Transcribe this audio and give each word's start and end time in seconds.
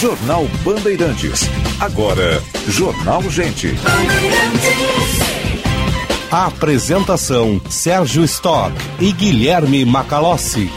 Jornal 0.00 0.48
Bandeirantes. 0.64 1.42
Agora, 1.78 2.42
Jornal 2.66 3.20
Gente. 3.30 3.74
Apresentação: 6.30 7.60
Sérgio 7.68 8.24
Stock 8.24 8.72
e 8.98 9.12
Guilherme 9.12 9.84
Macalossi. 9.84 10.70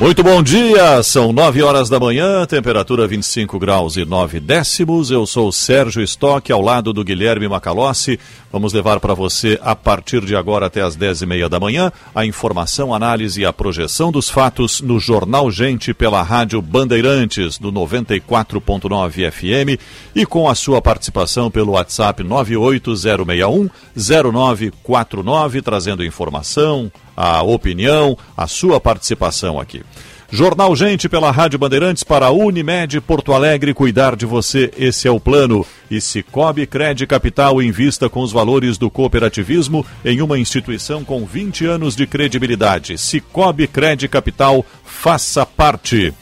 Muito 0.00 0.22
bom 0.22 0.40
dia, 0.40 1.02
são 1.02 1.32
nove 1.32 1.60
horas 1.60 1.88
da 1.88 1.98
manhã, 1.98 2.46
temperatura 2.46 3.04
25 3.04 3.58
graus 3.58 3.96
e 3.96 4.04
nove 4.04 4.38
décimos. 4.38 5.10
Eu 5.10 5.26
sou 5.26 5.50
Sérgio 5.50 6.00
Stock, 6.04 6.52
ao 6.52 6.62
lado 6.62 6.92
do 6.92 7.02
Guilherme 7.02 7.48
Macalossi. 7.48 8.16
Vamos 8.52 8.72
levar 8.72 9.00
para 9.00 9.12
você, 9.12 9.58
a 9.60 9.74
partir 9.74 10.24
de 10.24 10.36
agora 10.36 10.66
até 10.66 10.82
as 10.82 10.94
dez 10.94 11.20
e 11.20 11.26
meia 11.26 11.48
da 11.48 11.58
manhã, 11.58 11.90
a 12.14 12.24
informação, 12.24 12.94
análise 12.94 13.40
e 13.40 13.44
a 13.44 13.52
projeção 13.52 14.12
dos 14.12 14.30
fatos 14.30 14.80
no 14.80 15.00
Jornal 15.00 15.50
Gente 15.50 15.92
pela 15.92 16.22
Rádio 16.22 16.62
Bandeirantes, 16.62 17.58
do 17.58 17.72
94.9 17.72 19.32
FM 19.32 19.82
e 20.14 20.24
com 20.24 20.48
a 20.48 20.54
sua 20.54 20.80
participação 20.80 21.50
pelo 21.50 21.72
WhatsApp 21.72 22.22
98061 22.22 23.68
0949, 23.96 25.60
trazendo 25.60 26.04
informação, 26.04 26.88
a 27.20 27.42
opinião, 27.42 28.16
a 28.36 28.46
sua 28.46 28.80
participação 28.80 29.58
aqui. 29.58 29.82
Jornal 30.30 30.76
Gente 30.76 31.08
pela 31.08 31.32
Rádio 31.32 31.58
Bandeirantes 31.58 32.04
para 32.04 32.26
a 32.26 32.30
Unimed 32.30 33.00
Porto 33.00 33.32
Alegre 33.32 33.74
cuidar 33.74 34.14
de 34.14 34.24
você, 34.24 34.70
esse 34.78 35.08
é 35.08 35.10
o 35.10 35.18
plano. 35.18 35.66
E 35.90 36.00
Cicobi 36.00 36.64
Cred 36.64 37.06
Capital 37.08 37.60
invista 37.60 38.08
com 38.08 38.20
os 38.20 38.30
valores 38.30 38.78
do 38.78 38.88
cooperativismo 38.88 39.84
em 40.04 40.20
uma 40.20 40.38
instituição 40.38 41.02
com 41.02 41.24
20 41.24 41.64
anos 41.64 41.96
de 41.96 42.06
credibilidade. 42.06 42.98
Cicobi 42.98 43.66
Cred 43.66 44.06
Capital, 44.06 44.64
faça 44.84 45.44
parte. 45.44 46.14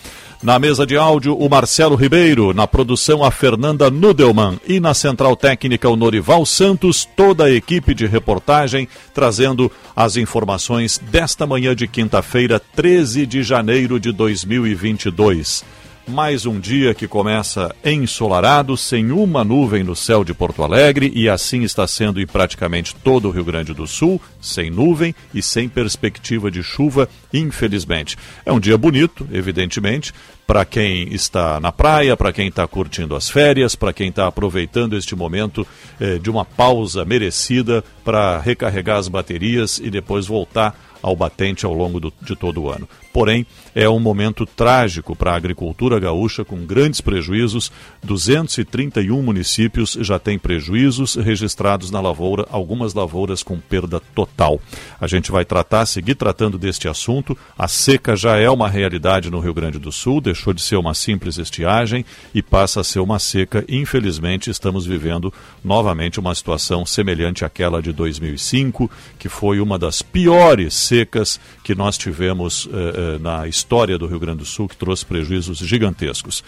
Na 0.43 0.59
mesa 0.59 0.87
de 0.87 0.97
áudio, 0.99 1.35
o 1.35 1.49
Marcelo 1.49 1.97
Ribeiro, 1.97 2.53
na 2.53 2.67
produção 2.67 3.25
a 3.25 3.31
Fernanda 3.31 3.91
Nudelman. 3.91 4.61
E 4.67 4.79
na 4.79 4.93
central 4.93 5.35
técnica 5.35 5.89
o 5.89 5.97
Norival 5.97 6.45
Santos, 6.45 7.09
toda 7.17 7.45
a 7.45 7.51
equipe 7.51 7.95
de 7.95 8.07
reportagem 8.07 8.87
trazendo 9.15 9.73
as 9.95 10.17
informações 10.17 11.01
desta 11.11 11.47
manhã 11.47 11.75
de 11.75 11.89
quinta-feira, 11.89 12.61
13 12.61 13.25
de 13.25 13.43
janeiro 13.43 13.99
de 13.99 14.13
2022. 14.13 15.65
Mais 16.09 16.47
um 16.47 16.61
dia 16.61 16.95
que 16.95 17.09
começa 17.09 17.75
ensolarado, 17.85 18.77
sem 18.77 19.11
uma 19.11 19.43
nuvem 19.43 19.83
no 19.83 19.97
céu 19.97 20.23
de 20.23 20.33
Porto 20.33 20.63
Alegre, 20.63 21.11
e 21.13 21.29
assim 21.29 21.65
está 21.65 21.85
sendo 21.85 22.21
em 22.21 22.27
praticamente 22.27 22.95
todo 22.95 23.27
o 23.27 23.31
Rio 23.33 23.45
Grande 23.45 23.75
do 23.75 23.89
Sul, 23.89 24.23
sem 24.41 24.71
nuvem 24.71 25.13
e 25.35 25.43
sem 25.43 25.69
perspectiva 25.69 26.49
de 26.49 26.63
chuva, 26.63 27.09
infelizmente. 27.35 28.17
É 28.45 28.53
um 28.53 28.61
dia 28.61 28.79
bonito, 28.79 29.27
evidentemente, 29.33 30.13
para 30.47 30.65
quem 30.65 31.13
está 31.13 31.59
na 31.59 31.73
praia, 31.73 32.17
para 32.17 32.33
quem 32.33 32.47
está 32.47 32.69
curtindo 32.69 33.17
as 33.17 33.29
férias, 33.29 33.75
para 33.75 33.93
quem 33.93 34.11
está 34.11 34.29
aproveitando 34.29 34.97
este 34.97 35.17
momento 35.17 35.67
eh, 35.99 36.19
de 36.19 36.31
uma 36.31 36.45
pausa 36.45 37.05
merecida 37.05 37.83
para 38.05 38.39
recarregar 38.39 38.99
as 38.99 39.09
baterias 39.09 39.79
e 39.79 39.91
depois 39.91 40.25
voltar 40.25 40.79
ao 41.03 41.17
batente 41.17 41.67
ao 41.67 41.75
longo 41.75 41.99
do, 41.99 42.13
de 42.23 42.37
todo 42.37 42.63
o 42.63 42.71
ano. 42.71 42.89
Porém, 43.17 43.47
é 43.75 43.89
um 43.89 43.99
momento 43.99 44.45
trágico 44.45 45.17
para 45.17 45.33
a 45.33 45.37
agricultura 45.37 45.99
gaúcha, 45.99 46.45
com 46.45 46.67
grandes 46.67 47.01
prejuízos. 47.01 47.73
231 48.05 49.23
municípios 49.23 49.97
já 50.03 50.19
têm 50.19 50.39
prejuízos 50.39 51.15
registrados 51.15 51.91
na 51.91 51.99
lavoura, 51.99 52.47
algumas 52.51 52.93
lavouras 52.93 53.43
com 53.43 53.59
perda 53.59 54.01
total. 54.15 54.61
A 55.01 55.07
gente 55.07 55.33
vai 55.33 55.47
tratar, 55.47 55.87
seguir 55.87 56.15
tratando 56.15 56.59
deste 56.59 56.89
assunto. 56.89 57.35
A 57.57 57.67
seca 57.67 58.15
já 58.15 58.37
é 58.37 58.51
uma 58.51 58.69
realidade 58.69 59.31
no 59.31 59.41
Rio 59.41 59.55
Grande 59.55 59.79
do 59.79 59.91
Sul, 59.91 60.21
deixou 60.21 60.53
de 60.53 60.61
ser 60.61 60.77
uma 60.77 60.93
simples 60.93 61.39
estiagem 61.39 62.05
e 62.35 62.43
passa 62.43 62.83
a 62.83 62.85
ser 62.85 63.01
uma 63.01 63.19
seca. 63.19 63.65
Infelizmente, 63.67 64.51
estamos 64.51 64.85
vivendo 64.85 65.33
novamente 65.65 66.21
uma 66.21 66.35
situação 66.35 66.85
semelhante 66.85 67.47
àquela 67.47 67.81
de 67.81 67.95
2005, 67.95 68.91
que 69.19 69.31
foi 69.31 69.59
uma 69.59 69.79
das 69.79 70.03
piores 70.03 70.75
secas 70.75 71.41
que 71.67 71.75
nós 71.75 71.99
tivemos 71.99 72.69
eh, 72.73 72.77
eh, 72.77 73.19
na 73.19 73.49
história 73.49 73.99
do 73.99 74.07
Rio 74.07 74.21
Grande 74.21 74.39
do 74.39 74.45
Sul, 74.45 74.69
que 74.69 74.77
trouxe 74.77 75.05
prejuízos 75.05 75.59
gigantescos. 75.59 76.45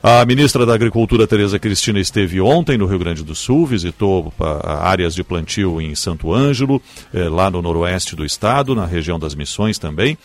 A 0.00 0.24
ministra 0.24 0.64
da 0.64 0.72
Agricultura, 0.72 1.26
Tereza 1.26 1.58
Cristina, 1.58 1.98
esteve 1.98 2.40
ontem 2.40 2.78
no 2.78 2.86
Rio 2.86 3.00
Grande 3.00 3.24
do 3.24 3.34
Sul, 3.34 3.66
visitou 3.66 4.32
áreas 4.64 5.16
de 5.16 5.24
plantio 5.24 5.80
em 5.80 5.96
Santo 5.96 6.32
Ângelo, 6.32 6.80
eh, 7.12 7.28
lá 7.28 7.50
no 7.50 7.60
noroeste 7.60 8.14
do 8.14 8.24
estado, 8.24 8.72
na 8.72 8.86
região 8.86 9.18
das 9.18 9.34
Missões 9.34 9.78
também, 9.78 10.16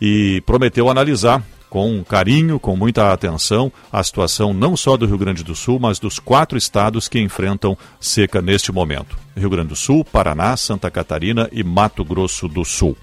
e 0.00 0.42
prometeu 0.46 0.88
analisar 0.88 1.44
com 1.68 2.02
carinho, 2.02 2.58
com 2.58 2.74
muita 2.74 3.12
atenção, 3.12 3.70
a 3.92 4.02
situação 4.02 4.54
não 4.54 4.74
só 4.74 4.96
do 4.96 5.04
Rio 5.04 5.18
Grande 5.18 5.44
do 5.44 5.54
Sul, 5.54 5.78
mas 5.78 5.98
dos 5.98 6.18
quatro 6.18 6.56
estados 6.56 7.08
que 7.08 7.20
enfrentam 7.20 7.76
seca 8.00 8.40
neste 8.40 8.72
momento: 8.72 9.18
Rio 9.36 9.50
Grande 9.50 9.68
do 9.68 9.76
Sul, 9.76 10.02
Paraná, 10.02 10.56
Santa 10.56 10.90
Catarina 10.90 11.46
e 11.52 11.62
Mato 11.62 12.02
Grosso 12.02 12.48
do 12.48 12.64
Sul. 12.64 12.96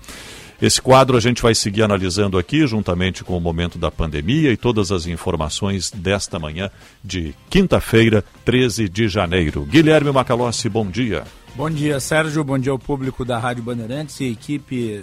Esse 0.61 0.81
quadro 0.81 1.15
a 1.15 1.21
gente 1.21 1.41
vai 1.41 1.55
seguir 1.55 1.83
analisando 1.83 2.37
aqui, 2.37 2.67
juntamente 2.67 3.23
com 3.23 3.37
o 3.37 3.39
momento 3.39 3.77
da 3.77 3.89
pandemia 3.89 4.51
e 4.51 4.57
todas 4.57 4.91
as 4.91 5.05
informações 5.05 5.89
desta 5.89 6.37
manhã 6.37 6.69
de 7.01 7.33
quinta-feira, 7.49 8.21
13 8.43 8.89
de 8.89 9.07
janeiro. 9.07 9.65
Guilherme 9.65 10.11
Macalossi, 10.11 10.67
bom 10.67 10.85
dia. 10.85 11.23
Bom 11.55 11.69
dia, 11.69 11.97
Sérgio. 12.01 12.43
Bom 12.43 12.59
dia 12.59 12.73
ao 12.73 12.79
público 12.79 13.23
da 13.23 13.39
Rádio 13.39 13.63
Bandeirantes 13.63 14.19
e 14.19 14.25
equipe 14.25 15.01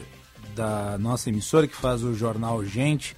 da 0.54 0.98
nossa 0.98 1.30
emissora 1.30 1.66
que 1.66 1.74
faz 1.74 2.02
o 2.02 2.14
jornal 2.14 2.62
Gente. 2.62 3.16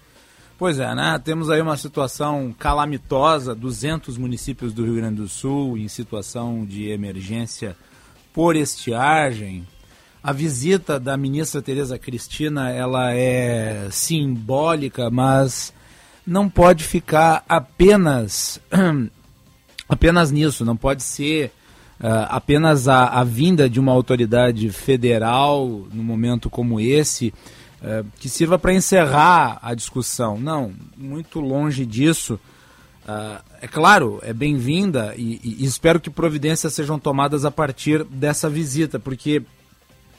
Pois 0.56 0.78
é, 0.78 0.94
né? 0.94 1.21
Temos 1.25 1.50
aí 1.50 1.60
uma 1.60 1.77
situação 1.77 2.54
calamitosa, 2.56 3.53
200 3.53 4.16
municípios 4.16 4.72
do 4.72 4.84
Rio 4.84 4.94
Grande 4.94 5.16
do 5.16 5.28
Sul 5.28 5.77
em 5.77 5.88
situação 5.88 6.65
de 6.65 6.88
emergência 6.88 7.77
por 8.32 8.54
estiagem. 8.54 9.66
A 10.22 10.32
visita 10.32 10.98
da 10.98 11.16
ministra 11.16 11.62
Tereza 11.62 11.98
Cristina, 11.98 12.70
ela 12.70 13.14
é 13.14 13.88
simbólica, 13.90 15.10
mas 15.10 15.72
não 16.26 16.48
pode 16.48 16.84
ficar 16.84 17.44
apenas 17.48 18.60
apenas 19.88 20.30
nisso, 20.30 20.64
não 20.64 20.76
pode 20.76 21.02
ser 21.02 21.52
uh, 22.00 22.28
apenas 22.28 22.88
a, 22.88 23.06
a 23.06 23.24
vinda 23.24 23.70
de 23.70 23.80
uma 23.80 23.92
autoridade 23.92 24.70
federal 24.70 25.66
num 25.92 26.02
momento 26.02 26.50
como 26.50 26.78
esse 26.78 27.32
é, 27.80 28.04
que 28.18 28.28
sirva 28.28 28.58
para 28.58 28.74
encerrar 28.74 29.58
a 29.62 29.72
discussão. 29.72 30.38
Não, 30.38 30.72
muito 30.96 31.38
longe 31.40 31.86
disso. 31.86 32.38
Uh, 33.04 33.40
é 33.62 33.68
claro, 33.68 34.18
é 34.22 34.32
bem-vinda 34.32 35.14
e, 35.16 35.40
e, 35.42 35.64
espero 35.64 36.00
que 36.00 36.10
providências 36.10 36.74
sejam 36.74 36.98
tomadas 36.98 37.44
a 37.44 37.50
partir 37.50 38.04
dessa 38.04 38.50
visita, 38.50 38.98
porque 38.98 39.42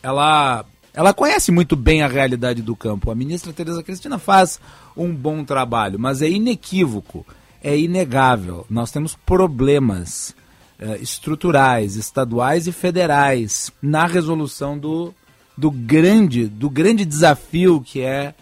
ela, 0.02 0.66
ela 0.94 1.14
conhece 1.14 1.52
muito 1.52 1.76
bem 1.76 2.02
a 2.02 2.08
realidade 2.08 2.62
do 2.62 2.76
campo. 2.76 3.12
A 3.12 3.16
ministra 3.16 3.54
Tereza 3.54 3.84
Cristina 3.84 4.18
faz 4.18 4.60
um 4.96 5.14
bom 5.14 5.44
trabalho, 5.44 6.00
mas 6.00 6.22
é 6.22 6.30
inequívoco, 6.30 7.26
é 7.64 7.78
inegável. 7.78 8.66
Nós 8.70 8.92
temos 8.92 9.16
problemas 9.16 10.36
uh, 10.80 10.96
estruturais, 11.02 11.96
estaduais 11.96 12.68
e 12.68 12.72
federais 12.72 13.72
na 13.82 14.06
resolução 14.06 14.78
do, 14.78 15.14
do 15.58 15.70
grande, 15.70 16.48
do 16.48 16.70
grande 16.70 17.06
desafio 17.06 17.82
que 17.82 18.02
é 18.02 18.34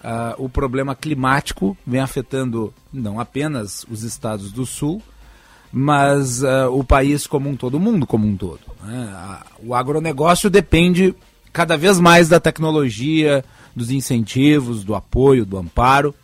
uh, 0.00 0.42
o 0.42 0.48
problema 0.48 0.94
climático, 0.94 1.76
vem 1.86 2.00
afetando 2.00 2.72
não 2.92 3.20
apenas 3.20 3.84
os 3.90 4.02
estados 4.02 4.52
do 4.52 4.64
sul, 4.66 5.02
mas 5.76 6.42
uh, 6.42 6.70
o 6.70 6.84
país 6.84 7.26
como 7.26 7.48
um 7.48 7.56
todo, 7.56 7.74
o 7.74 7.80
mundo 7.80 8.06
como 8.06 8.26
um 8.26 8.36
todo. 8.36 8.60
Né? 8.82 9.40
O 9.62 9.74
agronegócio 9.74 10.48
depende 10.48 11.14
cada 11.52 11.76
vez 11.76 11.98
mais 11.98 12.28
da 12.28 12.38
tecnologia, 12.38 13.44
dos 13.74 13.90
incentivos, 13.90 14.84
do 14.84 14.94
apoio, 14.94 15.44
do 15.44 15.58
amparo, 15.58 16.14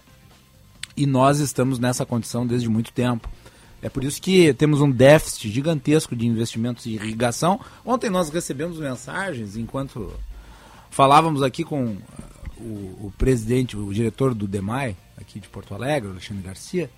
e 0.96 1.06
nós 1.06 1.40
estamos 1.40 1.78
nessa 1.78 2.06
condição 2.06 2.46
desde 2.46 2.68
muito 2.68 2.92
tempo. 2.92 3.28
É 3.82 3.88
por 3.88 4.04
isso 4.04 4.20
que 4.20 4.52
temos 4.54 4.80
um 4.80 4.90
déficit 4.90 5.50
gigantesco 5.50 6.14
de 6.14 6.26
investimentos 6.26 6.86
em 6.86 6.90
irrigação. 6.90 7.58
Ontem 7.84 8.10
nós 8.10 8.28
recebemos 8.28 8.78
mensagens, 8.78 9.56
enquanto 9.56 10.12
Falávamos 10.90 11.42
aqui 11.42 11.62
com 11.62 11.84
uh, 11.84 11.98
o, 12.58 13.06
o, 13.06 13.12
presidente, 13.16 13.76
o 13.76 13.94
diretor 13.94 14.34
do 14.34 14.48
DEMAI, 14.48 14.96
aqui 15.16 15.38
de 15.38 15.48
Porto 15.48 15.72
Alegre, 15.72 16.10
Alexandre 16.10 16.42
Garcia, 16.42 16.90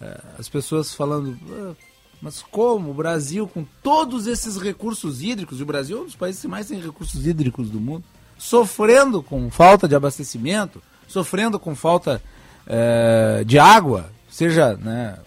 uh, 0.00 0.28
as 0.38 0.48
pessoas 0.48 0.94
falando, 0.94 1.36
ah, 1.50 1.74
mas 2.22 2.40
como 2.40 2.92
o 2.92 2.94
Brasil, 2.94 3.48
com 3.48 3.66
todos 3.82 4.28
esses 4.28 4.56
recursos 4.56 5.20
hídricos, 5.20 5.58
e 5.58 5.62
o 5.64 5.66
Brasil 5.66 5.98
é 5.98 6.00
um 6.02 6.04
dos 6.04 6.14
países 6.14 6.40
que 6.40 6.46
mais 6.46 6.68
tem 6.68 6.80
recursos 6.80 7.26
hídricos 7.26 7.68
do 7.68 7.80
mundo, 7.80 8.04
sofrendo 8.38 9.20
com 9.24 9.50
falta 9.50 9.88
de 9.88 9.96
abastecimento, 9.96 10.80
sofrendo 11.08 11.58
com 11.58 11.74
falta 11.74 12.22
é, 12.64 13.42
de 13.44 13.58
água, 13.58 14.08
seja 14.30 14.76
né, 14.76 15.18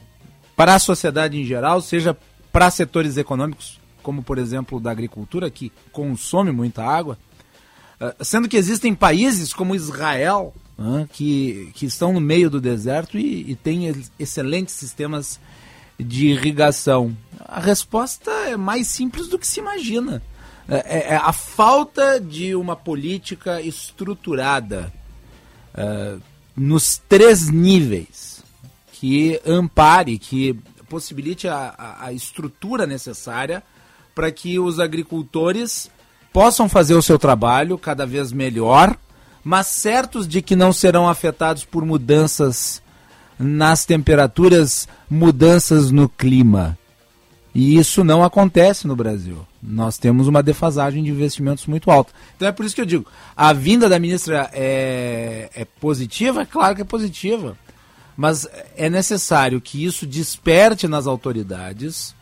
para 0.55 0.75
a 0.75 0.79
sociedade 0.79 1.37
em 1.37 1.43
geral, 1.43 1.81
seja 1.81 2.17
para 2.49 2.71
setores 2.71 3.17
econômicos, 3.17 3.77
como 4.01 4.23
por 4.23 4.37
exemplo 4.37 4.79
da 4.79 4.89
agricultura, 4.89 5.49
que 5.49 5.73
consome 5.91 6.51
muita 6.53 6.81
água, 6.81 7.17
é, 7.99 8.15
sendo 8.21 8.47
que 8.47 8.55
existem 8.55 8.95
países 8.95 9.53
como 9.53 9.75
Israel, 9.75 10.53
né, 10.77 11.09
que, 11.11 11.71
que 11.73 11.85
estão 11.85 12.13
no 12.13 12.21
meio 12.21 12.49
do 12.49 12.61
deserto 12.61 13.17
e, 13.17 13.51
e 13.51 13.55
têm 13.55 13.93
excelentes 14.17 14.75
sistemas 14.75 15.41
de 15.99 16.27
irrigação. 16.27 17.15
A 17.39 17.59
resposta 17.59 18.31
é 18.47 18.57
mais 18.57 18.87
simples 18.87 19.27
do 19.27 19.39
que 19.39 19.47
se 19.47 19.59
imagina. 19.59 20.21
É, 20.67 20.75
é, 20.75 21.13
é 21.13 21.15
a 21.15 21.31
falta 21.31 22.19
de 22.19 22.55
uma 22.55 22.75
política 22.75 23.61
estruturada 23.61 24.91
é, 25.73 26.17
nos 26.55 26.97
três 27.07 27.49
níveis 27.49 28.43
que 28.91 29.39
ampare, 29.45 30.17
que 30.17 30.57
possibilite 30.89 31.47
a, 31.47 31.73
a, 31.77 32.05
a 32.07 32.13
estrutura 32.13 32.87
necessária 32.87 33.61
para 34.13 34.31
que 34.31 34.57
os 34.57 34.79
agricultores 34.79 35.91
possam 36.31 36.67
fazer 36.67 36.95
o 36.95 37.01
seu 37.01 37.19
trabalho 37.19 37.77
cada 37.77 38.05
vez 38.05 38.31
melhor, 38.31 38.97
mas 39.43 39.67
certos 39.67 40.27
de 40.27 40.41
que 40.41 40.55
não 40.55 40.73
serão 40.73 41.07
afetados 41.07 41.63
por 41.63 41.85
mudanças 41.85 42.81
nas 43.37 43.85
temperaturas, 43.85 44.87
mudanças 45.09 45.91
no 45.91 46.07
clima. 46.07 46.77
E 47.53 47.77
isso 47.77 48.03
não 48.03 48.23
acontece 48.23 48.85
no 48.85 48.95
Brasil. 48.95 49.45
Nós 49.63 49.97
temos 49.97 50.27
uma 50.27 50.43
defasagem 50.43 51.03
de 51.03 51.09
investimentos 51.09 51.65
muito 51.65 51.89
alta. 51.89 52.11
Então 52.35 52.47
é 52.47 52.51
por 52.51 52.65
isso 52.65 52.75
que 52.75 52.81
eu 52.81 52.85
digo, 52.85 53.05
a 53.35 53.53
vinda 53.53 53.87
da 53.87 53.97
ministra 53.97 54.49
é, 54.53 55.49
é 55.55 55.65
positiva? 55.79 56.41
É 56.41 56.45
claro 56.45 56.75
que 56.75 56.81
é 56.81 56.85
positiva. 56.85 57.57
Mas 58.17 58.47
é 58.75 58.89
necessário 58.89 59.59
que 59.61 59.83
isso 59.83 60.05
desperte 60.05 60.87
nas 60.87 61.07
autoridades 61.07 62.15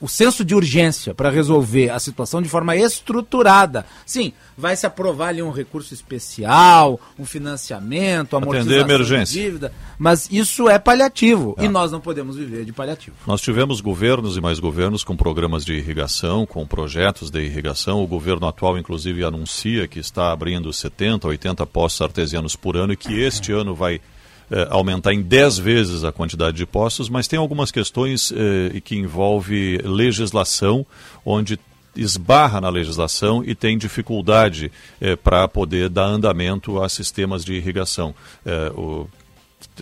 o 0.00 0.08
senso 0.08 0.42
de 0.42 0.54
urgência 0.54 1.14
para 1.14 1.28
resolver 1.28 1.90
a 1.90 1.98
situação 1.98 2.40
de 2.40 2.48
forma 2.48 2.74
estruturada. 2.76 3.84
Sim, 4.06 4.32
vai 4.56 4.74
se 4.74 4.86
aprovar 4.86 5.28
ali 5.28 5.42
um 5.42 5.50
recurso 5.50 5.92
especial, 5.92 6.98
um 7.18 7.26
financiamento, 7.26 8.36
amortização 8.36 8.80
emergência. 8.80 9.34
de 9.34 9.46
dívida, 9.46 9.72
mas 9.98 10.28
isso 10.30 10.68
é 10.68 10.78
paliativo 10.78 11.54
é. 11.58 11.66
e 11.66 11.68
nós 11.68 11.92
não 11.92 12.00
podemos 12.00 12.36
viver 12.36 12.64
de 12.64 12.72
paliativo. 12.72 13.16
Nós 13.26 13.42
tivemos 13.42 13.82
governos 13.82 14.36
e 14.36 14.40
mais 14.40 14.58
governos 14.58 15.04
com 15.04 15.14
programas 15.14 15.64
de 15.64 15.74
irrigação, 15.74 16.46
com 16.46 16.66
projetos 16.66 17.30
de 17.30 17.40
irrigação. 17.40 18.02
O 18.02 18.06
governo 18.06 18.46
atual, 18.46 18.78
inclusive, 18.78 19.24
anuncia 19.24 19.86
que 19.86 19.98
está 19.98 20.32
abrindo 20.32 20.72
70, 20.72 21.28
80 21.28 21.66
postos 21.66 22.00
artesianos 22.00 22.56
por 22.56 22.76
ano 22.76 22.94
e 22.94 22.96
que 22.96 23.20
este 23.20 23.52
ano 23.52 23.74
vai 23.74 24.00
eh, 24.50 24.66
aumentar 24.70 25.12
em 25.12 25.22
10 25.22 25.58
vezes 25.58 26.04
a 26.04 26.12
quantidade 26.12 26.56
de 26.56 26.66
postos, 26.66 27.08
mas 27.08 27.28
tem 27.28 27.38
algumas 27.38 27.70
questões 27.70 28.32
eh, 28.32 28.80
que 28.80 28.96
envolve 28.96 29.78
legislação, 29.84 30.86
onde 31.24 31.58
esbarra 31.96 32.60
na 32.60 32.68
legislação 32.68 33.42
e 33.44 33.54
tem 33.54 33.76
dificuldade 33.76 34.70
eh, 35.00 35.16
para 35.16 35.46
poder 35.48 35.88
dar 35.88 36.06
andamento 36.06 36.80
a 36.82 36.88
sistemas 36.88 37.44
de 37.44 37.54
irrigação. 37.54 38.14
Eh, 38.44 38.72
o, 38.74 39.08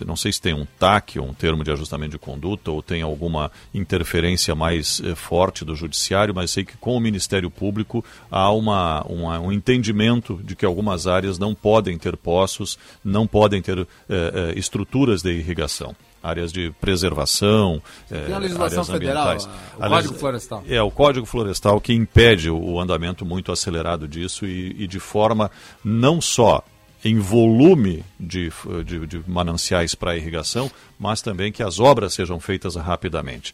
não 0.05 0.15
sei 0.15 0.31
se 0.31 0.41
tem 0.41 0.53
um 0.53 0.65
TAC, 0.77 1.19
um 1.19 1.33
termo 1.33 1.63
de 1.63 1.71
ajustamento 1.71 2.11
de 2.11 2.19
conduta, 2.19 2.71
ou 2.71 2.81
tem 2.81 3.01
alguma 3.01 3.51
interferência 3.73 4.55
mais 4.55 5.01
eh, 5.03 5.15
forte 5.15 5.63
do 5.63 5.75
judiciário, 5.75 6.33
mas 6.33 6.51
sei 6.51 6.63
que 6.65 6.77
com 6.77 6.95
o 6.95 6.99
Ministério 6.99 7.49
Público 7.49 8.03
há 8.29 8.51
uma, 8.51 9.01
uma, 9.03 9.39
um 9.39 9.51
entendimento 9.51 10.39
de 10.43 10.55
que 10.55 10.65
algumas 10.65 11.07
áreas 11.07 11.37
não 11.37 11.53
podem 11.53 11.97
ter 11.97 12.17
poços, 12.17 12.77
não 13.03 13.27
podem 13.27 13.61
ter 13.61 13.79
eh, 13.79 13.85
eh, 14.09 14.53
estruturas 14.55 15.21
de 15.21 15.31
irrigação 15.31 15.95
áreas 16.21 16.51
de 16.51 16.69
preservação, 16.81 17.81
Tem 18.09 18.33
a 18.33 18.39
legislação 18.39 18.83
federal, 18.83 19.37
o 19.77 19.87
Código 19.87 20.13
Florestal. 20.15 20.63
É, 20.67 20.81
o 20.81 20.91
Código 20.91 21.25
Florestal 21.25 21.79
que 21.79 21.93
impede 21.93 22.49
o, 22.49 22.77
andamento 22.77 23.25
muito 23.25 23.53
acelerado 23.53 24.05
disso 24.05 24.45
e, 24.45 24.83
e 24.83 24.85
de 24.85 24.99
forma 24.99 25.49
não 25.81 26.19
só 26.19 26.61
em 27.03 27.17
volume 27.17 28.03
de, 28.19 28.51
de, 28.85 29.07
de 29.07 29.21
mananciais 29.27 29.95
para 29.95 30.17
irrigação, 30.17 30.69
mas 30.99 31.21
também 31.21 31.51
que 31.51 31.63
as 31.63 31.79
obras 31.79 32.13
sejam 32.13 32.39
feitas 32.39 32.75
rapidamente. 32.75 33.53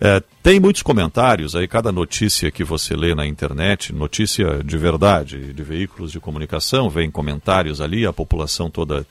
É, 0.00 0.22
tem 0.42 0.60
muitos 0.60 0.82
comentários 0.82 1.56
aí, 1.56 1.66
cada 1.66 1.90
notícia 1.90 2.50
que 2.50 2.62
você 2.62 2.94
lê 2.94 3.14
na 3.14 3.26
internet, 3.26 3.92
notícia 3.92 4.62
de 4.62 4.76
verdade, 4.76 5.52
de 5.52 5.62
veículos 5.62 6.12
de 6.12 6.20
comunicação, 6.20 6.90
vem 6.90 7.10
comentários 7.10 7.80
ali, 7.80 8.04
a 8.04 8.12
população 8.12 8.70
toda 8.70 9.06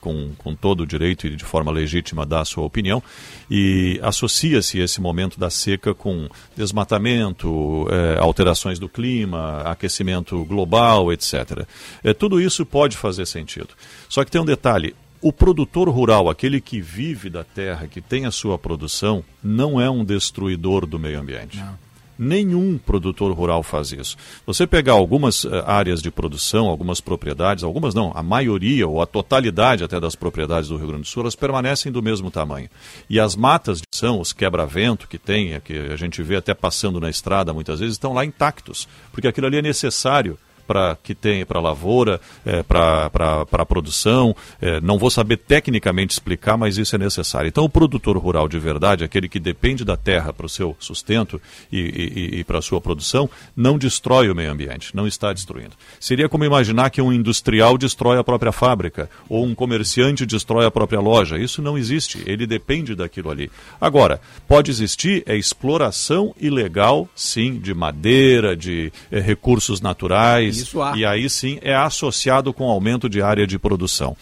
com, 0.00 0.32
com 0.38 0.54
todo 0.54 0.82
o 0.82 0.86
direito 0.86 1.26
e 1.26 1.36
de 1.36 1.44
forma 1.44 1.70
legítima 1.70 2.26
dar 2.26 2.40
a 2.40 2.44
sua 2.44 2.64
opinião, 2.64 3.02
e 3.50 3.98
associa-se 4.02 4.78
esse 4.78 5.00
momento 5.00 5.38
da 5.38 5.50
seca 5.50 5.94
com 5.94 6.28
desmatamento, 6.56 7.86
é, 7.90 8.18
alterações 8.18 8.78
do 8.78 8.88
clima, 8.88 9.62
aquecimento 9.62 10.44
global, 10.44 11.12
etc. 11.12 11.66
É, 12.02 12.12
tudo 12.12 12.40
isso 12.40 12.64
pode 12.64 12.96
fazer 12.96 13.26
sentido. 13.26 13.68
Só 14.08 14.24
que 14.24 14.30
tem 14.30 14.40
um 14.40 14.44
detalhe: 14.44 14.94
o 15.20 15.32
produtor 15.32 15.88
rural, 15.88 16.28
aquele 16.28 16.60
que 16.60 16.80
vive 16.80 17.28
da 17.28 17.44
terra, 17.44 17.88
que 17.88 18.00
tem 18.00 18.26
a 18.26 18.30
sua 18.30 18.58
produção, 18.58 19.24
não 19.42 19.80
é 19.80 19.90
um 19.90 20.04
destruidor 20.04 20.86
do 20.86 20.98
meio 20.98 21.20
ambiente. 21.20 21.58
Não. 21.58 21.87
Nenhum 22.18 22.76
produtor 22.78 23.32
rural 23.32 23.62
faz 23.62 23.92
isso. 23.92 24.16
Você 24.44 24.66
pegar 24.66 24.94
algumas 24.94 25.44
uh, 25.44 25.62
áreas 25.66 26.02
de 26.02 26.10
produção, 26.10 26.66
algumas 26.66 27.00
propriedades, 27.00 27.62
algumas 27.62 27.94
não, 27.94 28.10
a 28.14 28.22
maioria 28.22 28.88
ou 28.88 29.00
a 29.00 29.06
totalidade 29.06 29.84
até 29.84 30.00
das 30.00 30.16
propriedades 30.16 30.68
do 30.68 30.76
Rio 30.76 30.88
Grande 30.88 31.02
do 31.02 31.08
Sul, 31.08 31.22
elas 31.22 31.36
permanecem 31.36 31.92
do 31.92 32.02
mesmo 32.02 32.30
tamanho. 32.30 32.68
E 33.08 33.20
as 33.20 33.36
matas 33.36 33.82
são 33.94 34.20
os 34.20 34.32
quebra-vento 34.32 35.06
que 35.06 35.18
tem, 35.18 35.54
é 35.54 35.60
que 35.60 35.72
a 35.72 35.96
gente 35.96 36.22
vê 36.22 36.36
até 36.36 36.54
passando 36.54 37.00
na 37.00 37.08
estrada 37.08 37.54
muitas 37.54 37.78
vezes, 37.78 37.94
estão 37.94 38.12
lá 38.12 38.24
intactos, 38.24 38.88
porque 39.12 39.28
aquilo 39.28 39.46
ali 39.46 39.58
é 39.58 39.62
necessário 39.62 40.38
para 40.68 40.96
que 41.02 41.14
tem 41.14 41.46
para 41.46 41.58
a 41.58 41.62
lavoura, 41.62 42.20
é, 42.44 42.62
para 42.62 43.10
a 43.50 43.66
produção. 43.66 44.36
É, 44.60 44.80
não 44.82 44.98
vou 44.98 45.10
saber 45.10 45.38
tecnicamente 45.38 46.12
explicar, 46.12 46.58
mas 46.58 46.76
isso 46.76 46.94
é 46.94 46.98
necessário. 46.98 47.48
Então, 47.48 47.64
o 47.64 47.70
produtor 47.70 48.18
rural 48.18 48.46
de 48.46 48.58
verdade, 48.58 49.02
aquele 49.02 49.28
que 49.28 49.40
depende 49.40 49.84
da 49.84 49.96
terra 49.96 50.30
para 50.30 50.44
o 50.44 50.48
seu 50.48 50.76
sustento 50.78 51.40
e, 51.72 51.78
e, 51.78 52.40
e 52.40 52.44
para 52.44 52.58
a 52.58 52.62
sua 52.62 52.80
produção, 52.80 53.30
não 53.56 53.78
destrói 53.78 54.30
o 54.30 54.34
meio 54.34 54.52
ambiente, 54.52 54.94
não 54.94 55.06
está 55.06 55.32
destruindo. 55.32 55.72
Seria 55.98 56.28
como 56.28 56.44
imaginar 56.44 56.90
que 56.90 57.00
um 57.00 57.12
industrial 57.12 57.78
destrói 57.78 58.18
a 58.18 58.24
própria 58.24 58.52
fábrica 58.52 59.08
ou 59.28 59.44
um 59.44 59.54
comerciante 59.54 60.26
destrói 60.26 60.66
a 60.66 60.70
própria 60.70 61.00
loja. 61.00 61.38
Isso 61.38 61.62
não 61.62 61.78
existe, 61.78 62.22
ele 62.26 62.46
depende 62.46 62.94
daquilo 62.94 63.30
ali. 63.30 63.50
Agora, 63.80 64.20
pode 64.46 64.70
existir 64.70 65.22
é 65.24 65.34
exploração 65.36 66.34
ilegal, 66.38 67.08
sim, 67.14 67.58
de 67.58 67.72
madeira, 67.72 68.56
de 68.56 68.92
é, 69.10 69.20
recursos 69.20 69.80
naturais, 69.80 70.57
isso 70.62 70.82
há. 70.82 70.96
E 70.96 71.04
aí 71.04 71.28
sim 71.28 71.58
é 71.62 71.74
associado 71.74 72.52
com 72.52 72.68
aumento 72.68 73.08
de 73.08 73.22
área 73.22 73.46
de 73.46 73.58
produção. 73.58 74.16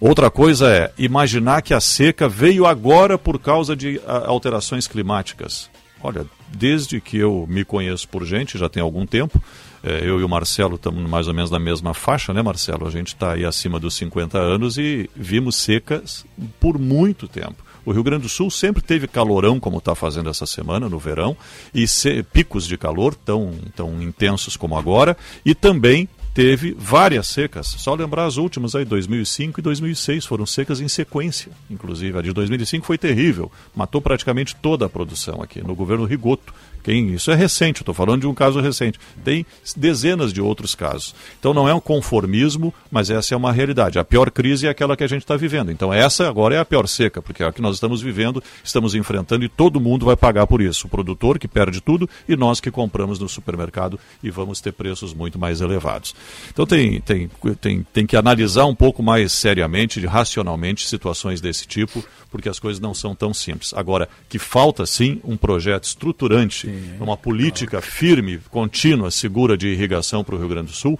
Outra 0.00 0.30
coisa 0.30 0.70
é 0.70 0.90
imaginar 0.98 1.60
que 1.60 1.74
a 1.74 1.80
seca 1.80 2.28
veio 2.28 2.64
agora 2.64 3.18
por 3.18 3.38
causa 3.38 3.76
de 3.76 4.00
alterações 4.06 4.86
climáticas. 4.86 5.68
Olha, 6.02 6.24
desde 6.48 6.98
que 7.00 7.18
eu 7.18 7.46
me 7.46 7.64
conheço 7.64 8.08
por 8.08 8.24
gente, 8.24 8.56
já 8.56 8.68
tem 8.68 8.82
algum 8.82 9.04
tempo, 9.04 9.40
é, 9.84 10.00
eu 10.02 10.18
e 10.18 10.24
o 10.24 10.28
Marcelo 10.28 10.76
estamos 10.76 11.08
mais 11.08 11.28
ou 11.28 11.34
menos 11.34 11.50
na 11.50 11.58
mesma 11.58 11.92
faixa, 11.92 12.32
né, 12.32 12.40
Marcelo? 12.40 12.86
A 12.86 12.90
gente 12.90 13.08
está 13.08 13.34
aí 13.34 13.44
acima 13.44 13.78
dos 13.78 13.94
50 13.94 14.38
anos 14.38 14.78
e 14.78 15.10
vimos 15.14 15.56
secas 15.56 16.24
por 16.58 16.78
muito 16.78 17.28
tempo. 17.28 17.69
O 17.84 17.92
Rio 17.92 18.02
Grande 18.02 18.22
do 18.22 18.28
Sul 18.28 18.50
sempre 18.50 18.82
teve 18.82 19.06
calorão, 19.06 19.58
como 19.58 19.78
está 19.78 19.94
fazendo 19.94 20.30
essa 20.30 20.46
semana, 20.46 20.88
no 20.88 20.98
verão, 20.98 21.36
e 21.74 21.86
se, 21.86 22.22
picos 22.22 22.66
de 22.66 22.76
calor 22.76 23.14
tão, 23.14 23.54
tão 23.74 24.02
intensos 24.02 24.56
como 24.56 24.76
agora, 24.76 25.16
e 25.44 25.54
também 25.54 26.08
teve 26.34 26.74
várias 26.78 27.26
secas. 27.28 27.66
Só 27.66 27.94
lembrar 27.94 28.24
as 28.24 28.36
últimas 28.36 28.74
aí, 28.74 28.84
2005 28.84 29.60
e 29.60 29.62
2006 29.62 30.24
foram 30.26 30.46
secas 30.46 30.80
em 30.80 30.88
sequência. 30.88 31.52
Inclusive, 31.68 32.18
a 32.18 32.22
de 32.22 32.32
2005 32.32 32.86
foi 32.86 32.96
terrível, 32.96 33.50
matou 33.74 34.00
praticamente 34.00 34.54
toda 34.56 34.86
a 34.86 34.88
produção 34.88 35.42
aqui 35.42 35.60
no 35.60 35.74
governo 35.74 36.04
Rigoto. 36.04 36.54
Quem, 36.82 37.14
isso 37.14 37.30
é 37.30 37.34
recente, 37.34 37.82
estou 37.82 37.94
falando 37.94 38.22
de 38.22 38.26
um 38.26 38.34
caso 38.34 38.60
recente. 38.60 38.98
Tem 39.24 39.44
dezenas 39.76 40.32
de 40.32 40.40
outros 40.40 40.74
casos. 40.74 41.14
Então 41.38 41.52
não 41.52 41.68
é 41.68 41.74
um 41.74 41.80
conformismo, 41.80 42.72
mas 42.90 43.10
essa 43.10 43.34
é 43.34 43.36
uma 43.36 43.52
realidade. 43.52 43.98
A 43.98 44.04
pior 44.04 44.30
crise 44.30 44.66
é 44.66 44.70
aquela 44.70 44.96
que 44.96 45.04
a 45.04 45.08
gente 45.08 45.22
está 45.22 45.36
vivendo. 45.36 45.70
Então 45.70 45.92
essa 45.92 46.28
agora 46.28 46.54
é 46.54 46.58
a 46.58 46.64
pior 46.64 46.86
seca, 46.86 47.20
porque 47.20 47.42
é 47.42 47.46
a 47.46 47.52
que 47.52 47.62
nós 47.62 47.76
estamos 47.76 48.00
vivendo, 48.00 48.42
estamos 48.64 48.94
enfrentando 48.94 49.44
e 49.44 49.48
todo 49.48 49.80
mundo 49.80 50.06
vai 50.06 50.16
pagar 50.16 50.46
por 50.46 50.60
isso. 50.60 50.86
O 50.86 50.90
produtor 50.90 51.38
que 51.38 51.48
perde 51.48 51.80
tudo 51.80 52.08
e 52.28 52.36
nós 52.36 52.60
que 52.60 52.70
compramos 52.70 53.18
no 53.18 53.28
supermercado 53.28 53.98
e 54.22 54.30
vamos 54.30 54.60
ter 54.60 54.72
preços 54.72 55.12
muito 55.12 55.38
mais 55.38 55.60
elevados. 55.60 56.14
Então 56.50 56.66
tem, 56.66 57.00
tem, 57.00 57.30
tem, 57.60 57.86
tem 57.92 58.06
que 58.06 58.16
analisar 58.16 58.66
um 58.66 58.74
pouco 58.74 59.02
mais 59.02 59.32
seriamente, 59.32 60.04
racionalmente, 60.06 60.86
situações 60.86 61.40
desse 61.40 61.66
tipo, 61.66 62.04
porque 62.30 62.48
as 62.48 62.58
coisas 62.58 62.80
não 62.80 62.94
são 62.94 63.14
tão 63.14 63.34
simples. 63.34 63.74
Agora, 63.74 64.08
que 64.28 64.38
falta 64.38 64.86
sim 64.86 65.20
um 65.24 65.36
projeto 65.36 65.84
estruturante, 65.84 66.69
sim, 66.70 66.96
uma 67.00 67.16
política 67.16 67.78
claro. 67.78 67.86
firme, 67.86 68.40
contínua, 68.50 69.10
segura 69.10 69.56
de 69.56 69.68
irrigação 69.68 70.24
para 70.24 70.34
o 70.34 70.38
Rio 70.38 70.48
Grande 70.48 70.68
do 70.68 70.76
Sul, 70.76 70.98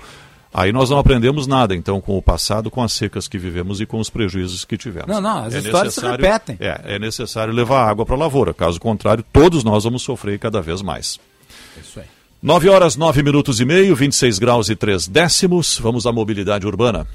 Aí 0.53 0.73
nós 0.73 0.91
não 0.91 0.99
aprendemos 0.99 1.47
nada, 1.47 1.77
então, 1.77 2.00
com 2.00 2.19
o 2.19 2.23
passado, 2.23 2.71
com 2.73 2.83
as 2.83 2.93
secas 2.93 3.29
que 3.29 3.39
vivemos 3.39 3.81
e 3.81 3.87
com 3.87 4.00
os 4.00 4.11
prejuízos 4.11 4.65
que 4.65 4.77
tivemos. 4.77 5.07
Não, 5.07 5.21
não, 5.21 5.45
as 5.45 5.55
é 5.55 5.59
histórias 5.59 5.95
se 5.95 6.00
repetem. 6.00 6.57
É, 6.59 6.97
é 6.97 6.99
necessário 6.99 7.55
levar 7.55 7.89
água 7.89 8.05
para 8.05 8.17
a 8.17 8.19
lavoura. 8.19 8.53
Caso 8.53 8.81
contrário, 8.81 9.25
todos 9.33 9.62
nós 9.62 9.85
vamos 9.85 10.03
sofrer 10.03 10.41
cada 10.41 10.61
vez 10.61 10.83
mais. 10.83 11.21
Isso 11.81 12.00
aí. 12.00 12.07
9 12.43 12.69
horas, 12.69 12.97
9 12.97 13.23
minutos 13.23 13.61
e 13.61 13.65
meio, 13.65 13.95
26 13.95 14.39
graus 14.39 14.69
e 14.69 14.75
3 14.75 15.07
décimos. 15.07 15.79
Vamos 15.79 16.05
à 16.05 16.12
mobilidade 16.12 16.67
urbana. 16.67 17.07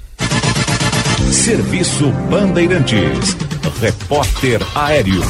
Serviço 1.32 2.10
Bandeirantes. 2.30 3.36
Repórter 3.80 4.60
Aéreo. 4.74 5.22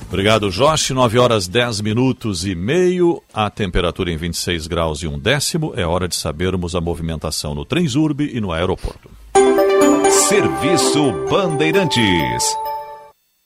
Obrigado, 0.08 0.50
Josh. 0.50 0.90
9 0.90 1.20
horas 1.20 1.48
10 1.48 1.82
minutos 1.82 2.44
e 2.44 2.56
meio. 2.56 3.22
A 3.32 3.50
temperatura 3.50 4.12
em 4.12 4.18
26 4.18 4.66
graus 4.66 5.04
e 5.04 5.08
um 5.08 5.20
décimo. 5.20 5.74
É 5.76 5.86
hora 5.86 6.08
de 6.08 6.16
sabermos 6.16 6.76
a 6.76 6.82
movimentação 6.82 7.54
no 7.54 7.64
Transurb 7.64 8.24
e 8.24 8.42
no 8.42 8.52
aeroporto. 8.52 9.10
Serviço 10.28 11.12
Bandeirantes. 11.30 12.56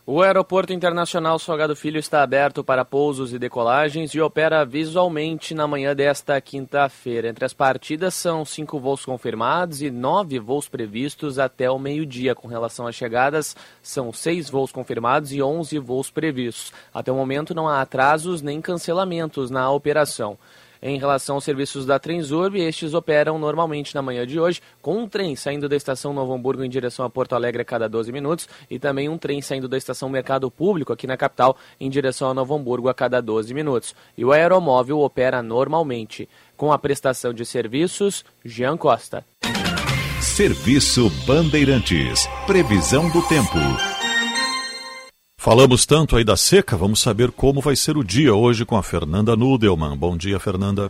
O 0.06 0.22
Aeroporto 0.22 0.74
Internacional 0.74 1.40
Salgado 1.40 1.78
Filho 1.78 1.98
está 1.98 2.22
aberto 2.22 2.62
para 2.62 2.84
pousos 2.84 3.32
e 3.32 3.40
decolagens 3.40 4.14
e 4.14 4.20
opera 4.20 4.66
visualmente 4.66 5.56
na 5.56 5.66
manhã 5.66 5.96
desta 5.96 6.42
quinta-feira. 6.42 7.30
Entre 7.30 7.46
as 7.46 7.54
partidas 7.54 8.14
são 8.14 8.44
cinco 8.44 8.82
voos 8.82 9.06
confirmados 9.06 9.82
e 9.82 9.90
nove 9.90 10.40
voos 10.40 10.68
previstos 10.68 11.40
até 11.40 11.72
o 11.72 11.80
meio-dia. 11.80 12.36
Com 12.36 12.50
relação 12.50 12.86
às 12.86 12.96
chegadas, 12.96 13.56
são 13.82 14.12
seis 14.12 14.50
voos 14.50 14.74
confirmados 14.74 15.32
e 15.32 15.42
onze 15.42 15.80
voos 15.80 16.12
previstos. 16.12 16.74
Até 16.94 17.10
o 17.10 17.16
momento 17.16 17.56
não 17.56 17.70
há 17.70 17.80
atrasos 17.80 18.42
nem 18.42 18.60
cancelamentos 18.60 19.50
na 19.50 19.72
operação. 19.72 20.38
Em 20.86 20.98
relação 20.98 21.36
aos 21.36 21.46
serviços 21.46 21.86
da 21.86 21.98
Transurb, 21.98 22.60
estes 22.60 22.94
operam 22.94 23.40
normalmente 23.40 23.96
na 23.96 24.02
manhã 24.02 24.28
de 24.28 24.38
hoje, 24.38 24.62
com 24.82 24.98
um 24.98 25.08
trem 25.08 25.34
saindo 25.34 25.70
da 25.70 25.78
estação 25.78 26.12
Novo 26.12 26.34
Hamburgo 26.34 26.62
em 26.62 26.70
direção 26.70 27.06
a 27.06 27.10
Porto 27.10 27.36
Alegre 27.36 27.62
a 27.62 27.66
cada 27.66 27.88
12 27.88 28.12
minutos 28.12 28.50
e 28.70 28.78
também 28.78 29.08
um 29.08 29.18
trem 29.18 29.42
saindo 29.42 29.70
da 29.70 29.78
estação 29.78 30.10
Mercado 30.10 30.52
Público 30.52 30.92
aqui 30.92 31.08
na 31.08 31.16
capital 31.16 31.56
em 31.80 31.90
direção 31.90 32.30
a 32.30 32.34
Novo 32.34 32.54
Hamburgo 32.54 32.90
a 32.90 32.94
cada 32.94 33.22
12 33.22 33.54
minutos. 33.54 33.96
E 34.18 34.26
o 34.26 34.34
aeromóvel 34.34 35.00
opera 35.00 35.42
normalmente. 35.42 36.28
Com 36.58 36.74
a 36.74 36.78
prestação 36.78 37.34
de 37.34 37.46
serviços, 37.46 38.26
Jean 38.44 38.76
Costa. 38.76 39.24
Serviço 40.22 41.10
Bandeirantes. 41.26 42.28
Previsão 42.46 43.10
do 43.10 43.22
tempo. 43.22 43.93
Falamos 45.44 45.86
tanto 45.86 46.16
aí 46.16 46.24
da 46.24 46.38
seca, 46.38 46.78
vamos 46.78 47.02
saber 47.02 47.30
como 47.30 47.60
vai 47.60 47.76
ser 47.76 47.98
o 47.98 48.04
dia 48.04 48.34
hoje 48.34 48.66
com 48.66 48.78
a 48.78 48.82
Fernanda 48.82 49.36
Nudelman. 49.36 49.98
Bom 49.98 50.16
dia, 50.16 50.40
Fernanda. 50.40 50.90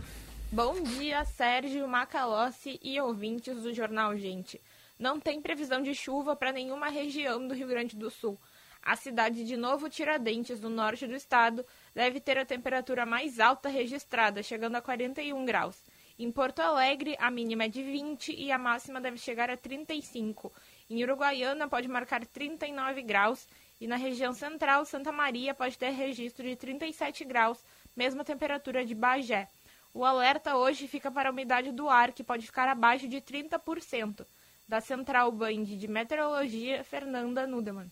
Bom 0.52 0.80
dia, 0.80 1.24
Sérgio 1.24 1.88
Macalossi 1.88 2.78
e 2.80 3.00
ouvintes 3.00 3.62
do 3.62 3.74
Jornal 3.74 4.16
Gente. 4.16 4.60
Não 4.96 5.18
tem 5.18 5.42
previsão 5.42 5.82
de 5.82 5.92
chuva 5.92 6.36
para 6.36 6.52
nenhuma 6.52 6.88
região 6.88 7.48
do 7.48 7.52
Rio 7.52 7.66
Grande 7.66 7.96
do 7.96 8.08
Sul. 8.12 8.38
A 8.80 8.94
cidade 8.94 9.44
de 9.44 9.56
Novo 9.56 9.90
Tiradentes, 9.90 10.60
no 10.60 10.70
norte 10.70 11.04
do 11.04 11.16
estado, 11.16 11.66
deve 11.92 12.20
ter 12.20 12.38
a 12.38 12.44
temperatura 12.44 13.04
mais 13.04 13.40
alta 13.40 13.68
registrada, 13.68 14.40
chegando 14.40 14.76
a 14.76 14.80
41 14.80 15.44
graus. 15.44 15.74
Em 16.16 16.30
Porto 16.30 16.60
Alegre, 16.60 17.16
a 17.18 17.28
mínima 17.28 17.64
é 17.64 17.68
de 17.68 17.82
20 17.82 18.32
e 18.32 18.52
a 18.52 18.58
máxima 18.58 19.00
deve 19.00 19.18
chegar 19.18 19.50
a 19.50 19.56
35. 19.56 20.52
Em 20.88 21.02
Uruguaiana, 21.02 21.66
pode 21.66 21.88
marcar 21.88 22.24
39 22.24 23.02
graus 23.02 23.48
e 23.80 23.86
na 23.86 23.96
região 23.96 24.32
central, 24.32 24.84
Santa 24.84 25.12
Maria 25.12 25.54
pode 25.54 25.76
ter 25.76 25.90
registro 25.90 26.44
de 26.44 26.56
37 26.56 27.24
graus, 27.24 27.58
mesma 27.96 28.24
temperatura 28.24 28.84
de 28.84 28.94
Bagé. 28.94 29.48
O 29.92 30.04
alerta 30.04 30.56
hoje 30.56 30.88
fica 30.88 31.10
para 31.10 31.28
a 31.28 31.32
umidade 31.32 31.70
do 31.70 31.88
ar, 31.88 32.12
que 32.12 32.24
pode 32.24 32.46
ficar 32.46 32.68
abaixo 32.68 33.06
de 33.08 33.20
30%. 33.20 34.24
Da 34.66 34.80
Central 34.80 35.30
Band 35.30 35.64
de 35.64 35.86
Meteorologia, 35.86 36.82
Fernanda 36.82 37.46
Nudemann. 37.46 37.90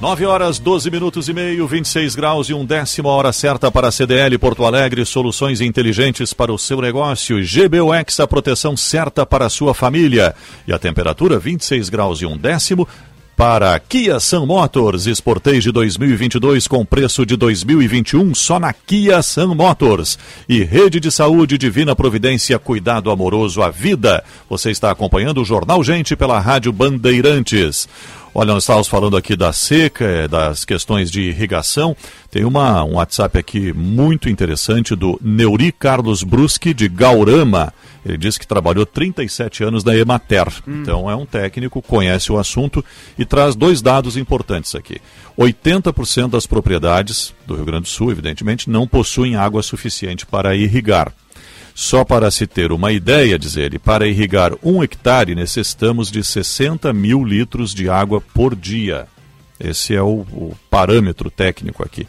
9 0.00 0.24
horas 0.24 0.58
12 0.58 0.90
minutos 0.90 1.28
e 1.28 1.34
meio, 1.34 1.66
26 1.66 2.14
graus 2.14 2.48
e 2.48 2.54
um 2.54 2.64
décimo, 2.64 3.06
hora 3.10 3.30
certa 3.34 3.70
para 3.70 3.88
a 3.88 3.92
CDL 3.92 4.38
Porto 4.38 4.64
Alegre, 4.64 5.04
soluções 5.04 5.60
inteligentes 5.60 6.32
para 6.32 6.50
o 6.50 6.58
seu 6.58 6.80
negócio. 6.80 7.36
GBUX, 7.36 8.18
a 8.18 8.26
proteção 8.26 8.74
certa 8.78 9.26
para 9.26 9.44
a 9.44 9.50
sua 9.50 9.74
família. 9.74 10.34
E 10.66 10.72
a 10.72 10.78
temperatura 10.78 11.38
26 11.38 11.90
graus 11.90 12.22
e 12.22 12.26
um 12.26 12.38
décimo. 12.38 12.88
Para 13.36 13.78
Kia 13.78 14.20
Sun 14.20 14.44
Motors, 14.46 15.06
Sportage 15.06 15.70
2022 15.70 16.66
com 16.66 16.84
preço 16.84 17.24
de 17.24 17.36
2021 17.36 18.34
só 18.34 18.58
na 18.58 18.72
Kia 18.72 19.22
Sun 19.22 19.54
Motors. 19.54 20.18
E 20.48 20.62
Rede 20.62 20.98
de 20.98 21.10
Saúde 21.10 21.58
Divina 21.58 21.94
Providência, 21.94 22.58
cuidado 22.58 23.10
amoroso 23.10 23.62
à 23.62 23.70
vida. 23.70 24.24
Você 24.48 24.70
está 24.70 24.90
acompanhando 24.90 25.42
o 25.42 25.44
Jornal 25.44 25.82
Gente 25.84 26.16
pela 26.16 26.38
Rádio 26.38 26.72
Bandeirantes. 26.72 27.88
Olha, 28.32 28.54
nós 28.54 28.62
estávamos 28.62 28.86
falando 28.86 29.16
aqui 29.16 29.34
da 29.34 29.52
seca, 29.52 30.04
é, 30.04 30.28
das 30.28 30.64
questões 30.64 31.10
de 31.10 31.20
irrigação. 31.22 31.96
Tem 32.30 32.44
uma, 32.44 32.84
um 32.84 32.94
WhatsApp 32.94 33.36
aqui 33.36 33.72
muito 33.72 34.28
interessante 34.28 34.94
do 34.94 35.18
Neuri 35.20 35.72
Carlos 35.72 36.22
Bruschi, 36.22 36.72
de 36.72 36.88
Gaurama. 36.88 37.74
Ele 38.06 38.16
disse 38.16 38.38
que 38.38 38.46
trabalhou 38.46 38.86
37 38.86 39.64
anos 39.64 39.82
na 39.82 39.96
Emater. 39.96 40.46
Hum. 40.66 40.80
Então 40.80 41.10
é 41.10 41.16
um 41.16 41.26
técnico, 41.26 41.82
conhece 41.82 42.30
o 42.30 42.38
assunto 42.38 42.84
e 43.18 43.24
traz 43.24 43.56
dois 43.56 43.82
dados 43.82 44.16
importantes 44.16 44.76
aqui. 44.76 45.00
80% 45.36 46.30
das 46.30 46.46
propriedades 46.46 47.34
do 47.44 47.56
Rio 47.56 47.64
Grande 47.64 47.82
do 47.82 47.88
Sul, 47.88 48.12
evidentemente, 48.12 48.70
não 48.70 48.86
possuem 48.86 49.34
água 49.34 49.60
suficiente 49.60 50.24
para 50.24 50.54
irrigar. 50.54 51.12
Só 51.80 52.04
para 52.04 52.30
se 52.30 52.46
ter 52.46 52.72
uma 52.72 52.92
ideia, 52.92 53.38
diz 53.38 53.56
ele, 53.56 53.78
para 53.78 54.06
irrigar 54.06 54.52
um 54.62 54.84
hectare 54.84 55.34
necessitamos 55.34 56.10
de 56.10 56.22
60 56.22 56.92
mil 56.92 57.24
litros 57.24 57.74
de 57.74 57.88
água 57.88 58.20
por 58.20 58.54
dia. 58.54 59.08
Esse 59.58 59.94
é 59.94 60.02
o, 60.02 60.26
o 60.30 60.54
parâmetro 60.68 61.30
técnico 61.30 61.82
aqui. 61.82 62.06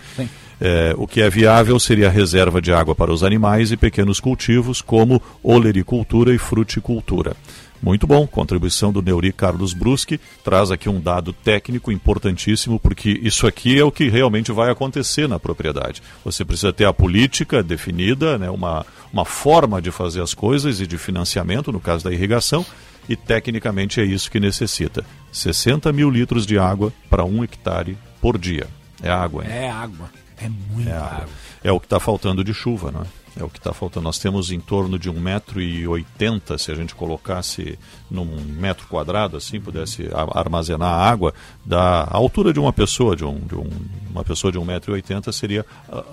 É, 0.59 0.93
o 0.97 1.07
que 1.07 1.21
é 1.21 1.29
viável 1.29 1.79
seria 1.79 2.09
a 2.09 2.11
reserva 2.11 2.61
de 2.61 2.73
água 2.73 2.93
para 2.93 3.13
os 3.13 3.23
animais 3.23 3.71
e 3.71 3.77
pequenos 3.77 4.19
cultivos, 4.19 4.81
como 4.81 5.21
olericultura 5.41 6.35
e 6.35 6.37
fruticultura. 6.37 7.33
Muito 7.81 8.05
bom, 8.05 8.27
contribuição 8.27 8.91
do 8.91 9.01
Neuri 9.01 9.33
Carlos 9.33 9.73
Bruschi, 9.73 10.19
traz 10.43 10.69
aqui 10.69 10.88
um 10.88 11.00
dado 11.00 11.33
técnico 11.33 11.91
importantíssimo, 11.91 12.79
porque 12.79 13.19
isso 13.23 13.47
aqui 13.47 13.79
é 13.79 13.83
o 13.83 13.91
que 13.91 14.07
realmente 14.07 14.51
vai 14.51 14.69
acontecer 14.69 15.27
na 15.27 15.39
propriedade. 15.39 16.03
Você 16.23 16.45
precisa 16.45 16.71
ter 16.71 16.85
a 16.85 16.93
política 16.93 17.63
definida, 17.63 18.38
né, 18.38 18.51
uma, 18.51 18.85
uma 19.11 19.25
forma 19.25 19.81
de 19.81 19.89
fazer 19.89 20.21
as 20.21 20.35
coisas 20.35 20.79
e 20.79 20.85
de 20.85 20.97
financiamento, 20.97 21.71
no 21.71 21.79
caso 21.79 22.03
da 22.03 22.13
irrigação, 22.13 22.63
e 23.09 23.15
tecnicamente 23.15 24.00
é 24.00 24.05
isso 24.05 24.29
que 24.29 24.39
necessita. 24.39 25.03
60 25.31 25.91
mil 25.91 26.09
litros 26.11 26.45
de 26.45 26.59
água 26.59 26.93
para 27.09 27.25
um 27.25 27.43
hectare 27.43 27.97
por 28.21 28.38
dia. 28.38 28.67
É 29.01 29.09
água, 29.09 29.43
hein? 29.43 29.50
É 29.51 29.71
água. 29.71 30.07
É 30.38 30.47
muita 30.50 30.91
é 30.91 30.93
água. 30.93 31.07
água. 31.07 31.29
É 31.63 31.71
o 31.71 31.79
que 31.79 31.88
está 31.88 32.00
faltando 32.00 32.43
de 32.43 32.53
chuva, 32.53 32.91
não 32.91 33.01
é? 33.01 33.20
É 33.39 33.43
o 33.43 33.50
que 33.50 33.57
está 33.57 33.73
faltando. 33.73 34.03
Nós 34.03 34.19
temos 34.19 34.51
em 34.51 34.59
torno 34.59 35.00
de 35.00 35.09
1,80m, 35.09 36.57
se 36.57 36.71
a 36.71 36.75
gente 36.75 36.93
colocasse 36.93 37.79
num 38.09 38.25
metro 38.25 38.88
quadrado, 38.88 39.38
assim, 39.38 39.59
pudesse 39.59 40.09
armazenar 40.33 40.89
água, 40.89 41.33
da 41.65 42.07
altura 42.11 42.51
de 42.51 42.59
uma 42.59 42.73
pessoa, 42.73 43.15
de, 43.15 43.23
um, 43.23 43.39
de 43.39 43.55
um, 43.55 43.69
uma 44.09 44.23
pessoa 44.23 44.51
de 44.51 44.59
1,80m, 44.59 45.31
seria 45.31 45.65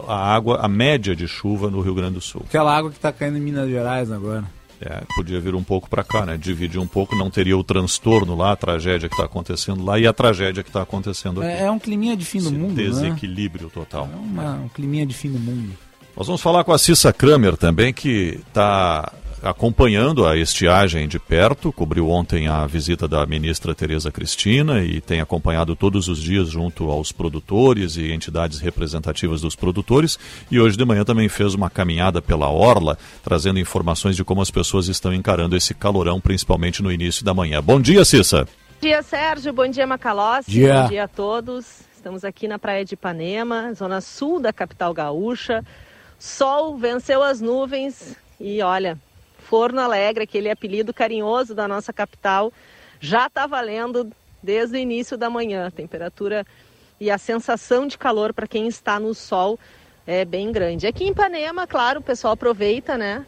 a, 0.07 0.35
água, 0.35 0.59
a 0.61 0.69
média 0.69 1.15
de 1.15 1.27
chuva 1.27 1.71
no 1.71 1.81
Rio 1.81 1.95
Grande 1.95 2.15
do 2.15 2.21
Sul. 2.21 2.43
Aquela 2.47 2.77
água 2.77 2.91
que 2.91 2.97
está 2.97 3.13
caindo 3.13 3.37
em 3.37 3.41
Minas 3.41 3.69
Gerais 3.69 4.13
agora. 4.13 4.45
É, 4.81 5.03
podia 5.17 5.41
vir 5.41 5.57
um 5.57 5.63
pouco 5.63 5.91
para 5.91 6.05
cá, 6.05 6.25
né? 6.25 6.37
Dividir 6.37 6.81
um 6.81 6.87
pouco, 6.87 7.17
não 7.17 7.29
teria 7.29 7.59
o 7.59 7.65
transtorno 7.65 8.37
lá, 8.37 8.53
a 8.53 8.57
tragédia 8.57 9.09
que 9.09 9.15
está 9.17 9.25
acontecendo 9.25 9.85
lá 9.85 9.99
e 9.99 10.07
a 10.07 10.13
tragédia 10.13 10.63
que 10.63 10.69
está 10.69 10.83
acontecendo 10.83 11.43
aqui. 11.43 11.51
É, 11.51 11.65
é, 11.65 11.71
um 11.71 11.81
climinha 11.81 12.17
de 12.17 12.25
fim 12.25 12.39
do 12.39 12.47
Esse 12.47 12.57
mundo, 12.57 12.75
desequilíbrio 12.77 13.65
né? 13.65 13.71
total. 13.75 14.09
É 14.13 14.17
uma, 14.17 14.53
um 14.55 14.69
climinha 14.69 15.05
de 15.05 15.15
fim 15.15 15.33
do 15.33 15.39
mundo. 15.41 15.75
Nós 16.19 16.27
vamos 16.27 16.43
falar 16.43 16.65
com 16.65 16.73
a 16.73 16.79
Cissa 16.79 17.13
Kramer 17.13 17.57
também, 17.57 17.93
que 17.93 18.41
está 18.49 19.13
acompanhando 19.41 20.27
a 20.27 20.37
estiagem 20.37 21.07
de 21.07 21.17
perto, 21.17 21.73
cobriu 21.73 22.11
ontem 22.11 22.49
a 22.49 22.67
visita 22.67 23.07
da 23.07 23.25
ministra 23.25 23.73
Tereza 23.73 24.11
Cristina 24.11 24.83
e 24.83 25.01
tem 25.01 25.21
acompanhado 25.21 25.77
todos 25.77 26.09
os 26.09 26.21
dias 26.21 26.49
junto 26.49 26.91
aos 26.91 27.13
produtores 27.13 27.97
e 27.97 28.11
entidades 28.11 28.59
representativas 28.59 29.43
dos 29.43 29.55
produtores 29.55 30.19
e 30.51 30.59
hoje 30.59 30.77
de 30.77 30.85
manhã 30.85 31.05
também 31.05 31.29
fez 31.29 31.55
uma 31.55 31.71
caminhada 31.71 32.21
pela 32.21 32.49
orla, 32.49 32.99
trazendo 33.23 33.61
informações 33.61 34.17
de 34.17 34.25
como 34.25 34.43
as 34.43 34.51
pessoas 34.51 34.89
estão 34.89 35.15
encarando 35.15 35.57
esse 35.57 35.73
calorão, 35.73 36.21
principalmente 36.21 36.83
no 36.83 36.91
início 36.91 37.25
da 37.25 37.33
manhã. 37.33 37.63
Bom 37.63 37.81
dia, 37.81 38.05
Cissa. 38.05 38.39
Bom 38.41 38.89
dia, 38.89 39.05
Sérgio. 39.05 39.53
Bom 39.53 39.69
dia, 39.69 39.87
Macalossi. 39.87 40.51
Dia. 40.51 40.83
Bom 40.83 40.89
dia 40.89 41.05
a 41.05 41.09
todos. 41.09 41.87
Estamos 41.95 42.25
aqui 42.25 42.49
na 42.49 42.59
Praia 42.59 42.85
de 42.85 42.95
Ipanema, 42.95 43.73
zona 43.73 44.01
sul 44.01 44.41
da 44.41 44.53
capital 44.53 44.93
gaúcha. 44.93 45.65
Sol 46.19 46.77
venceu 46.77 47.23
as 47.23 47.41
nuvens 47.41 48.17
e 48.41 48.61
olha, 48.61 48.99
Forno 49.39 49.81
Alegre, 49.81 50.25
aquele 50.25 50.51
apelido 50.51 50.93
carinhoso 50.93 51.55
da 51.55 51.69
nossa 51.69 51.93
capital, 51.93 52.53
já 53.01 53.27
está 53.27 53.47
valendo 53.47 54.11
desde 54.43 54.77
o 54.77 54.81
início 54.81 55.17
da 55.17 55.31
manhã. 55.31 55.67
A 55.67 55.71
temperatura 55.71 56.45
e 57.01 57.11
a 57.11 57.19
sensação 57.19 57.87
de 57.87 57.97
calor 57.97 58.35
para 58.35 58.47
quem 58.47 58.67
está 58.67 58.99
no 58.99 59.15
sol 59.15 59.59
é 60.07 60.25
bem 60.25 60.51
grande. 60.51 60.87
Aqui 60.87 61.05
em 61.05 61.11
Ipanema, 61.11 61.67
claro, 61.67 62.01
o 62.01 62.03
pessoal 62.03 62.33
aproveita, 62.33 62.99
né? 62.99 63.25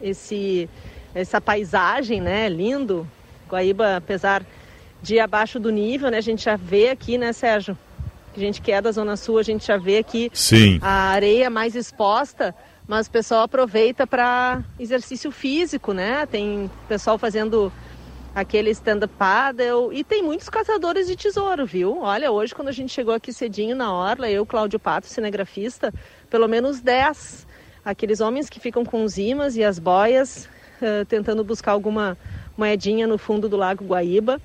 Esse, 0.00 0.68
essa 1.14 1.40
paisagem, 1.40 2.20
né? 2.20 2.48
Lindo. 2.48 3.08
Guaíba, 3.48 3.96
apesar 3.96 4.44
de 5.00 5.20
abaixo 5.20 5.60
do 5.60 5.70
nível, 5.70 6.10
né? 6.10 6.18
A 6.18 6.22
gente 6.22 6.44
já 6.44 6.56
vê 6.56 6.88
aqui, 6.88 7.18
né, 7.18 7.32
Sérgio? 7.32 7.78
A 8.34 8.38
gente 8.38 8.62
que 8.62 8.72
é 8.72 8.80
da 8.80 8.90
Zona 8.90 9.16
Sul, 9.16 9.38
a 9.38 9.42
gente 9.42 9.66
já 9.66 9.76
vê 9.76 9.98
aqui 9.98 10.30
Sim. 10.32 10.78
a 10.80 11.10
areia 11.10 11.50
mais 11.50 11.74
exposta, 11.74 12.54
mas 12.88 13.06
o 13.06 13.10
pessoal 13.10 13.42
aproveita 13.42 14.06
para 14.06 14.62
exercício 14.78 15.30
físico, 15.30 15.92
né? 15.92 16.26
Tem 16.26 16.70
pessoal 16.88 17.18
fazendo 17.18 17.72
aquele 18.34 18.70
stand-up 18.70 19.12
paddle 19.18 19.92
e 19.92 20.02
tem 20.02 20.22
muitos 20.22 20.48
caçadores 20.48 21.06
de 21.06 21.14
tesouro, 21.14 21.66
viu? 21.66 22.00
Olha, 22.00 22.32
hoje 22.32 22.54
quando 22.54 22.68
a 22.68 22.72
gente 22.72 22.92
chegou 22.92 23.14
aqui 23.14 23.32
cedinho 23.32 23.76
na 23.76 23.92
orla, 23.92 24.30
eu, 24.30 24.46
Cláudio 24.46 24.78
Pato, 24.78 25.06
cinegrafista, 25.06 25.92
pelo 26.30 26.48
menos 26.48 26.80
10 26.80 27.46
aqueles 27.84 28.20
homens 28.20 28.48
que 28.48 28.60
ficam 28.60 28.84
com 28.84 29.04
os 29.04 29.18
imãs 29.18 29.56
e 29.56 29.64
as 29.64 29.78
boias 29.78 30.48
uh, 30.80 31.04
tentando 31.04 31.44
buscar 31.44 31.72
alguma 31.72 32.16
moedinha 32.56 33.06
no 33.06 33.18
fundo 33.18 33.48
do 33.48 33.56
Lago 33.56 33.84
Guaíba 33.84 34.40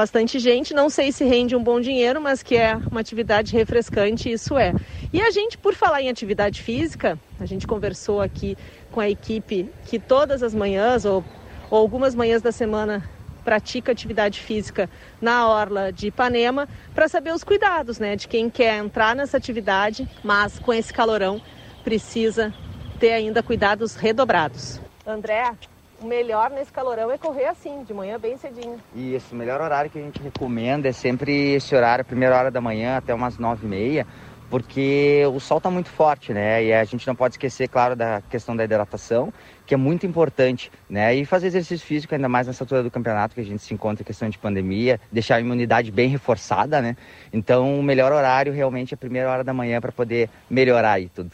bastante 0.00 0.38
gente. 0.38 0.72
Não 0.72 0.88
sei 0.88 1.12
se 1.12 1.24
rende 1.24 1.54
um 1.54 1.62
bom 1.62 1.78
dinheiro, 1.78 2.22
mas 2.22 2.42
que 2.42 2.56
é 2.56 2.74
uma 2.90 3.00
atividade 3.00 3.52
refrescante, 3.52 4.32
isso 4.32 4.56
é. 4.56 4.72
E 5.12 5.20
a 5.20 5.30
gente, 5.30 5.58
por 5.58 5.74
falar 5.74 6.00
em 6.00 6.08
atividade 6.08 6.62
física, 6.62 7.18
a 7.38 7.44
gente 7.44 7.66
conversou 7.66 8.22
aqui 8.22 8.56
com 8.90 8.98
a 9.00 9.10
equipe 9.10 9.68
que 9.84 9.98
todas 9.98 10.42
as 10.42 10.54
manhãs 10.54 11.04
ou, 11.04 11.22
ou 11.70 11.78
algumas 11.78 12.14
manhãs 12.14 12.40
da 12.40 12.50
semana 12.50 13.06
pratica 13.44 13.92
atividade 13.92 14.40
física 14.40 14.88
na 15.20 15.46
orla 15.46 15.92
de 15.92 16.06
Ipanema 16.06 16.66
para 16.94 17.06
saber 17.06 17.34
os 17.34 17.44
cuidados, 17.44 17.98
né, 17.98 18.16
de 18.16 18.26
quem 18.26 18.48
quer 18.48 18.78
entrar 18.78 19.14
nessa 19.14 19.36
atividade, 19.36 20.08
mas 20.24 20.58
com 20.58 20.72
esse 20.72 20.92
calorão 20.92 21.42
precisa 21.84 22.54
ter 22.98 23.12
ainda 23.12 23.42
cuidados 23.42 23.96
redobrados. 23.96 24.80
André, 25.06 25.52
o 26.00 26.06
melhor 26.06 26.50
nesse 26.50 26.72
calorão 26.72 27.10
é 27.10 27.18
correr 27.18 27.46
assim, 27.46 27.84
de 27.84 27.92
manhã 27.92 28.18
bem 28.18 28.36
cedinho. 28.36 28.78
Isso, 28.94 29.34
o 29.34 29.38
melhor 29.38 29.60
horário 29.60 29.90
que 29.90 29.98
a 29.98 30.02
gente 30.02 30.20
recomenda 30.22 30.88
é 30.88 30.92
sempre 30.92 31.52
esse 31.52 31.74
horário, 31.74 32.04
primeira 32.04 32.36
hora 32.36 32.50
da 32.50 32.60
manhã 32.60 32.96
até 32.96 33.14
umas 33.14 33.38
nove 33.38 33.66
e 33.66 33.68
meia, 33.68 34.06
porque 34.48 35.22
o 35.32 35.38
sol 35.38 35.58
está 35.58 35.70
muito 35.70 35.88
forte, 35.90 36.32
né? 36.32 36.64
E 36.64 36.72
a 36.72 36.82
gente 36.84 37.06
não 37.06 37.14
pode 37.14 37.34
esquecer, 37.34 37.68
claro, 37.68 37.94
da 37.94 38.20
questão 38.28 38.56
da 38.56 38.64
hidratação, 38.64 39.32
que 39.64 39.74
é 39.74 39.76
muito 39.76 40.06
importante, 40.06 40.72
né? 40.88 41.14
E 41.14 41.24
fazer 41.24 41.48
exercício 41.48 41.86
físico, 41.86 42.14
ainda 42.14 42.28
mais 42.28 42.46
nessa 42.46 42.64
altura 42.64 42.82
do 42.82 42.90
campeonato 42.90 43.34
que 43.34 43.40
a 43.40 43.44
gente 43.44 43.62
se 43.62 43.72
encontra 43.72 44.02
em 44.02 44.06
questão 44.06 44.28
de 44.28 44.38
pandemia, 44.38 44.98
deixar 45.12 45.36
a 45.36 45.40
imunidade 45.40 45.92
bem 45.92 46.08
reforçada, 46.08 46.80
né? 46.80 46.96
Então, 47.32 47.78
o 47.78 47.82
melhor 47.82 48.10
horário 48.10 48.52
realmente 48.52 48.92
é 48.92 48.96
a 48.96 48.98
primeira 48.98 49.30
hora 49.30 49.44
da 49.44 49.52
manhã 49.52 49.80
para 49.80 49.92
poder 49.92 50.28
melhorar 50.48 50.92
aí 50.92 51.08
tudo. 51.08 51.30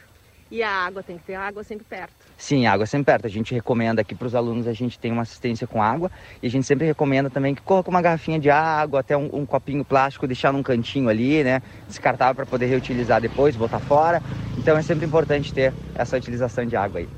E 0.51 0.63
a 0.63 0.71
água, 0.71 1.03
tem 1.03 1.17
que 1.17 1.25
ter 1.25 1.35
água 1.35 1.65
sempre 1.65 1.85
perto. 1.85 2.16
Sim, 2.37 2.67
água 2.67 2.85
sempre 2.87 3.07
perto. 3.07 3.27
A 3.27 3.31
gente 3.31 3.55
recomenda 3.55 4.03
aqui 4.03 4.15
para 4.15 4.27
os 4.27 4.35
alunos, 4.35 4.67
a 4.67 4.73
gente 4.73 4.99
tem 4.99 5.11
uma 5.11 5.23
assistência 5.23 5.67
com 5.67 5.83
água 5.83 6.11
e 6.43 6.47
a 6.47 6.51
gente 6.51 6.67
sempre 6.67 6.87
recomenda 6.87 7.31
também 7.31 7.55
que 7.55 7.63
corra 7.63 7.83
com 7.83 7.91
uma 7.91 8.03
garrafinha 8.03 8.39
de 8.39 8.51
água, 8.51 9.01
até 9.01 9.17
um, 9.17 9.31
um 9.33 9.47
copinho 9.47 9.85
plástico, 9.85 10.27
deixar 10.27 10.53
num 10.53 10.63
cantinho 10.63 11.09
ali, 11.09 11.43
né? 11.43 11.63
Descartável 11.89 12.35
para 12.35 12.47
poder 12.47 12.67
reutilizar 12.67 13.21
depois, 13.21 13.57
botar 13.57 13.81
fora. 13.81 14.23
Então 14.59 14.77
é 14.77 14.83
sempre 14.83 15.07
importante 15.07 15.53
ter 15.53 15.73
essa 15.95 16.17
utilização 16.17 16.67
de 16.67 16.77
água 16.77 17.01
aí. 17.01 17.09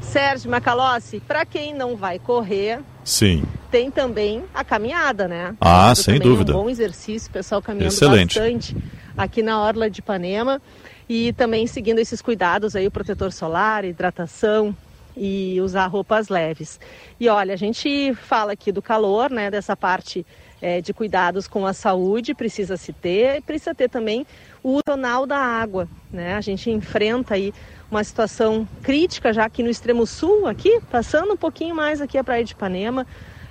Sérgio 0.00 0.50
Macalossi, 0.50 1.20
para 1.20 1.44
quem 1.44 1.74
não 1.74 1.96
vai 1.96 2.18
correr, 2.18 2.80
Sim. 3.02 3.42
tem 3.70 3.90
também 3.90 4.44
a 4.54 4.62
caminhada, 4.62 5.26
né? 5.26 5.56
Ah, 5.60 5.90
Isso 5.92 6.04
sem 6.04 6.20
dúvida. 6.20 6.52
É 6.52 6.54
um 6.54 6.62
bom 6.62 6.70
exercício, 6.70 7.28
o 7.28 7.32
pessoal 7.32 7.60
caminhando 7.60 7.92
Excelente. 7.92 8.38
bastante 8.38 8.76
aqui 9.16 9.42
na 9.42 9.60
orla 9.60 9.90
de 9.90 9.98
Ipanema 9.98 10.62
e 11.08 11.32
também 11.32 11.66
seguindo 11.66 11.98
esses 11.98 12.20
cuidados 12.20 12.76
aí, 12.76 12.86
o 12.86 12.90
protetor 12.90 13.32
solar, 13.32 13.84
hidratação 13.84 14.76
e 15.16 15.60
usar 15.60 15.86
roupas 15.86 16.28
leves. 16.28 16.78
E 17.18 17.28
olha, 17.28 17.54
a 17.54 17.56
gente 17.56 18.14
fala 18.14 18.52
aqui 18.52 18.70
do 18.70 18.80
calor, 18.80 19.30
né? 19.30 19.50
Dessa 19.50 19.76
parte 19.76 20.24
é, 20.60 20.80
de 20.80 20.92
cuidados 20.92 21.48
com 21.48 21.66
a 21.66 21.72
saúde, 21.72 22.34
precisa 22.34 22.76
se 22.76 22.92
ter, 22.92 23.38
e 23.38 23.40
precisa 23.40 23.74
ter 23.74 23.88
também 23.88 24.26
o 24.62 24.80
tonal 24.82 25.26
da 25.26 25.38
água, 25.38 25.88
né? 26.12 26.34
A 26.34 26.40
gente 26.40 26.70
enfrenta 26.70 27.34
aí 27.34 27.52
uma 27.90 28.04
situação 28.04 28.68
crítica 28.82 29.32
já 29.32 29.44
aqui 29.44 29.62
no 29.62 29.70
extremo 29.70 30.06
sul, 30.06 30.46
aqui, 30.46 30.80
passando 30.90 31.32
um 31.32 31.36
pouquinho 31.36 31.74
mais 31.74 32.00
aqui 32.00 32.18
a 32.18 32.24
Praia 32.24 32.44
de 32.44 32.52
Ipanema, 32.52 33.06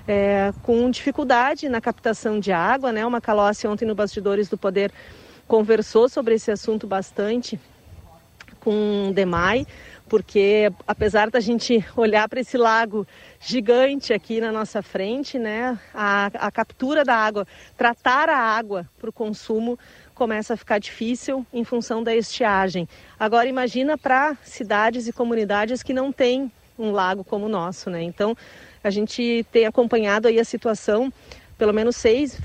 é, 0.08 0.54
com 0.64 0.90
dificuldade 0.90 1.68
na 1.68 1.82
captação 1.82 2.40
de 2.40 2.52
água, 2.52 2.92
né? 2.92 3.06
Uma 3.06 3.20
Calossi 3.20 3.68
ontem 3.68 3.86
no 3.86 3.96
Bastidores 3.96 4.48
do 4.48 4.58
Poder 4.58 4.92
conversou 5.48 6.10
sobre 6.10 6.36
esse 6.36 6.52
assunto 6.52 6.86
bastante 6.86 7.60
com 8.60 9.10
o 9.10 9.14
Demai, 9.14 9.66
porque 10.10 10.72
apesar 10.86 11.30
da 11.30 11.40
gente 11.40 11.86
olhar 11.96 12.28
para 12.28 12.40
esse 12.40 12.58
lago 12.58 13.08
gigante 13.40 14.14
aqui 14.14 14.42
na 14.42 14.52
nossa 14.52 14.82
frente, 14.82 15.40
né, 15.40 15.80
a, 15.94 16.26
a 16.34 16.52
captura 16.52 17.04
da 17.04 17.16
água, 17.16 17.48
tratar 17.78 18.30
a 18.30 18.38
água 18.38 18.88
para 19.00 19.10
o 19.10 19.14
consumo 19.14 19.78
começa 20.14 20.54
a 20.54 20.58
ficar 20.58 20.80
difícil 20.80 21.46
em 21.54 21.64
função 21.64 22.04
da 22.04 22.16
estiagem. 22.16 22.90
Agora 23.20 23.48
imagina 23.48 23.98
para 23.98 24.36
cidades 24.44 25.08
e 25.08 25.14
comunidades 25.14 25.84
que 25.84 25.94
não 25.94 26.12
têm 26.12 26.52
um 26.78 26.92
lago 26.92 27.24
como 27.24 27.46
o 27.46 27.50
nosso, 27.50 27.90
né? 27.90 28.02
Então 28.02 28.36
a 28.84 28.90
gente 28.90 29.46
tem 29.52 29.66
acompanhado 29.66 30.28
aí 30.28 30.40
a 30.40 30.46
situação 30.46 31.12
pelo 31.58 31.74
menos 31.74 31.96
6, 31.96 32.40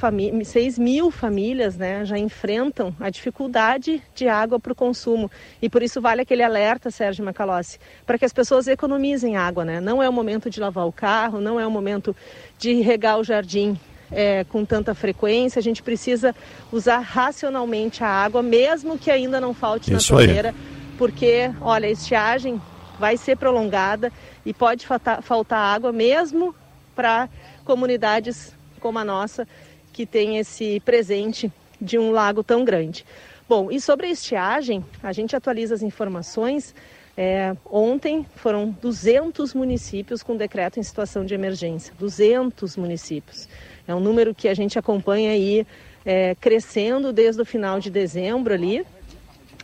6 0.44 0.78
mil 0.78 1.10
famílias 1.10 1.76
né, 1.76 2.04
já 2.04 2.16
enfrentam 2.16 2.94
a 2.98 3.10
dificuldade 3.10 4.02
de 4.14 4.26
água 4.26 4.58
para 4.58 4.72
o 4.72 4.74
consumo. 4.74 5.30
E 5.60 5.68
por 5.68 5.82
isso 5.82 6.00
vale 6.00 6.22
aquele 6.22 6.42
alerta, 6.42 6.90
Sérgio 6.90 7.24
Macalossi, 7.24 7.78
para 8.06 8.16
que 8.16 8.24
as 8.24 8.32
pessoas 8.32 8.66
economizem 8.66 9.36
água. 9.36 9.64
Né? 9.64 9.80
Não 9.80 10.02
é 10.02 10.08
o 10.08 10.12
momento 10.12 10.48
de 10.48 10.58
lavar 10.58 10.86
o 10.86 10.92
carro, 10.92 11.40
não 11.40 11.60
é 11.60 11.66
o 11.66 11.70
momento 11.70 12.16
de 12.58 12.80
regar 12.80 13.18
o 13.18 13.24
jardim 13.24 13.78
é, 14.10 14.44
com 14.44 14.64
tanta 14.64 14.94
frequência. 14.94 15.60
A 15.60 15.62
gente 15.62 15.82
precisa 15.82 16.34
usar 16.72 17.00
racionalmente 17.00 18.02
a 18.02 18.08
água, 18.08 18.42
mesmo 18.42 18.98
que 18.98 19.10
ainda 19.10 19.38
não 19.38 19.52
falte 19.52 19.92
Isso 19.92 20.14
na 20.14 20.20
aí. 20.20 20.26
torneira, 20.26 20.54
porque, 20.96 21.50
olha, 21.60 21.86
a 21.86 21.90
estiagem 21.90 22.60
vai 22.98 23.18
ser 23.18 23.36
prolongada 23.36 24.10
e 24.46 24.54
pode 24.54 24.86
faltar, 24.86 25.22
faltar 25.22 25.58
água 25.58 25.92
mesmo 25.92 26.54
para 26.94 27.28
comunidades 27.64 28.54
como 28.82 28.98
a 28.98 29.04
nossa, 29.04 29.46
que 29.92 30.04
tem 30.04 30.38
esse 30.38 30.80
presente 30.80 31.50
de 31.80 31.98
um 31.98 32.10
lago 32.10 32.42
tão 32.42 32.64
grande. 32.64 33.06
Bom, 33.48 33.70
e 33.70 33.80
sobre 33.80 34.06
a 34.06 34.10
estiagem, 34.10 34.84
a 35.02 35.12
gente 35.12 35.36
atualiza 35.36 35.74
as 35.74 35.82
informações. 35.82 36.74
É, 37.16 37.54
ontem 37.66 38.26
foram 38.36 38.70
200 38.80 39.54
municípios 39.54 40.22
com 40.22 40.36
decreto 40.36 40.80
em 40.80 40.82
situação 40.82 41.24
de 41.24 41.34
emergência. 41.34 41.94
200 41.98 42.76
municípios. 42.76 43.48
É 43.86 43.94
um 43.94 44.00
número 44.00 44.34
que 44.34 44.48
a 44.48 44.54
gente 44.54 44.78
acompanha 44.78 45.32
aí 45.32 45.66
é, 46.04 46.34
crescendo 46.40 47.12
desde 47.12 47.40
o 47.40 47.44
final 47.44 47.78
de 47.78 47.90
dezembro 47.90 48.52
ali. 48.54 48.84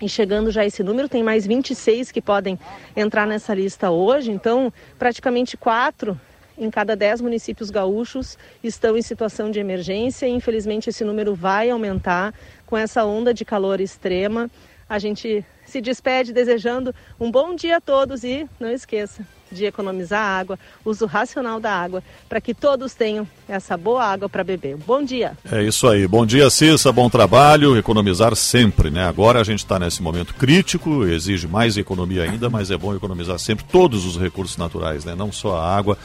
e 0.00 0.08
chegando 0.08 0.52
já 0.52 0.64
esse 0.64 0.82
número, 0.82 1.08
tem 1.08 1.24
mais 1.24 1.44
26 1.44 2.12
que 2.12 2.20
podem 2.20 2.56
entrar 2.94 3.26
nessa 3.26 3.52
lista 3.52 3.90
hoje, 3.90 4.30
então 4.30 4.72
praticamente 4.96 5.56
quatro 5.56 6.20
em 6.58 6.70
cada 6.70 6.96
dez 6.96 7.20
municípios 7.20 7.70
gaúchos 7.70 8.36
estão 8.62 8.96
em 8.96 9.02
situação 9.02 9.50
de 9.50 9.60
emergência 9.60 10.26
e 10.26 10.30
infelizmente 10.30 10.90
esse 10.90 11.04
número 11.04 11.34
vai 11.34 11.70
aumentar 11.70 12.34
com 12.66 12.76
essa 12.76 13.04
onda 13.04 13.32
de 13.32 13.44
calor 13.44 13.80
extrema. 13.80 14.50
A 14.88 14.98
gente 14.98 15.44
se 15.64 15.80
despede 15.80 16.32
desejando 16.32 16.94
um 17.20 17.30
bom 17.30 17.54
dia 17.54 17.76
a 17.76 17.80
todos 17.80 18.24
e 18.24 18.48
não 18.58 18.70
esqueça 18.70 19.37
de 19.50 19.64
economizar 19.64 20.22
água, 20.22 20.58
uso 20.84 21.06
racional 21.06 21.60
da 21.60 21.72
água, 21.72 22.02
para 22.28 22.40
que 22.40 22.54
todos 22.54 22.94
tenham 22.94 23.26
essa 23.48 23.76
boa 23.76 24.04
água 24.04 24.28
para 24.28 24.44
beber. 24.44 24.76
Bom 24.76 25.02
dia. 25.02 25.32
É 25.50 25.62
isso 25.62 25.86
aí. 25.88 26.06
Bom 26.06 26.26
dia, 26.26 26.50
Cissa. 26.50 26.92
Bom 26.92 27.08
trabalho. 27.08 27.76
Economizar 27.76 28.34
sempre, 28.36 28.90
né? 28.90 29.06
Agora 29.06 29.40
a 29.40 29.44
gente 29.44 29.60
está 29.60 29.78
nesse 29.78 30.02
momento 30.02 30.34
crítico, 30.34 31.04
exige 31.04 31.46
mais 31.46 31.76
economia 31.76 32.24
ainda, 32.24 32.50
mas 32.50 32.70
é 32.70 32.76
bom 32.76 32.94
economizar 32.94 33.38
sempre 33.38 33.64
todos 33.64 34.04
os 34.04 34.16
recursos 34.16 34.56
naturais, 34.56 35.04
né? 35.04 35.14
Não 35.14 35.32
só 35.32 35.56
a 35.56 35.76
água, 35.76 35.96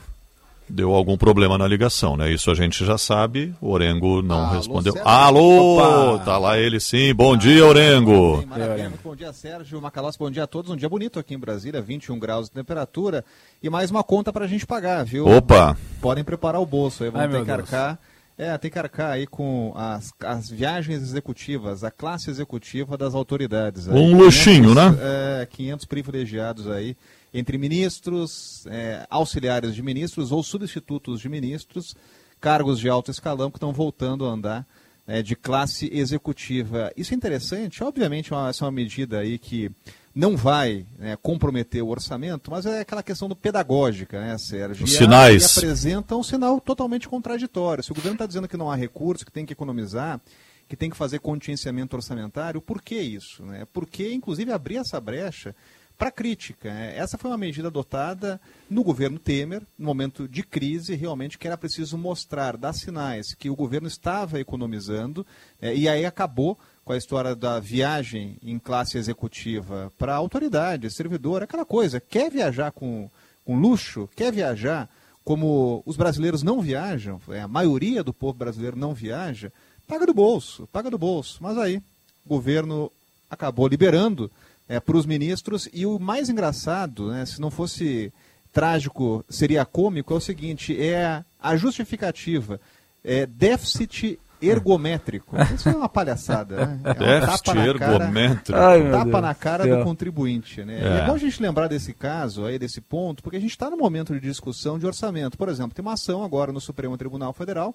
deu 0.68 0.94
algum 0.94 1.18
problema 1.18 1.58
na 1.58 1.68
ligação, 1.68 2.18
né? 2.18 2.32
Isso 2.32 2.50
a 2.50 2.56
gente 2.56 2.84
já 2.84 2.98
sabe. 2.98 3.54
O 3.62 3.70
Orengo 3.70 4.22
não 4.22 4.46
Alô, 4.46 4.56
respondeu. 4.58 4.94
Sérgio. 4.94 5.10
Alô! 5.10 6.16
Opa. 6.16 6.26
Tá 6.26 6.38
lá 6.38 6.58
ele 6.58 6.80
sim. 6.80 7.14
Bom 7.14 7.34
ah, 7.34 7.38
dia, 7.38 7.66
Orengo. 7.66 8.44
Maravilha. 8.48 8.90
Muito 8.90 9.04
bom 9.04 9.16
dia, 9.16 9.32
Sérgio 9.32 9.82
Macalós. 9.82 10.18
Bom 10.18 10.32
dia 10.32 10.44
a 10.44 10.48
todos. 10.48 10.72
Um 10.72 10.76
dia 10.76 10.90
bonito 10.90 11.20
aqui 11.20 11.36
em 11.36 11.38
Brasília, 11.38 11.82
21 11.82 12.18
graus 12.18 12.48
de 12.48 12.54
temperatura. 12.54 13.24
E 13.62 13.70
mais 13.70 13.92
uma 13.92 14.04
conta 14.04 14.34
pra 14.34 14.48
gente 14.48 14.66
pagar, 14.66 15.04
viu? 15.06 15.28
Opa! 15.28 15.78
Podem 16.02 16.24
preparar 16.24 16.60
o 16.60 16.66
bolso 16.66 17.04
aí, 17.04 17.10
vamos 17.10 17.28
Ai, 17.28 17.40
ter 17.40 17.46
que 17.46 17.52
arcar. 17.52 18.00
É, 18.38 18.58
tem 18.58 18.72
que 18.72 18.80
arcar 18.80 19.12
aí 19.12 19.28
com 19.28 19.74
as, 19.76 20.12
as 20.22 20.50
viagens 20.50 21.02
executivas, 21.02 21.84
a 21.84 21.92
classe 21.92 22.32
executiva 22.32 22.98
das 22.98 23.14
autoridades. 23.14 23.88
Aí. 23.88 23.96
Um 23.96 24.18
luxinho, 24.18 24.74
500, 24.74 24.76
né? 24.76 24.98
É, 25.42 25.46
500 25.46 25.86
privilegiados 25.86 26.68
aí 26.68 26.96
entre 27.34 27.58
ministros, 27.58 28.66
é, 28.68 29.06
auxiliares 29.10 29.74
de 29.74 29.82
ministros 29.82 30.32
ou 30.32 30.44
substitutos 30.44 31.20
de 31.20 31.28
ministros, 31.28 31.96
cargos 32.40 32.80
de 32.80 32.90
alto 32.90 33.10
escalão 33.10 33.50
que 33.50 33.58
estão 33.58 33.74
voltando 33.74 34.26
a 34.26 34.30
andar 34.30 34.68
é, 35.08 35.22
de 35.22 35.36
classe 35.36 35.90
executiva. 35.92 36.92
Isso 36.96 37.14
é 37.14 37.18
interessante, 37.18 37.84
obviamente 37.84 38.32
é 38.32 38.36
uma, 38.36 38.50
essa 38.50 38.64
é 38.64 38.66
uma 38.66 38.72
medida 38.72 39.20
aí 39.20 39.38
que 39.38 39.72
não 40.16 40.38
vai 40.38 40.86
né, 41.00 41.18
comprometer 41.22 41.82
o 41.82 41.88
orçamento, 41.88 42.52
mas 42.52 42.66
é 42.66 42.82
aquela 42.82 43.02
questão 43.02 43.28
do 43.28 43.36
pedagógica, 43.36 44.22
né, 44.22 44.38
Sérgio? 44.38 44.86
Os 44.86 44.94
sinais. 44.94 45.56
E 45.56 45.60
apresenta 45.60 46.16
um 46.16 46.22
sinal 46.22 46.62
totalmente 46.62 47.10
contraditório. 47.10 47.84
Se 47.84 47.92
o 47.92 47.96
governo 47.96 48.16
está 48.16 48.28
dizendo 48.28 48.48
que 48.48 48.58
não 48.58 48.70
há 48.70 48.76
recurso, 48.76 49.26
que 49.26 49.32
tem 49.32 49.46
que 49.46 49.54
economizar, 49.54 50.22
que 50.68 50.76
tem 50.76 50.90
que 50.90 50.96
fazer 50.96 51.20
contingenciamento 51.20 51.96
orçamentário, 51.96 52.62
por 52.62 52.82
que 52.82 52.96
isso? 52.96 53.44
Né? 53.44 53.66
Por 53.74 53.88
que, 53.88 54.14
inclusive, 54.14 54.52
abrir 54.52 54.78
essa 54.78 55.00
brecha 55.02 55.56
para 55.98 56.12
crítica. 56.12 56.74
Né? 56.74 56.98
Essa 56.98 57.18
foi 57.18 57.32
uma 57.32 57.38
medida 57.38 57.68
adotada 57.68 58.40
no 58.70 58.84
governo 58.84 59.20
Temer, 59.20 59.62
no 59.78 59.86
momento 59.86 60.28
de 60.28 60.44
crise, 60.44 60.96
realmente 60.96 61.38
que 61.38 61.48
era 61.48 61.58
preciso 61.58 61.98
mostrar, 61.98 62.58
dar 62.58 62.74
sinais 62.74 63.34
que 63.34 63.50
o 63.50 63.56
governo 63.56 63.88
estava 63.88 64.40
economizando, 64.40 65.26
é, 65.62 65.76
e 65.76 65.88
aí 65.88 66.06
acabou 66.06 66.58
com 66.84 66.92
a 66.92 66.98
história 66.98 67.36
da 67.36 67.60
viagem 67.60 68.38
em 68.44 68.60
classe 68.60 68.98
executiva 68.98 69.92
para 69.98 70.16
autoridade, 70.16 70.92
servidor, 70.92 71.44
aquela 71.44 71.66
coisa. 71.66 72.00
Quer 72.00 72.30
viajar 72.30 72.72
com, 72.72 73.10
com 73.46 73.58
luxo? 73.58 74.10
Quer 74.16 74.34
viajar 74.34 74.90
como 75.24 75.82
os 75.86 75.96
brasileiros 75.96 76.44
não 76.44 76.60
viajam? 76.62 77.22
É, 77.30 77.42
a 77.42 77.48
maioria 77.48 78.04
do 78.04 78.14
povo 78.14 78.38
brasileiro 78.38 78.78
não 78.78 78.94
viaja. 78.94 79.52
Paga 79.88 80.06
do 80.06 80.14
bolso, 80.14 80.68
paga 80.72 80.90
do 80.90 80.98
bolso. 80.98 81.38
Mas 81.42 81.58
aí, 81.58 81.78
o 82.26 82.30
governo 82.30 82.92
acabou 83.30 83.68
liberando 83.68 84.30
é, 84.68 84.80
para 84.80 84.98
os 84.98 85.06
ministros. 85.06 85.70
E 85.74 85.86
o 85.86 86.00
mais 86.00 86.30
engraçado, 86.30 87.12
né, 87.12 87.26
se 87.26 87.40
não 87.40 87.52
fosse 87.52 88.12
trágico, 88.52 89.26
seria 89.30 89.66
cômico, 89.66 90.14
é 90.14 90.18
o 90.18 90.22
seguinte: 90.22 90.80
é 90.80 91.24
a 91.42 91.56
justificativa. 91.56 92.60
É 93.04 93.26
déficit 93.26 94.18
ergométrico. 94.42 95.36
Isso 95.54 95.70
é 95.70 95.76
uma 95.76 95.90
palhaçada, 95.90 96.66
né? 96.66 96.80
É 96.84 96.92
um 96.92 96.94
déficit 96.94 97.58
ergométrico. 97.58 98.60
Cara, 98.60 98.72
Ai, 98.72 98.92
tapa 98.92 99.22
na 99.22 99.34
cara 99.34 99.68
do 99.68 99.84
contribuinte, 99.84 100.64
né? 100.64 100.80
É. 100.82 101.00
é. 101.00 101.06
bom 101.06 101.16
a 101.16 101.18
gente 101.18 101.42
lembrar 101.42 101.68
desse 101.68 101.94
caso 101.94 102.46
aí, 102.46 102.60
desse 102.60 102.82
ponto, 102.82 103.24
porque 103.24 103.38
a 103.38 103.42
gente 103.42 103.52
está 103.52 103.70
no 103.70 103.78
momento 103.78 104.14
de 104.14 104.20
discussão 104.20 104.78
de 104.78 104.86
orçamento. 104.86 105.38
Por 105.38 105.50
exemplo, 105.50 105.74
tem 105.74 105.84
uma 105.84 105.94
ação 105.94 106.24
agora 106.24 106.52
no 106.52 106.62
Supremo 106.62 106.98
Tribunal 106.98 107.34
Federal 107.34 107.74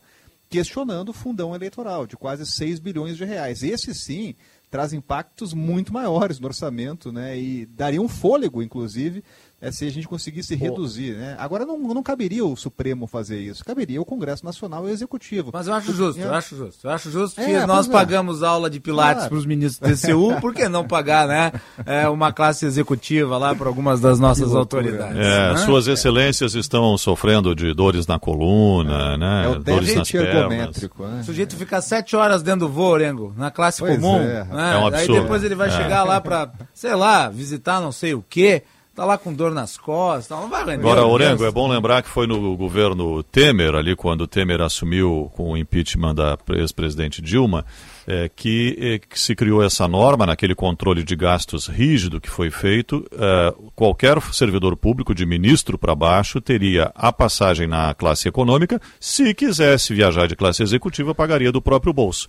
questionando 0.51 1.11
o 1.11 1.13
fundão 1.13 1.55
eleitoral 1.55 2.07
de 2.07 2.17
quase 2.17 2.47
6 2.47 2.79
bilhões 2.79 3.17
de 3.17 3.25
reais. 3.25 3.63
Esse 3.63 3.95
sim 3.95 4.35
traz 4.71 4.93
impactos 4.93 5.55
muito 5.55 5.93
maiores 5.93 6.39
no 6.39 6.47
orçamento, 6.47 7.13
né? 7.13 7.39
E 7.39 7.67
daria 7.67 8.01
um 8.01 8.09
fôlego, 8.09 8.63
inclusive, 8.63 9.25
é, 9.61 9.73
se 9.73 9.85
a 9.85 9.91
gente 9.91 10.07
conseguisse 10.07 10.57
Pô. 10.57 10.65
reduzir, 10.65 11.17
né? 11.17 11.35
Agora 11.37 11.67
não, 11.67 11.77
não 11.77 12.01
caberia 12.01 12.45
o 12.45 12.57
Supremo 12.57 13.09
fazer 13.09 13.41
isso, 13.41 13.65
caberia 13.65 14.01
o 14.01 14.05
Congresso 14.05 14.45
Nacional 14.45 14.87
e 14.87 14.91
o 14.91 14.93
Executivo. 14.93 15.51
Mas 15.53 15.67
eu 15.67 15.75
acho 15.75 15.93
justo, 15.93 16.21
é. 16.21 16.25
eu 16.25 16.33
acho 16.33 16.57
justo. 16.57 16.87
Eu 16.87 16.91
acho 16.93 17.11
justo 17.11 17.41
é, 17.41 17.45
que 17.45 17.67
nós 17.67 17.89
é. 17.89 17.91
pagamos 17.91 18.45
aula 18.45 18.71
de 18.71 18.79
Pilates 18.79 19.15
claro. 19.15 19.31
para 19.31 19.39
os 19.39 19.45
ministros 19.45 19.91
do 19.91 20.07
TCU, 20.07 20.39
por 20.41 20.55
que 20.55 20.69
não 20.69 20.87
pagar, 20.87 21.27
né? 21.27 21.53
É, 21.85 22.09
uma 22.09 22.33
classe 22.33 22.67
executiva 22.67 23.37
lá 23.37 23.53
para 23.53 23.67
algumas 23.67 24.01
das 24.01 24.21
nossas 24.21 24.55
autoridades. 24.55 25.19
É, 25.19 25.53
né? 25.53 25.57
Suas 25.59 25.89
excelências 25.89 26.55
estão 26.55 26.97
sofrendo 26.97 27.53
de 27.53 27.75
dores 27.75 28.07
na 28.07 28.19
coluna, 28.19 29.17
né? 29.17 29.45
É 29.45 29.49
o 29.49 29.59
dores 29.59 29.93
nas 29.93 30.09
pernas. 30.09 30.83
Né? 30.83 31.21
O 31.21 31.25
sujeito 31.25 31.57
fica 31.57 31.81
sete 31.81 32.15
horas 32.15 32.45
dentro 32.45 32.61
do 32.61 32.69
voo, 32.69 32.93
Orengo, 32.93 33.35
na 33.37 33.51
classe 33.51 33.81
pois 33.81 33.97
comum. 33.97 34.21
É. 34.21 34.45
Né? 34.45 34.75
é 34.75 34.79
um 34.79 34.87
absurdo. 34.87 35.15
Aí 35.15 35.21
depois 35.21 35.43
ele 35.43 35.57
vai 35.57 35.69
chegar 35.69 36.05
lá 36.05 36.21
para, 36.21 36.49
sei 36.73 36.95
lá, 36.95 37.29
visitar 37.29 37.81
não 37.81 37.91
sei 37.91 38.15
o 38.15 38.25
quê 38.29 38.63
tá 38.99 39.05
lá 39.05 39.17
com 39.17 39.33
dor 39.33 39.53
nas 39.53 39.77
costas, 39.77 40.37
não 40.37 40.49
vai 40.49 40.65
render. 40.65 40.81
Agora, 40.81 41.07
Orengo, 41.07 41.45
é 41.45 41.53
bom 41.53 41.69
lembrar 41.69 42.03
que 42.03 42.09
foi 42.09 42.27
no 42.27 42.57
governo 42.57 43.23
Temer, 43.23 43.77
ali 43.77 43.95
quando 43.95 44.27
Temer 44.27 44.61
assumiu 44.61 45.31
com 45.37 45.53
o 45.53 45.57
impeachment 45.57 46.17
da 46.17 46.37
ex-presidente 46.57 47.23
Dilma, 47.23 47.65
é, 48.09 48.29
que, 48.29 48.77
é, 48.81 48.99
que, 48.99 49.17
se 49.17 49.37
criou 49.37 49.63
essa 49.63 49.87
norma, 49.87 50.27
naquele 50.27 50.53
controle 50.53 51.05
de 51.05 51.15
gastos 51.15 51.69
rígido 51.69 52.21
que 52.21 52.29
foi 52.29 52.51
feito, 52.51 53.07
é, 53.13 53.55
qualquer 53.77 54.21
servidor 54.33 54.77
público, 54.77 55.15
de 55.15 55.25
ministro 55.25 55.79
para 55.79 55.95
baixo, 55.95 56.41
teria 56.41 56.91
a 56.93 57.13
passagem 57.13 57.69
na 57.69 57.95
classe 57.95 58.27
econômica, 58.27 58.83
se 58.99 59.33
quisesse 59.33 59.95
viajar 59.95 60.27
de 60.27 60.35
classe 60.35 60.61
executiva, 60.61 61.15
pagaria 61.15 61.53
do 61.53 61.63
próprio 61.63 61.93
bolso. 61.93 62.27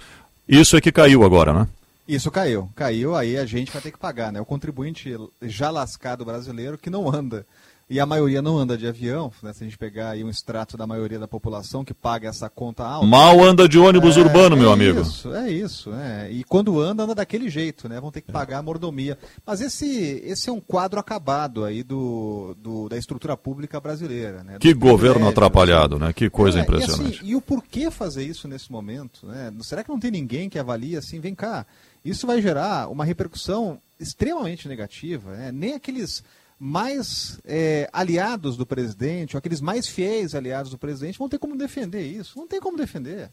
Isso 0.47 0.77
é 0.77 0.81
que 0.81 0.91
caiu 0.91 1.23
agora, 1.23 1.51
né? 1.51 1.67
Isso 2.09 2.31
caiu. 2.31 2.67
Caiu, 2.75 3.15
aí 3.15 3.37
a 3.37 3.45
gente 3.45 3.71
vai 3.71 3.79
ter 3.79 3.91
que 3.91 3.99
pagar, 3.99 4.31
né? 4.31 4.41
O 4.41 4.45
contribuinte 4.45 5.15
já 5.43 5.69
lascado 5.69 6.25
brasileiro 6.25 6.75
que 6.75 6.89
não 6.89 7.07
anda. 7.07 7.45
E 7.87 7.99
a 7.99 8.05
maioria 8.05 8.39
não 8.39 8.55
anda 8.55 8.77
de 8.77 8.85
avião, 8.87 9.31
né? 9.41 9.51
se 9.51 9.63
a 9.63 9.67
gente 9.67 9.77
pegar 9.77 10.11
aí 10.11 10.23
um 10.23 10.29
extrato 10.29 10.77
da 10.77 10.85
maioria 10.85 11.17
da 11.17 11.27
população 11.27 11.83
que 11.83 11.91
paga 11.91 12.29
essa 12.29 12.47
conta 12.47 12.83
alta. 12.83 13.07
Mal 13.07 13.43
anda 13.43 13.67
de 13.67 13.79
ônibus 13.79 14.15
é, 14.15 14.21
urbano, 14.21 14.55
meu 14.55 14.69
é 14.69 14.73
amigo. 14.73 15.01
Isso, 15.01 15.33
é 15.33 15.51
isso. 15.51 15.91
É. 15.93 16.31
E 16.31 16.43
quando 16.43 16.79
anda, 16.79 17.03
anda 17.03 17.15
daquele 17.15 17.49
jeito, 17.49 17.89
né? 17.89 17.99
Vão 17.99 18.11
ter 18.11 18.21
que 18.21 18.31
pagar 18.31 18.59
a 18.59 18.61
mordomia. 18.61 19.17
Mas 19.43 19.59
esse, 19.59 20.21
esse 20.23 20.49
é 20.49 20.53
um 20.53 20.59
quadro 20.59 20.99
acabado 20.99 21.65
aí 21.65 21.81
do, 21.81 22.55
do 22.59 22.89
da 22.89 22.97
estrutura 22.97 23.35
pública 23.35 23.79
brasileira. 23.79 24.43
Né? 24.43 24.57
Que 24.59 24.71
governo 24.71 25.27
atrapalhado, 25.27 25.97
né? 25.97 26.13
Que 26.13 26.29
coisa 26.29 26.59
é, 26.59 26.61
impressionante. 26.61 27.15
E, 27.15 27.17
assim, 27.17 27.27
e 27.27 27.35
o 27.35 27.41
porquê 27.41 27.89
fazer 27.89 28.23
isso 28.23 28.47
nesse 28.47 28.71
momento? 28.71 29.25
Né? 29.25 29.51
Será 29.61 29.83
que 29.83 29.89
não 29.89 29.99
tem 29.99 30.11
ninguém 30.11 30.47
que 30.47 30.59
avalie 30.59 30.95
assim, 30.95 31.19
vem 31.19 31.33
cá, 31.33 31.65
isso 32.03 32.25
vai 32.25 32.41
gerar 32.41 32.89
uma 32.89 33.05
repercussão 33.05 33.81
extremamente 33.99 34.67
negativa. 34.67 35.35
Né? 35.35 35.51
Nem 35.51 35.73
aqueles 35.73 36.23
mais 36.59 37.39
é, 37.45 37.89
aliados 37.93 38.57
do 38.57 38.65
presidente, 38.65 39.35
ou 39.35 39.39
aqueles 39.39 39.61
mais 39.61 39.87
fiéis 39.87 40.35
aliados 40.35 40.71
do 40.71 40.77
presidente, 40.77 41.17
vão 41.17 41.29
ter 41.29 41.39
como 41.39 41.57
defender 41.57 42.01
isso. 42.01 42.37
Não 42.37 42.47
tem 42.47 42.59
como 42.59 42.77
defender. 42.77 43.29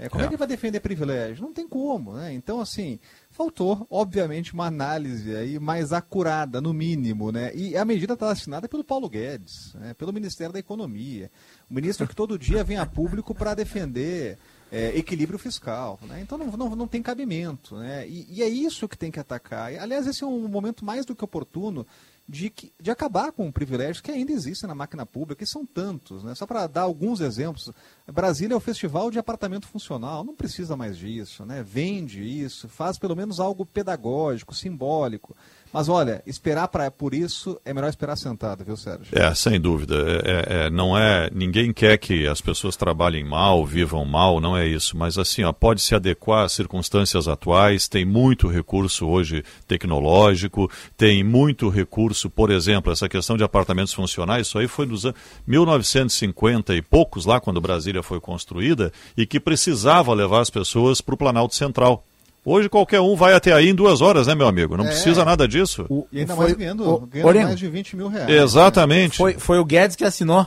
É, 0.00 0.08
como 0.08 0.22
é. 0.22 0.24
É. 0.24 0.28
que 0.28 0.32
ele 0.32 0.38
vai 0.38 0.48
defender 0.48 0.80
privilégio? 0.80 1.44
Não 1.44 1.52
tem 1.52 1.68
como, 1.68 2.14
né? 2.14 2.32
Então, 2.32 2.58
assim, 2.58 2.98
faltou, 3.30 3.86
obviamente, 3.90 4.54
uma 4.54 4.64
análise 4.64 5.36
aí 5.36 5.58
mais 5.58 5.92
acurada, 5.92 6.58
no 6.58 6.72
mínimo, 6.72 7.30
né? 7.30 7.54
E 7.54 7.76
a 7.76 7.84
medida 7.84 8.14
está 8.14 8.30
assinada 8.30 8.66
pelo 8.66 8.82
Paulo 8.82 9.10
Guedes, 9.10 9.74
né? 9.74 9.92
pelo 9.92 10.10
Ministério 10.10 10.54
da 10.54 10.58
Economia. 10.58 11.30
O 11.70 11.74
ministro 11.74 12.08
que 12.08 12.16
todo 12.16 12.38
dia 12.38 12.64
vem 12.64 12.78
a 12.78 12.86
público 12.86 13.34
para 13.34 13.54
defender 13.54 14.38
é, 14.70 14.96
equilíbrio 14.96 15.38
fiscal. 15.38 15.98
Né? 16.02 16.20
Então 16.22 16.38
não, 16.38 16.46
não, 16.56 16.76
não 16.76 16.88
tem 16.88 17.02
cabimento. 17.02 17.76
Né? 17.76 18.08
E, 18.08 18.26
e 18.30 18.42
é 18.42 18.48
isso 18.48 18.88
que 18.88 18.96
tem 18.98 19.10
que 19.10 19.20
atacar. 19.20 19.72
Aliás, 19.74 20.06
esse 20.06 20.22
é 20.24 20.26
um 20.26 20.48
momento 20.48 20.84
mais 20.84 21.04
do 21.04 21.14
que 21.14 21.24
oportuno 21.24 21.86
de, 22.28 22.48
que- 22.48 22.72
de 22.80 22.90
acabar 22.92 23.32
com 23.32 23.50
privilégios 23.50 24.00
que 24.00 24.10
ainda 24.10 24.30
existem 24.30 24.68
na 24.68 24.74
máquina 24.74 25.04
pública, 25.04 25.42
e 25.42 25.46
são 25.46 25.66
tantos. 25.66 26.22
Né? 26.22 26.32
Só 26.36 26.46
para 26.46 26.68
dar 26.68 26.82
alguns 26.82 27.20
exemplos, 27.20 27.72
Brasília 28.06 28.54
é 28.54 28.56
o 28.56 28.60
festival 28.60 29.10
de 29.10 29.18
apartamento 29.18 29.66
funcional, 29.66 30.22
não 30.22 30.36
precisa 30.36 30.76
mais 30.76 30.96
disso. 30.96 31.44
Né? 31.44 31.60
Vende 31.64 32.22
isso, 32.22 32.68
faz 32.68 32.98
pelo 32.98 33.16
menos 33.16 33.40
algo 33.40 33.66
pedagógico, 33.66 34.54
simbólico. 34.54 35.36
Mas 35.72 35.88
olha, 35.88 36.22
esperar 36.26 36.66
pra, 36.68 36.90
por 36.90 37.14
isso 37.14 37.60
é 37.64 37.72
melhor 37.72 37.88
esperar 37.88 38.16
sentado, 38.16 38.64
viu, 38.64 38.76
Sérgio? 38.76 39.06
É, 39.12 39.32
sem 39.34 39.60
dúvida. 39.60 39.94
É, 39.96 40.30
é- 40.30 40.66
é, 40.66 40.70
não 40.70 40.98
é, 40.98 41.30
ninguém 41.32 41.72
quer 41.72 41.96
que 41.96 42.26
as 42.26 42.40
pessoas 42.40 42.74
trabalhem 42.76 43.24
mal, 43.24 43.64
vivam 43.64 44.04
mal, 44.04 44.40
não 44.40 44.56
é 44.56 44.66
isso. 44.66 44.96
Mas 44.96 45.16
assim, 45.16 45.44
ó, 45.44 45.52
pode 45.52 45.80
se 45.80 45.94
adequar 45.94 46.44
às 46.44 46.52
circunstâncias 46.52 47.28
atuais. 47.28 47.86
Tem 47.88 48.04
muito 48.04 48.48
recurso 48.48 49.06
hoje 49.06 49.44
tecnológico, 49.68 50.70
tem 50.96 51.22
muito 51.22 51.68
recurso, 51.68 52.28
por 52.28 52.50
exemplo, 52.50 52.92
essa 52.92 53.08
questão 53.08 53.36
de 53.36 53.44
apartamentos 53.44 53.92
funcionais. 53.92 54.48
Isso 54.48 54.58
aí 54.58 54.66
foi 54.66 54.86
nos 54.86 55.04
anos 55.06 55.18
1950 55.46 56.74
e 56.74 56.82
poucos 56.82 57.26
lá 57.26 57.40
quando 57.40 57.60
Brasília 57.60 58.02
foi 58.02 58.20
construída 58.20 58.92
e 59.16 59.26
que 59.26 59.38
precisava 59.38 60.12
levar 60.14 60.40
as 60.40 60.50
pessoas 60.50 61.00
para 61.00 61.14
o 61.14 61.18
Planalto 61.18 61.54
Central. 61.54 62.04
Hoje 62.44 62.68
qualquer 62.68 63.00
um 63.00 63.14
vai 63.16 63.34
até 63.34 63.52
aí 63.52 63.68
em 63.68 63.74
duas 63.74 64.00
horas, 64.00 64.26
né, 64.26 64.34
meu 64.34 64.48
amigo? 64.48 64.76
Não 64.76 64.84
É. 64.84 64.88
precisa 64.88 65.24
nada 65.24 65.46
disso. 65.46 65.86
E 66.12 66.20
ainda 66.20 66.34
Foi- 66.34 66.44
mais 66.46 66.56
ganhando, 66.56 66.88
o- 66.88 67.00
ganhando 67.06 67.42
mais 67.42 67.58
de 67.58 67.68
20 67.68 67.96
mil 67.96 68.08
reais. 68.08 68.28
Exatamente. 68.30 69.18
Foi, 69.18 69.34
foi 69.34 69.58
o 69.58 69.64
Guedes 69.64 69.94
que 69.96 70.04
assinou. 70.04 70.46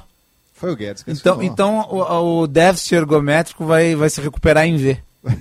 Foi 0.56 0.72
o 0.72 0.76
Guedes 0.76 1.04
que 1.04 1.12
Então, 1.12 1.34
assinou. 1.34 1.52
então 1.54 1.88
o, 1.92 2.42
o 2.42 2.48
déficit 2.48 2.96
ergométrico 2.96 3.66
vai, 3.66 3.96
vai 3.96 4.10
se 4.10 4.20
recuperar 4.22 4.66
em 4.66 4.76
V. 4.78 4.98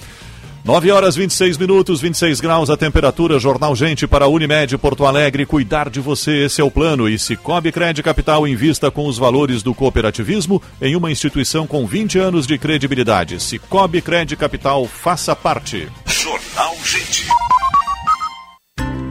9 0.65 0.91
horas 0.91 1.15
26 1.15 1.57
minutos, 1.57 2.01
26 2.01 2.41
graus 2.41 2.69
a 2.69 2.75
temperatura. 2.75 3.39
Jornal 3.39 3.75
Gente 3.75 4.05
para 4.05 4.27
Unimed 4.27 4.77
Porto 4.77 5.05
Alegre. 5.05 5.45
Cuidar 5.45 5.89
de 5.89 6.01
você, 6.01 6.45
esse 6.45 6.61
é 6.61 6.63
o 6.63 6.71
plano. 6.71 7.07
E 7.07 7.17
Cicobi 7.17 7.71
Crédito 7.71 8.03
Capital 8.03 8.47
invista 8.47 8.91
com 8.91 9.07
os 9.07 9.17
valores 9.17 9.63
do 9.63 9.73
cooperativismo 9.73 10.61
em 10.81 10.95
uma 10.95 11.11
instituição 11.11 11.65
com 11.65 11.85
20 11.85 12.19
anos 12.19 12.45
de 12.45 12.57
credibilidade. 12.57 13.39
Cicobi 13.39 14.01
Crédito 14.01 14.39
Capital, 14.39 14.85
faça 14.85 15.35
parte. 15.35 15.87
Jornal 16.19 16.75
Gente. 16.83 17.58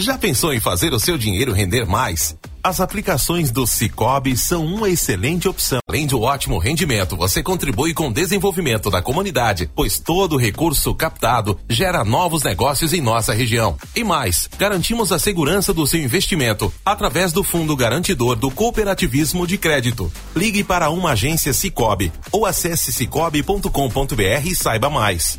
Já 0.00 0.16
pensou 0.16 0.54
em 0.54 0.60
fazer 0.60 0.94
o 0.94 0.98
seu 0.98 1.18
dinheiro 1.18 1.52
render 1.52 1.84
mais? 1.84 2.34
As 2.64 2.80
aplicações 2.80 3.50
do 3.50 3.66
Cicobi 3.66 4.34
são 4.34 4.64
uma 4.64 4.88
excelente 4.88 5.46
opção. 5.46 5.78
Além 5.86 6.06
de 6.06 6.14
ótimo 6.14 6.58
rendimento, 6.58 7.18
você 7.18 7.42
contribui 7.42 7.92
com 7.92 8.08
o 8.08 8.12
desenvolvimento 8.12 8.90
da 8.90 9.02
comunidade, 9.02 9.70
pois 9.74 9.98
todo 9.98 10.38
recurso 10.38 10.94
captado 10.94 11.60
gera 11.68 12.02
novos 12.02 12.42
negócios 12.42 12.94
em 12.94 13.02
nossa 13.02 13.34
região. 13.34 13.76
E 13.94 14.02
mais, 14.02 14.48
garantimos 14.58 15.12
a 15.12 15.18
segurança 15.18 15.74
do 15.74 15.86
seu 15.86 16.00
investimento 16.00 16.72
através 16.82 17.30
do 17.30 17.44
Fundo 17.44 17.76
Garantidor 17.76 18.36
do 18.36 18.50
Cooperativismo 18.50 19.46
de 19.46 19.58
Crédito. 19.58 20.10
Ligue 20.34 20.64
para 20.64 20.88
uma 20.88 21.10
agência 21.10 21.52
Cicobi 21.52 22.10
ou 22.32 22.46
acesse 22.46 22.90
cicobi.com.br 22.90 24.46
e 24.46 24.54
saiba 24.54 24.88
mais. 24.88 25.38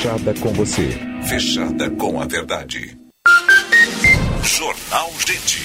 fechada 0.01 0.33
com 0.39 0.51
você. 0.53 0.89
Fechada 1.29 1.89
com 1.91 2.19
a 2.19 2.25
verdade. 2.25 2.97
Jornal 4.43 5.11
Gente. 5.27 5.61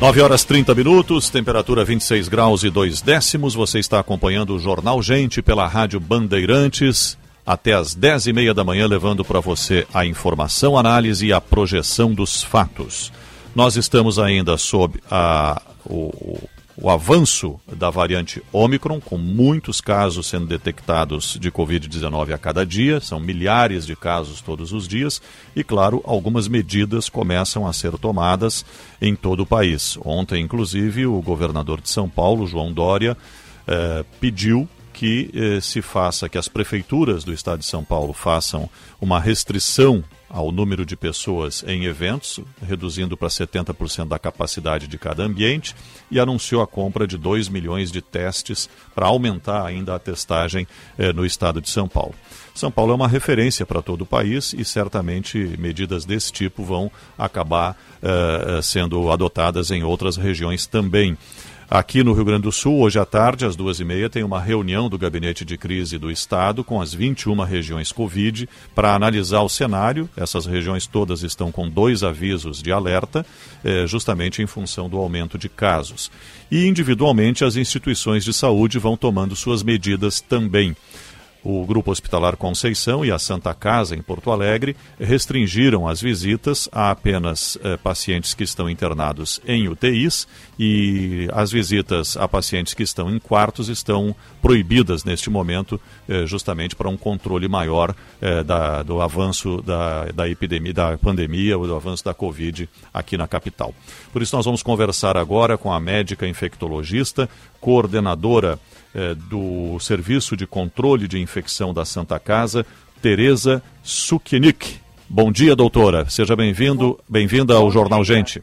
Nove 0.00 0.22
horas 0.22 0.42
30 0.44 0.74
minutos, 0.74 1.28
temperatura 1.28 1.84
26 1.84 2.28
graus 2.28 2.64
e 2.64 2.70
dois 2.70 3.02
décimos. 3.02 3.54
Você 3.54 3.78
está 3.78 4.00
acompanhando 4.00 4.54
o 4.54 4.58
Jornal 4.58 5.02
Gente 5.02 5.42
pela 5.42 5.68
Rádio 5.68 6.00
Bandeirantes 6.00 7.18
até 7.44 7.74
às 7.74 7.94
dez 7.94 8.26
e 8.26 8.32
meia 8.32 8.54
da 8.54 8.64
manhã, 8.64 8.86
levando 8.86 9.22
para 9.22 9.38
você 9.38 9.86
a 9.92 10.06
informação, 10.06 10.78
análise 10.78 11.26
e 11.26 11.32
a 11.32 11.42
projeção 11.42 12.14
dos 12.14 12.42
fatos. 12.42 13.12
Nós 13.54 13.76
estamos 13.76 14.18
ainda 14.18 14.56
sob 14.56 14.98
a, 15.10 15.60
o, 15.84 16.38
o 16.74 16.88
avanço 16.88 17.60
da 17.76 17.90
variante 17.90 18.42
Omicron, 18.50 18.98
com 18.98 19.18
muitos 19.18 19.78
casos 19.78 20.26
sendo 20.26 20.46
detectados 20.46 21.36
de 21.38 21.52
Covid-19 21.52 22.32
a 22.32 22.38
cada 22.38 22.64
dia, 22.64 22.98
são 22.98 23.20
milhares 23.20 23.84
de 23.84 23.94
casos 23.94 24.40
todos 24.40 24.72
os 24.72 24.88
dias, 24.88 25.20
e, 25.54 25.62
claro, 25.62 26.02
algumas 26.06 26.48
medidas 26.48 27.10
começam 27.10 27.66
a 27.66 27.74
ser 27.74 27.92
tomadas 27.98 28.64
em 29.02 29.14
todo 29.14 29.40
o 29.40 29.46
país. 29.46 29.98
Ontem, 30.02 30.42
inclusive, 30.42 31.04
o 31.04 31.20
governador 31.20 31.78
de 31.78 31.90
São 31.90 32.08
Paulo, 32.08 32.46
João 32.46 32.72
Dória, 32.72 33.16
eh, 33.66 34.04
pediu 34.18 34.66
que 34.92 35.30
eh, 35.34 35.60
se 35.60 35.80
faça, 35.80 36.28
que 36.28 36.38
as 36.38 36.48
prefeituras 36.48 37.24
do 37.24 37.32
estado 37.32 37.60
de 37.60 37.66
São 37.66 37.84
Paulo 37.84 38.12
façam 38.12 38.68
uma 39.00 39.18
restrição 39.18 40.04
ao 40.32 40.50
número 40.50 40.86
de 40.86 40.96
pessoas 40.96 41.62
em 41.66 41.84
eventos, 41.84 42.40
reduzindo 42.66 43.18
para 43.18 43.28
70% 43.28 44.08
da 44.08 44.18
capacidade 44.18 44.86
de 44.86 44.96
cada 44.96 45.22
ambiente, 45.22 45.76
e 46.10 46.18
anunciou 46.18 46.62
a 46.62 46.66
compra 46.66 47.06
de 47.06 47.18
2 47.18 47.50
milhões 47.50 47.92
de 47.92 48.00
testes 48.00 48.68
para 48.94 49.06
aumentar 49.06 49.66
ainda 49.66 49.94
a 49.94 49.98
testagem 49.98 50.66
eh, 50.98 51.12
no 51.12 51.26
estado 51.26 51.60
de 51.60 51.68
São 51.68 51.86
Paulo. 51.86 52.14
São 52.54 52.70
Paulo 52.70 52.92
é 52.92 52.94
uma 52.94 53.08
referência 53.08 53.66
para 53.66 53.82
todo 53.82 54.02
o 54.02 54.06
país 54.06 54.54
e 54.54 54.64
certamente 54.64 55.38
medidas 55.58 56.04
desse 56.04 56.32
tipo 56.32 56.62
vão 56.62 56.90
acabar 57.16 57.76
eh, 58.02 58.60
sendo 58.62 59.10
adotadas 59.10 59.70
em 59.70 59.82
outras 59.82 60.16
regiões 60.16 60.66
também. 60.66 61.16
Aqui 61.74 62.04
no 62.04 62.12
Rio 62.12 62.26
Grande 62.26 62.42
do 62.42 62.52
Sul, 62.52 62.80
hoje 62.80 62.98
à 62.98 63.06
tarde, 63.06 63.46
às 63.46 63.56
duas 63.56 63.80
e 63.80 63.84
meia, 63.86 64.10
tem 64.10 64.22
uma 64.22 64.38
reunião 64.38 64.90
do 64.90 64.98
Gabinete 64.98 65.42
de 65.42 65.56
Crise 65.56 65.96
do 65.96 66.10
Estado 66.10 66.62
com 66.62 66.82
as 66.82 66.92
21 66.92 67.42
regiões 67.44 67.90
Covid 67.90 68.46
para 68.74 68.94
analisar 68.94 69.40
o 69.40 69.48
cenário. 69.48 70.06
Essas 70.14 70.44
regiões 70.44 70.86
todas 70.86 71.22
estão 71.22 71.50
com 71.50 71.70
dois 71.70 72.02
avisos 72.02 72.62
de 72.62 72.70
alerta, 72.70 73.24
eh, 73.64 73.86
justamente 73.86 74.42
em 74.42 74.46
função 74.46 74.86
do 74.86 74.98
aumento 74.98 75.38
de 75.38 75.48
casos. 75.48 76.10
E 76.50 76.66
individualmente, 76.66 77.42
as 77.42 77.56
instituições 77.56 78.22
de 78.22 78.34
saúde 78.34 78.78
vão 78.78 78.94
tomando 78.94 79.34
suas 79.34 79.62
medidas 79.62 80.20
também. 80.20 80.76
O 81.44 81.66
Grupo 81.66 81.90
Hospitalar 81.90 82.36
Conceição 82.36 83.04
e 83.04 83.10
a 83.10 83.18
Santa 83.18 83.52
Casa, 83.52 83.96
em 83.96 84.02
Porto 84.02 84.30
Alegre, 84.30 84.76
restringiram 85.00 85.88
as 85.88 86.00
visitas 86.00 86.68
a 86.70 86.92
apenas 86.92 87.58
eh, 87.64 87.76
pacientes 87.76 88.32
que 88.32 88.44
estão 88.44 88.70
internados 88.70 89.40
em 89.44 89.68
UTIs 89.68 90.28
e 90.56 91.28
as 91.32 91.50
visitas 91.50 92.16
a 92.16 92.28
pacientes 92.28 92.74
que 92.74 92.84
estão 92.84 93.10
em 93.10 93.18
quartos 93.18 93.68
estão 93.68 94.14
proibidas 94.40 95.02
neste 95.02 95.30
momento, 95.30 95.80
eh, 96.08 96.26
justamente 96.26 96.76
para 96.76 96.88
um 96.88 96.96
controle 96.96 97.48
maior 97.48 97.92
eh, 98.20 98.44
da, 98.44 98.84
do 98.84 99.00
avanço 99.00 99.60
da, 99.62 100.04
da 100.14 100.28
epidemia, 100.28 100.72
da 100.72 100.96
pandemia 100.96 101.58
ou 101.58 101.66
do 101.66 101.74
avanço 101.74 102.04
da 102.04 102.14
Covid 102.14 102.68
aqui 102.94 103.16
na 103.16 103.26
capital. 103.26 103.74
Por 104.12 104.22
isso, 104.22 104.36
nós 104.36 104.44
vamos 104.44 104.62
conversar 104.62 105.16
agora 105.16 105.58
com 105.58 105.72
a 105.72 105.80
médica 105.80 106.24
infectologista, 106.24 107.28
coordenadora 107.60 108.60
eh, 108.94 109.14
do 109.14 109.78
Serviço 109.80 110.36
de 110.36 110.46
Controle 110.46 111.08
de 111.08 111.18
Infecção 111.18 111.72
da 111.72 111.84
Santa 111.84 112.18
Casa, 112.18 112.66
Tereza 113.00 113.62
Sukienik. 113.82 114.80
Bom 115.08 115.32
dia, 115.32 115.56
doutora. 115.56 116.08
Seja 116.08 116.36
bem-vindo, 116.36 116.98
bem-vinda 117.08 117.54
ao 117.54 117.70
Jornal 117.70 118.04
Gente. 118.04 118.42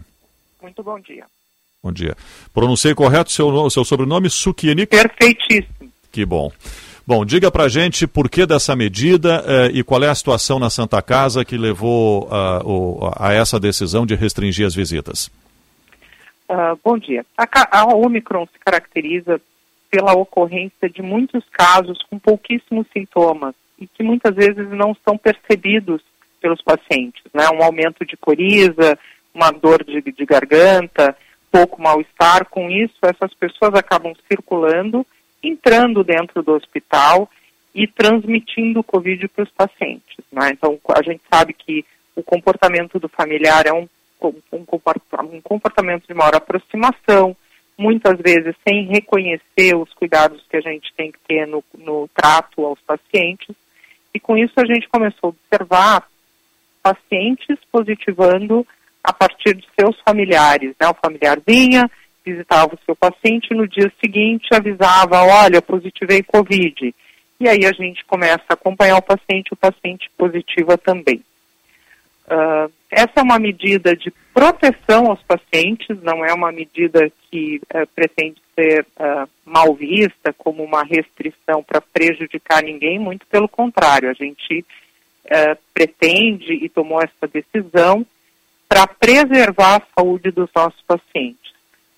Muito 0.61 0.83
bom 0.83 0.99
dia. 0.99 1.25
Bom 1.81 1.91
dia. 1.91 2.15
Pronunciei 2.53 2.93
correto 2.93 3.31
seu, 3.31 3.69
seu 3.69 3.85
sobrenome, 3.85 4.29
Sukienik? 4.29 4.87
Perfeitíssimo. 4.87 5.91
Que 6.11 6.25
bom. 6.25 6.51
Bom, 7.09 7.25
diga 7.25 7.49
pra 7.49 7.67
gente 7.67 8.05
por 8.05 8.29
que 8.29 8.45
dessa 8.45 8.75
medida 8.75 9.43
eh, 9.47 9.71
e 9.73 9.83
qual 9.83 10.03
é 10.03 10.09
a 10.09 10.13
situação 10.13 10.59
na 10.59 10.69
Santa 10.69 11.01
Casa 11.01 11.43
que 11.43 11.57
levou 11.57 12.25
uh, 12.25 12.67
o, 12.67 13.11
a 13.17 13.33
essa 13.33 13.59
decisão 13.59 14.05
de 14.05 14.13
restringir 14.13 14.67
as 14.67 14.75
visitas. 14.75 15.31
Uh, 16.47 16.77
bom 16.83 16.99
dia. 16.99 17.25
A, 17.35 17.47
a 17.79 17.85
Omicron 17.95 18.45
se 18.45 18.59
caracteriza 18.63 19.41
pela 19.89 20.13
ocorrência 20.13 20.89
de 20.89 21.01
muitos 21.01 21.43
casos 21.51 21.97
com 22.09 22.19
pouquíssimos 22.19 22.85
sintomas 22.93 23.55
e 23.79 23.87
que 23.87 24.03
muitas 24.03 24.35
vezes 24.35 24.69
não 24.69 24.95
são 25.05 25.17
percebidos 25.17 26.01
pelos 26.41 26.61
pacientes, 26.61 27.23
né? 27.33 27.49
Um 27.49 27.63
aumento 27.63 28.05
de 28.05 28.15
coriza, 28.15 28.97
uma 29.33 29.51
dor 29.51 29.83
de, 29.83 30.01
de 30.01 30.25
garganta, 30.25 31.15
pouco 31.51 31.81
mal-estar. 31.81 32.45
Com 32.45 32.69
isso, 32.69 32.95
essas 33.03 33.33
pessoas 33.33 33.73
acabam 33.73 34.13
circulando, 34.27 35.05
entrando 35.43 36.03
dentro 36.03 36.41
do 36.43 36.53
hospital 36.53 37.29
e 37.73 37.87
transmitindo 37.87 38.79
o 38.79 38.83
Covid 38.83 39.27
para 39.29 39.43
os 39.43 39.51
pacientes. 39.51 40.17
Né? 40.31 40.51
Então, 40.51 40.79
a 40.95 41.01
gente 41.01 41.21
sabe 41.31 41.53
que 41.53 41.85
o 42.15 42.23
comportamento 42.23 42.99
do 42.99 43.07
familiar 43.07 43.65
é 43.65 43.73
um, 43.73 43.87
um, 44.21 44.33
um 44.53 45.41
comportamento 45.41 46.07
de 46.07 46.13
maior 46.13 46.35
aproximação, 46.35 47.35
muitas 47.79 48.19
vezes 48.19 48.53
sem 48.67 48.85
reconhecer 48.87 49.75
os 49.75 49.91
cuidados 49.93 50.45
que 50.49 50.57
a 50.57 50.61
gente 50.61 50.93
tem 50.95 51.11
que 51.11 51.19
ter 51.27 51.47
no, 51.47 51.63
no 51.77 52.09
trato 52.13 52.65
aos 52.65 52.79
pacientes. 52.81 53.55
E 54.13 54.19
com 54.19 54.37
isso 54.37 54.53
a 54.57 54.65
gente 54.65 54.89
começou 54.89 55.29
a 55.29 55.33
observar 55.55 56.07
pacientes 56.83 57.57
positivando 57.71 58.67
a 59.03 59.13
partir 59.13 59.55
de 59.55 59.65
seus 59.79 59.97
familiares. 60.01 60.75
Né? 60.79 60.87
O 60.89 60.93
familiar 60.93 61.39
vinha, 61.45 61.89
visitava 62.25 62.75
o 62.75 62.79
seu 62.85 62.95
paciente, 62.95 63.53
no 63.53 63.67
dia 63.67 63.91
seguinte 64.03 64.49
avisava, 64.53 65.23
olha, 65.23 65.61
positivei 65.61 66.21
Covid. 66.21 66.93
E 67.39 67.47
aí 67.47 67.65
a 67.65 67.71
gente 67.71 68.03
começa 68.05 68.43
a 68.49 68.53
acompanhar 68.53 68.97
o 68.97 69.01
paciente, 69.01 69.53
o 69.53 69.57
paciente 69.57 70.09
positiva 70.17 70.77
também. 70.77 71.23
Uh, 72.29 72.71
essa 72.91 73.13
é 73.17 73.21
uma 73.23 73.39
medida 73.39 73.95
de 73.95 74.11
proteção 74.33 75.07
aos 75.07 75.21
pacientes, 75.23 76.01
não 76.03 76.23
é 76.23 76.31
uma 76.31 76.51
medida 76.51 77.11
que 77.29 77.59
uh, 77.73 77.87
pretende 77.95 78.41
ser 78.55 78.85
uh, 78.99 79.27
mal 79.43 79.73
vista 79.73 80.31
como 80.37 80.63
uma 80.63 80.83
restrição 80.83 81.63
para 81.63 81.81
prejudicar 81.81 82.61
ninguém, 82.61 82.99
muito 82.99 83.25
pelo 83.27 83.47
contrário, 83.47 84.09
a 84.09 84.13
gente 84.13 84.65
pretende 85.75 86.53
e 86.53 86.67
tomou 86.69 86.99
essa 86.99 87.27
decisão 87.31 88.03
para 88.67 88.87
preservar 88.87 89.75
a 89.75 90.01
saúde 90.01 90.31
dos 90.31 90.49
nossos 90.55 90.81
pacientes. 90.87 91.49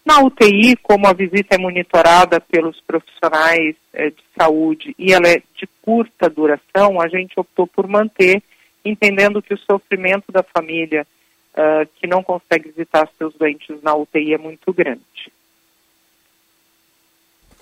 Na 0.06 0.20
UTI, 0.22 0.76
como 0.78 1.08
a 1.08 1.14
visita 1.14 1.56
é 1.56 1.58
monitorada 1.58 2.42
pelos 2.42 2.80
profissionais 2.82 3.76
eh, 3.94 4.10
de 4.10 4.24
saúde 4.38 4.96
e 4.98 5.14
ela 5.14 5.28
é 5.28 5.44
de 5.56 5.68
curta 5.82 6.30
duração, 6.30 7.00
a 7.00 7.08
gente 7.08 7.40
optou 7.40 7.68
por 7.68 7.88
manter, 7.88 8.42
entendendo 8.84 9.42
que 9.42 9.54
o 9.54 9.60
sofrimento 9.60 10.32
da 10.32 10.44
família 10.44 11.06
uh, 11.54 11.88
que 11.96 12.08
não 12.08 12.24
consegue 12.24 12.70
visitar 12.70 13.08
seus 13.18 13.34
doentes 13.36 13.82
na 13.82 13.96
UTI 13.96 14.34
é 14.34 14.38
muito 14.38 14.74
grande. 14.74 15.02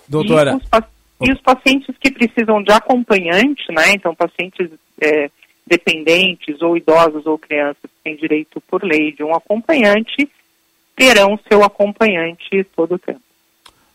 Doutora. 0.08 0.52
E 0.52 0.56
os, 0.56 1.28
e 1.28 1.32
os 1.32 1.40
pacientes 1.40 1.94
que 1.98 2.10
precisam 2.10 2.62
de 2.62 2.72
acompanhante, 2.72 3.70
né? 3.72 3.92
Então, 3.92 4.14
pacientes 4.14 4.70
é, 5.00 5.30
dependentes 5.66 6.60
ou 6.62 6.76
idosos 6.76 7.26
ou 7.26 7.38
crianças 7.38 7.82
que 7.82 8.02
têm 8.02 8.16
direito 8.16 8.60
por 8.62 8.82
lei 8.82 9.12
de 9.12 9.22
um 9.22 9.34
acompanhante, 9.34 10.28
terão 10.96 11.38
seu 11.48 11.62
acompanhante 11.62 12.64
todo 12.74 12.94
o 12.94 12.98
tempo. 12.98 13.20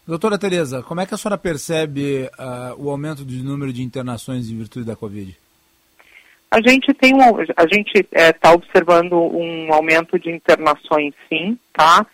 Doutora 0.07 0.37
Tereza, 0.37 0.83
como 0.83 1.01
é 1.01 1.05
que 1.05 1.15
a 1.15 1.17
senhora 1.17 1.37
percebe 1.37 2.29
uh, 2.37 2.75
o 2.77 2.89
aumento 2.89 3.25
do 3.25 3.33
número 3.43 3.73
de 3.73 3.81
internações 3.81 4.49
em 4.49 4.55
virtude 4.57 4.85
da 4.85 4.95
Covid? 4.95 5.35
A 6.55 6.61
gente 6.61 6.93
tem 6.93 7.13
um, 7.13 7.19
a 7.57 7.67
gente 7.67 7.91
está 7.97 8.17
é, 8.17 8.31
tá 8.31 8.53
observando 8.53 9.11
um 9.11 9.73
aumento 9.73 10.17
de 10.17 10.31
internações, 10.31 11.13
sim, 11.27 11.59
tá? 11.73 12.07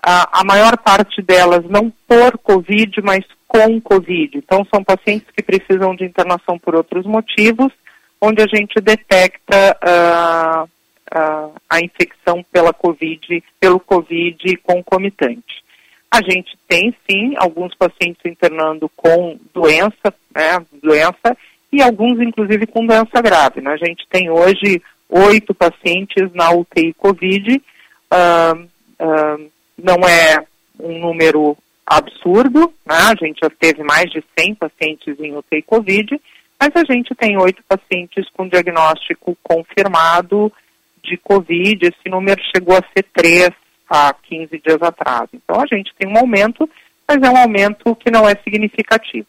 A, 0.00 0.40
a 0.40 0.44
maior 0.44 0.76
parte 0.76 1.20
delas 1.20 1.64
não 1.68 1.92
por 2.06 2.38
Covid, 2.38 3.02
mas 3.02 3.24
com 3.48 3.80
Covid. 3.80 4.38
Então, 4.38 4.64
são 4.72 4.84
pacientes 4.84 5.26
que 5.36 5.42
precisam 5.42 5.96
de 5.96 6.04
internação 6.04 6.60
por 6.60 6.76
outros 6.76 7.04
motivos, 7.04 7.72
onde 8.20 8.40
a 8.40 8.46
gente 8.46 8.80
detecta 8.80 9.76
uh, 9.82 10.62
uh, 10.62 11.52
a 11.68 11.80
infecção 11.80 12.40
pela 12.52 12.72
COVID, 12.72 13.42
pelo 13.58 13.80
Covid 13.80 14.58
concomitante. 14.58 15.60
A 16.08 16.22
gente 16.22 16.56
tem, 16.68 16.94
sim, 17.10 17.34
alguns 17.36 17.74
pacientes 17.74 18.24
internando 18.24 18.88
com 18.94 19.36
doença, 19.52 20.14
né, 20.32 20.64
doença, 20.80 21.36
e 21.72 21.82
alguns, 21.82 22.20
inclusive, 22.20 22.66
com 22.66 22.86
doença 22.86 23.22
grave. 23.22 23.60
Né? 23.60 23.72
A 23.72 23.76
gente 23.76 24.06
tem 24.08 24.28
hoje 24.30 24.82
oito 25.08 25.54
pacientes 25.54 26.32
na 26.34 26.50
UTI 26.52 26.92
Covid, 26.94 27.62
uh, 28.12 28.62
uh, 28.62 29.50
não 29.78 30.06
é 30.06 30.44
um 30.78 31.00
número 31.00 31.56
absurdo, 31.86 32.72
né? 32.86 32.96
a 32.96 33.14
gente 33.14 33.40
já 33.42 33.50
teve 33.50 33.82
mais 33.82 34.10
de 34.10 34.22
100 34.38 34.54
pacientes 34.54 35.18
em 35.18 35.36
UTI 35.36 35.62
Covid, 35.62 36.20
mas 36.60 36.70
a 36.76 36.84
gente 36.92 37.14
tem 37.14 37.36
oito 37.38 37.62
pacientes 37.68 38.28
com 38.30 38.48
diagnóstico 38.48 39.36
confirmado 39.42 40.52
de 41.02 41.16
Covid, 41.16 41.86
esse 41.86 42.08
número 42.08 42.40
chegou 42.54 42.76
a 42.76 42.84
ser 42.96 43.04
três 43.12 43.50
há 43.90 44.14
15 44.14 44.58
dias 44.64 44.80
atrás. 44.80 45.28
Então 45.34 45.60
a 45.60 45.66
gente 45.66 45.92
tem 45.98 46.08
um 46.08 46.16
aumento, 46.16 46.68
mas 47.06 47.20
é 47.20 47.28
um 47.28 47.36
aumento 47.36 47.94
que 47.96 48.10
não 48.10 48.28
é 48.28 48.34
significativo. 48.36 49.26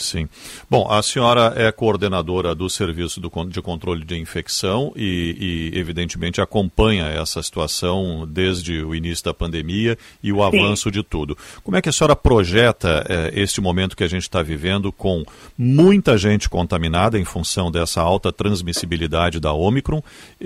Sim. 0.00 0.28
Bom, 0.68 0.90
a 0.90 1.02
senhora 1.02 1.52
é 1.56 1.70
coordenadora 1.70 2.54
do 2.54 2.68
Serviço 2.70 3.20
do, 3.20 3.30
de 3.46 3.60
Controle 3.60 4.04
de 4.04 4.16
Infecção 4.16 4.92
e, 4.96 5.70
e, 5.72 5.78
evidentemente, 5.78 6.40
acompanha 6.40 7.06
essa 7.06 7.42
situação 7.42 8.26
desde 8.26 8.82
o 8.82 8.94
início 8.94 9.24
da 9.24 9.34
pandemia 9.34 9.98
e 10.22 10.32
o 10.32 10.36
Sim. 10.36 10.42
avanço 10.42 10.90
de 10.90 11.02
tudo. 11.02 11.36
Como 11.62 11.76
é 11.76 11.82
que 11.82 11.88
a 11.88 11.92
senhora 11.92 12.16
projeta 12.16 13.04
eh, 13.08 13.32
este 13.34 13.60
momento 13.60 13.96
que 13.96 14.04
a 14.04 14.08
gente 14.08 14.22
está 14.22 14.42
vivendo 14.42 14.90
com 14.90 15.24
muita 15.56 16.16
gente 16.16 16.48
contaminada 16.48 17.18
em 17.18 17.24
função 17.24 17.70
dessa 17.70 18.00
alta 18.00 18.32
transmissibilidade 18.32 19.38
da 19.38 19.52
Omicron, 19.52 20.02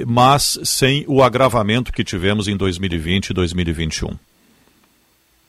mas 0.06 0.58
sem 0.64 1.04
o 1.06 1.22
agravamento 1.22 1.92
que 1.92 2.02
tivemos 2.02 2.48
em 2.48 2.56
2020 2.56 3.30
e 3.30 3.34
2021? 3.34 4.08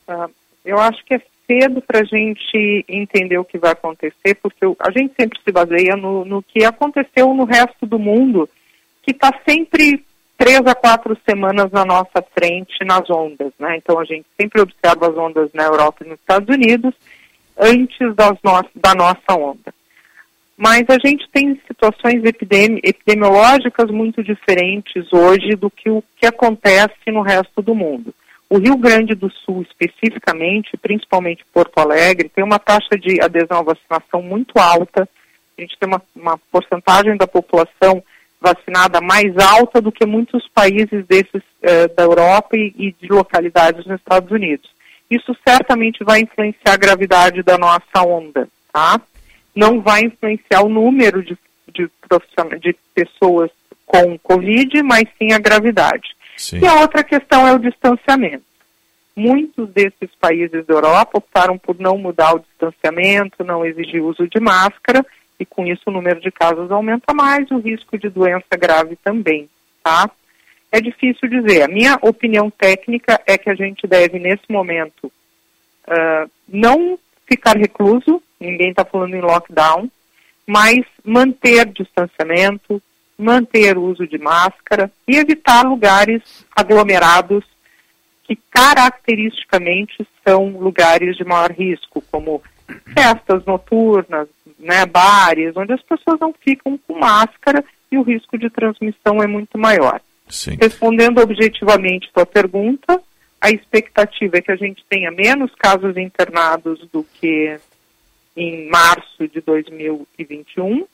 Uh, 0.08 0.30
eu 0.64 0.78
acho 0.78 1.04
que 1.04 1.14
é 1.14 1.22
cedo 1.46 1.80
para 1.80 2.00
a 2.00 2.04
gente 2.04 2.84
entender 2.88 3.38
o 3.38 3.44
que 3.44 3.58
vai 3.58 3.72
acontecer, 3.72 4.34
porque 4.42 4.64
a 4.80 4.90
gente 4.90 5.14
sempre 5.18 5.38
se 5.42 5.52
baseia 5.52 5.96
no, 5.96 6.24
no 6.24 6.42
que 6.42 6.64
aconteceu 6.64 7.32
no 7.32 7.44
resto 7.44 7.86
do 7.86 7.98
mundo, 7.98 8.48
que 9.02 9.12
está 9.12 9.30
sempre 9.48 10.04
três 10.36 10.60
a 10.66 10.74
quatro 10.74 11.16
semanas 11.28 11.70
na 11.70 11.84
nossa 11.84 12.22
frente 12.34 12.84
nas 12.84 13.08
ondas, 13.08 13.52
né? 13.58 13.76
Então 13.76 13.98
a 13.98 14.04
gente 14.04 14.26
sempre 14.38 14.60
observa 14.60 15.08
as 15.08 15.16
ondas 15.16 15.50
na 15.54 15.64
Europa 15.64 16.04
e 16.04 16.08
nos 16.08 16.18
Estados 16.18 16.54
Unidos 16.54 16.94
antes 17.58 18.14
das 18.14 18.36
no 18.44 18.62
da 18.74 18.94
nossa 18.94 19.38
onda. 19.38 19.74
Mas 20.56 20.84
a 20.88 20.98
gente 21.04 21.28
tem 21.30 21.60
situações 21.66 22.24
epidemi 22.24 22.80
epidemiológicas 22.82 23.90
muito 23.90 24.22
diferentes 24.22 25.12
hoje 25.12 25.54
do 25.54 25.70
que 25.70 25.90
o 25.90 26.02
que 26.16 26.26
acontece 26.26 26.94
no 27.08 27.20
resto 27.20 27.60
do 27.60 27.74
mundo. 27.74 28.14
O 28.48 28.58
Rio 28.58 28.76
Grande 28.76 29.14
do 29.14 29.30
Sul, 29.30 29.62
especificamente, 29.62 30.76
principalmente 30.76 31.44
Porto 31.52 31.78
Alegre, 31.78 32.28
tem 32.28 32.44
uma 32.44 32.58
taxa 32.58 32.96
de 32.96 33.20
adesão 33.20 33.58
à 33.58 33.62
vacinação 33.62 34.22
muito 34.22 34.58
alta. 34.58 35.08
A 35.58 35.60
gente 35.60 35.76
tem 35.78 35.88
uma, 35.88 36.00
uma 36.14 36.38
porcentagem 36.52 37.16
da 37.16 37.26
população 37.26 38.02
vacinada 38.40 39.00
mais 39.00 39.36
alta 39.38 39.80
do 39.80 39.90
que 39.90 40.06
muitos 40.06 40.46
países 40.48 41.04
desses 41.06 41.42
eh, 41.62 41.88
da 41.88 42.04
Europa 42.04 42.56
e, 42.56 42.72
e, 42.76 42.92
de 42.92 43.08
localidades 43.08 43.84
nos 43.86 43.98
Estados 43.98 44.30
Unidos. 44.30 44.70
Isso 45.10 45.36
certamente 45.46 46.04
vai 46.04 46.20
influenciar 46.20 46.74
a 46.74 46.76
gravidade 46.76 47.42
da 47.42 47.58
nossa 47.58 48.06
onda, 48.06 48.48
tá? 48.72 49.00
Não 49.54 49.80
vai 49.80 50.02
influenciar 50.02 50.62
o 50.62 50.68
número 50.68 51.22
de, 51.22 51.36
de, 51.72 51.90
de 52.60 52.76
pessoas 52.94 53.50
com 53.86 54.18
Covid, 54.18 54.82
mas 54.82 55.04
sim 55.18 55.32
a 55.32 55.38
gravidade. 55.38 56.15
Sim. 56.36 56.60
E 56.60 56.66
a 56.66 56.80
outra 56.80 57.02
questão 57.02 57.46
é 57.46 57.52
o 57.52 57.58
distanciamento. 57.58 58.44
Muitos 59.16 59.70
desses 59.70 60.14
países 60.20 60.66
da 60.66 60.74
Europa 60.74 61.18
optaram 61.18 61.56
por 61.56 61.78
não 61.80 61.96
mudar 61.96 62.34
o 62.34 62.40
distanciamento, 62.40 63.42
não 63.42 63.64
exigir 63.64 64.02
uso 64.02 64.28
de 64.28 64.38
máscara, 64.38 65.04
e 65.40 65.46
com 65.46 65.66
isso 65.66 65.82
o 65.86 65.90
número 65.90 66.20
de 66.20 66.30
casos 66.30 66.70
aumenta 66.70 67.14
mais, 67.14 67.50
o 67.50 67.58
risco 67.58 67.98
de 67.98 68.08
doença 68.10 68.56
grave 68.58 68.96
também, 69.02 69.48
tá? 69.82 70.10
É 70.70 70.80
difícil 70.80 71.28
dizer. 71.28 71.62
A 71.62 71.68
minha 71.68 71.98
opinião 72.02 72.50
técnica 72.50 73.20
é 73.26 73.38
que 73.38 73.48
a 73.48 73.54
gente 73.54 73.86
deve, 73.86 74.18
nesse 74.18 74.44
momento, 74.50 75.06
uh, 75.06 76.30
não 76.46 76.98
ficar 77.26 77.56
recluso, 77.56 78.22
ninguém 78.38 78.70
está 78.70 78.84
falando 78.84 79.14
em 79.14 79.20
lockdown, 79.20 79.90
mas 80.46 80.84
manter 81.04 81.66
distanciamento, 81.66 82.82
manter 83.18 83.78
o 83.78 83.82
uso 83.82 84.06
de 84.06 84.18
máscara 84.18 84.90
e 85.06 85.16
evitar 85.16 85.62
lugares 85.62 86.22
aglomerados 86.54 87.44
que 88.24 88.36
caracteristicamente 88.50 90.06
são 90.26 90.48
lugares 90.58 91.16
de 91.16 91.24
maior 91.24 91.50
risco, 91.52 92.02
como 92.10 92.42
festas 92.92 93.44
noturnas, 93.44 94.28
né, 94.58 94.84
bares, 94.84 95.56
onde 95.56 95.72
as 95.72 95.82
pessoas 95.82 96.18
não 96.20 96.32
ficam 96.32 96.76
com 96.78 96.98
máscara 96.98 97.64
e 97.90 97.96
o 97.96 98.02
risco 98.02 98.36
de 98.36 98.50
transmissão 98.50 99.22
é 99.22 99.26
muito 99.26 99.56
maior. 99.56 100.00
Sim. 100.28 100.56
Respondendo 100.60 101.20
objetivamente 101.20 102.08
a 102.08 102.14
tua 102.14 102.26
pergunta, 102.26 103.00
a 103.40 103.50
expectativa 103.50 104.38
é 104.38 104.42
que 104.42 104.50
a 104.50 104.56
gente 104.56 104.84
tenha 104.88 105.10
menos 105.12 105.54
casos 105.54 105.96
internados 105.96 106.80
do 106.92 107.04
que 107.04 107.58
em 108.36 108.68
março 108.68 109.28
de 109.28 109.40
2021 109.40 110.84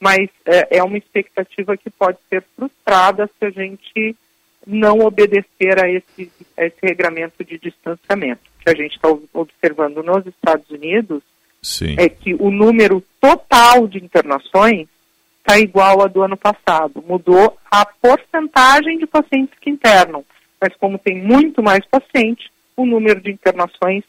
mas 0.00 0.28
é, 0.44 0.78
é 0.78 0.82
uma 0.82 0.98
expectativa 0.98 1.76
que 1.76 1.90
pode 1.90 2.18
ser 2.28 2.44
frustrada 2.54 3.28
se 3.38 3.44
a 3.44 3.50
gente 3.50 4.16
não 4.66 5.00
obedecer 5.00 5.82
a 5.82 5.88
esse, 5.88 6.30
a 6.56 6.64
esse 6.64 6.78
regramento 6.82 7.44
de 7.44 7.58
distanciamento. 7.58 8.42
Que 8.60 8.70
a 8.70 8.74
gente 8.74 8.96
está 8.96 9.08
observando 9.32 10.02
nos 10.02 10.26
Estados 10.26 10.68
Unidos 10.70 11.22
Sim. 11.62 11.94
é 11.98 12.08
que 12.08 12.34
o 12.34 12.50
número 12.50 13.02
total 13.20 13.86
de 13.86 13.98
internações 13.98 14.88
está 15.38 15.58
igual 15.58 16.00
ao 16.00 16.08
do 16.08 16.22
ano 16.22 16.36
passado. 16.36 17.02
Mudou 17.06 17.56
a 17.70 17.86
porcentagem 17.86 18.98
de 18.98 19.06
pacientes 19.06 19.56
que 19.60 19.70
internam, 19.70 20.24
mas 20.60 20.74
como 20.76 20.98
tem 20.98 21.16
muito 21.16 21.62
mais 21.62 21.84
pacientes, 21.86 22.48
o 22.76 22.84
número 22.84 23.20
de 23.20 23.30
internações 23.30 24.04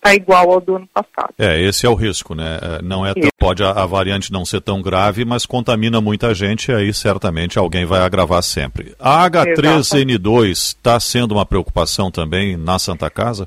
está 0.00 0.14
igual 0.14 0.50
ao 0.50 0.60
do 0.60 0.76
ano 0.76 0.88
passado. 0.92 1.34
É, 1.38 1.60
esse 1.60 1.86
é 1.86 1.88
o 1.88 1.94
risco, 1.94 2.34
né? 2.34 2.58
É, 2.60 2.82
não 2.82 3.06
é 3.06 3.12
tão, 3.12 3.28
pode 3.38 3.62
a, 3.62 3.70
a, 3.70 3.86
variante 3.86 4.32
não 4.32 4.44
ser 4.44 4.60
tão 4.62 4.80
grave, 4.80 5.24
mas 5.24 5.44
contamina 5.44 6.00
muita 6.00 6.34
gente 6.34 6.70
e 6.70 6.74
aí 6.74 6.94
certamente 6.94 7.58
alguém 7.58 7.84
vai 7.84 8.00
agravar 8.00 8.42
sempre. 8.42 8.94
A 8.98 9.28
H3N2 9.28 10.50
está 10.50 10.98
sendo 10.98 11.32
uma 11.32 11.44
preocupação 11.44 12.10
também 12.10 12.56
na 12.56 12.78
Santa 12.78 13.10
Casa? 13.10 13.46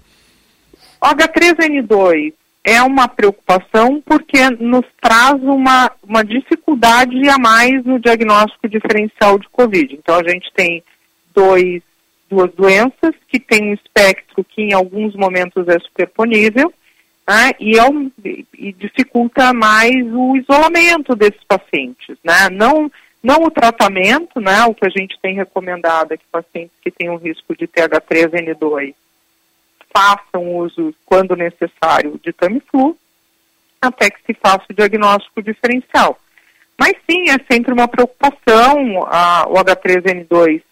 O 1.01 1.06
H3N2 1.08 2.34
é 2.64 2.82
uma 2.82 3.08
preocupação 3.08 4.01
porque 4.06 4.49
nos 4.51 4.86
traz 5.01 5.34
uma, 5.41 5.91
uma 6.08 6.24
dificuldade 6.24 7.28
a 7.28 7.38
mais 7.38 7.84
no 7.84 7.99
diagnóstico 7.99 8.70
diferencial 8.70 9.38
de 9.38 9.49
Covid. 9.49 9.95
Então 9.95 10.16
a 10.16 10.24
gente 10.24 10.49
tem 10.54 10.82
dois 11.36 11.82
duas 12.34 12.51
doenças, 12.53 13.13
que 13.27 13.39
tem 13.39 13.69
um 13.69 13.73
espectro 13.73 14.43
que 14.43 14.61
em 14.61 14.73
alguns 14.73 15.15
momentos 15.15 15.67
é 15.67 15.77
superponível, 15.79 16.73
né, 17.27 17.51
e, 17.59 17.77
é 17.77 17.84
um, 17.84 18.11
e 18.57 18.73
dificulta 18.73 19.53
mais 19.53 19.93
o 20.11 20.36
isolamento 20.36 21.15
desses 21.15 21.43
pacientes, 21.47 22.17
né, 22.23 22.49
não, 22.51 22.91
não 23.21 23.43
o 23.43 23.51
tratamento, 23.51 24.39
né, 24.41 24.63
o 24.65 24.73
que 24.73 24.86
a 24.86 24.89
gente 24.89 25.17
tem 25.21 25.36
recomendado 25.36 26.11
é 26.11 26.17
que 26.17 26.25
pacientes 26.31 26.75
que 26.81 26.91
têm 26.91 27.09
um 27.09 27.17
risco 27.17 27.55
de 27.55 27.67
TH3N2 27.67 28.93
façam 29.95 30.55
uso, 30.55 30.93
quando 31.05 31.36
necessário, 31.36 32.19
de 32.23 32.34
Tamiflu, 32.34 32.97
até 33.79 34.09
que 34.09 34.19
se 34.25 34.34
faça 34.34 34.63
o 34.69 34.73
diagnóstico 34.73 35.41
diferencial. 35.41 36.17
Mas 36.79 36.93
sim, 37.07 37.29
é 37.29 37.38
sempre 37.51 37.71
uma 37.71 37.88
preocupação. 37.88 39.05
A, 39.05 39.45
o 39.47 39.53
H3N2 39.53 40.63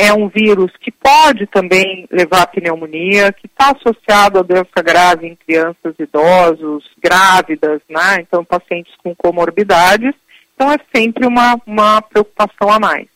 é 0.00 0.12
um 0.12 0.28
vírus 0.28 0.70
que 0.80 0.92
pode 0.92 1.44
também 1.48 2.06
levar 2.08 2.42
à 2.42 2.46
pneumonia, 2.46 3.32
que 3.32 3.48
está 3.48 3.72
associado 3.72 4.38
a 4.38 4.42
doença 4.42 4.80
grave 4.80 5.26
em 5.26 5.34
crianças, 5.34 5.92
idosos, 5.98 6.84
grávidas, 7.02 7.82
né? 7.90 8.18
Então, 8.20 8.44
pacientes 8.44 8.94
com 9.02 9.12
comorbidades. 9.16 10.14
Então, 10.54 10.70
é 10.70 10.78
sempre 10.94 11.26
uma, 11.26 11.60
uma 11.66 12.00
preocupação 12.00 12.70
a 12.70 12.78
mais. 12.78 13.08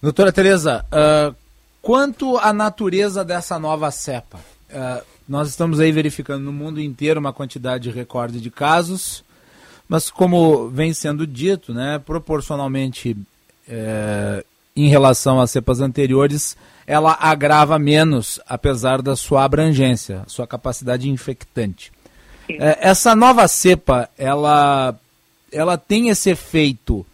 Doutora 0.00 0.32
Tereza, 0.32 0.86
uh, 0.86 1.36
quanto 1.82 2.38
à 2.38 2.50
natureza 2.50 3.22
dessa 3.22 3.58
nova 3.58 3.90
cepa? 3.90 4.38
Uh, 4.70 5.04
nós 5.28 5.50
estamos 5.50 5.80
aí 5.80 5.92
verificando 5.92 6.44
no 6.44 6.52
mundo 6.52 6.80
inteiro 6.80 7.20
uma 7.20 7.32
quantidade 7.34 7.90
recorde 7.90 8.40
de 8.40 8.50
casos, 8.50 9.22
mas 9.86 10.08
como 10.10 10.70
vem 10.70 10.94
sendo 10.94 11.26
dito, 11.26 11.74
né, 11.74 11.98
proporcionalmente 11.98 13.14
é, 13.68 14.44
em 14.76 14.88
relação 14.88 15.40
às 15.40 15.50
cepas 15.50 15.80
anteriores, 15.80 16.56
ela 16.86 17.16
agrava 17.18 17.78
menos, 17.78 18.38
apesar 18.46 19.00
da 19.00 19.16
sua 19.16 19.44
abrangência, 19.44 20.22
sua 20.26 20.46
capacidade 20.46 21.08
infectante. 21.08 21.90
É, 22.48 22.78
essa 22.88 23.16
nova 23.16 23.48
cepa, 23.48 24.08
ela, 24.16 24.94
ela 25.50 25.76
tem 25.76 26.10
esse 26.10 26.30
efeito 26.30 27.04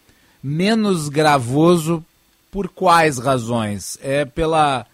menos 0.43 1.09
gravoso 1.09 2.05
por 2.51 2.69
quais 2.69 3.19
razões? 3.19 3.99
É 4.03 4.25
pela, 4.27 4.85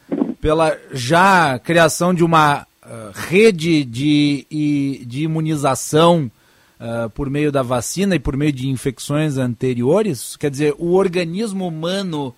pela 0.41 0.79
já 0.93 1.59
criação 1.59 2.15
de 2.15 2.23
uma 2.23 2.63
uh, 2.85 3.11
rede 3.15 3.83
de, 3.83 5.05
de 5.05 5.25
imunização 5.25 6.31
uh, 6.79 7.11
por 7.11 7.29
meio 7.29 7.51
da 7.51 7.63
vacina 7.63 8.15
e 8.15 8.21
por 8.21 8.37
meio 8.37 8.53
de 8.53 8.69
infecções 8.69 9.39
anteriores? 9.39 10.37
Quer 10.37 10.53
dizer, 10.53 10.75
o 10.79 10.93
organismo 10.95 11.67
humano 11.67 12.33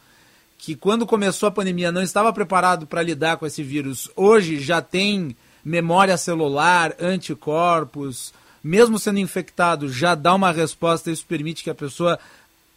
que 0.61 0.77
quando 0.77 1.07
começou 1.07 1.49
a 1.49 1.53
pandemia 1.53 1.91
não 1.91 2.03
estava 2.03 2.33
preparado 2.33 2.87
para 2.87 3.03
lidar 3.03 3.39
com 3.39 3.47
esse 3.47 3.63
vírus, 3.63 4.11
hoje 4.15 4.61
já 4.61 4.83
tem 4.83 5.35
memória 5.65 6.17
celular, 6.17 6.95
anticorpos, 7.01 8.35
mesmo 8.63 8.99
sendo 8.99 9.19
infectado, 9.19 9.89
já 9.89 10.15
dá 10.15 10.35
uma 10.35 10.53
resposta, 10.53 11.11
isso 11.11 11.25
permite 11.27 11.65
que 11.65 11.71
a 11.71 11.75
pessoa 11.75 12.19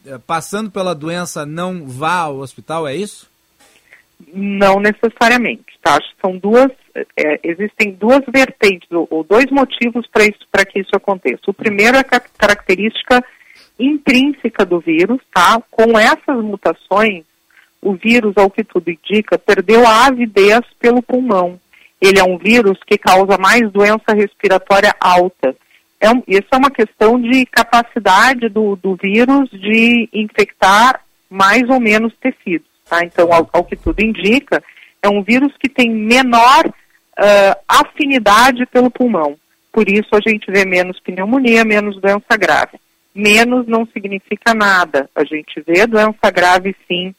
eh, 0.06 0.18
passando 0.26 0.72
pela 0.72 0.96
doença 0.96 1.46
não 1.46 1.86
vá 1.86 2.20
ao 2.20 2.38
hospital, 2.38 2.88
é 2.88 2.96
isso? 2.96 3.30
Não 4.34 4.80
necessariamente, 4.80 5.78
tá? 5.82 6.00
São 6.22 6.38
duas, 6.38 6.72
é, 6.96 7.40
existem 7.44 7.92
duas 7.92 8.22
vertentes 8.28 8.88
ou, 8.92 9.26
dois 9.26 9.48
motivos 9.52 10.08
para 10.50 10.66
que 10.66 10.80
isso 10.80 10.92
aconteça. 10.94 11.42
O 11.48 11.54
primeiro 11.54 11.98
é 11.98 12.00
a 12.00 12.04
característica 12.04 13.22
intrínseca 13.78 14.66
do 14.66 14.80
vírus, 14.80 15.20
tá? 15.34 15.62
Com 15.70 16.00
essas 16.00 16.42
mutações, 16.42 17.26
o 17.84 17.94
vírus, 17.94 18.34
ao 18.38 18.50
que 18.50 18.64
tudo 18.64 18.90
indica, 18.90 19.38
perdeu 19.38 19.86
a 19.86 20.08
avidez 20.08 20.62
pelo 20.80 21.02
pulmão. 21.02 21.60
Ele 22.02 22.20
é 22.20 22.24
um 22.24 22.38
vírus 22.38 22.78
que 22.86 22.98
causa 22.98 23.38
mais 23.38 23.72
doença 23.72 24.14
respiratória 24.14 24.94
alta. 25.00 25.56
É 26.00 26.10
um, 26.10 26.22
isso 26.28 26.48
é 26.52 26.58
uma 26.58 26.72
questão 26.72 27.20
de 27.20 27.46
capacidade 27.46 28.50
do, 28.50 28.76
do 28.76 28.96
vírus 28.96 29.50
de 29.52 30.10
infectar 30.14 31.02
mais 31.30 31.64
ou 31.70 31.80
menos 31.80 32.14
tecidos. 32.20 32.68
Tá? 32.90 33.04
Então, 33.04 33.32
ao, 33.32 33.50
ao, 33.54 33.64
que 33.64 33.76
tudo 33.76 34.02
indica, 34.02 34.62
é 35.02 35.10
um 35.10 35.24
vírus 35.24 35.54
que 35.58 35.70
tem 35.70 35.90
menor 35.90 36.68
uh, 36.68 37.60
afinidade 37.68 38.66
pelo 38.66 38.92
pulmão. 38.92 39.38
Por 39.72 39.90
isso 39.90 40.10
a 40.14 40.20
gente 40.20 40.52
vê 40.52 40.66
menos 40.66 41.00
pneumonia, 41.00 41.64
menos 41.64 42.00
doença 42.00 42.38
grave. 42.38 42.80
Menos 43.16 43.66
não 43.68 43.86
significa 43.86 44.54
nada. 44.54 45.10
A 45.16 45.24
gente 45.24 45.64
vê 45.66 45.88
doença 45.88 46.30
grave 46.32 46.76
sim 46.88 47.16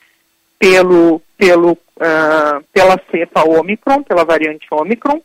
pelo, 0.58 1.20
pelo, 1.36 1.72
uh, 1.72 2.64
pela 2.72 3.00
cepa 3.10 3.44
Omicron, 3.44 4.02
pela 4.02 4.24
variante 4.24 4.66
Omicron, 4.70 5.20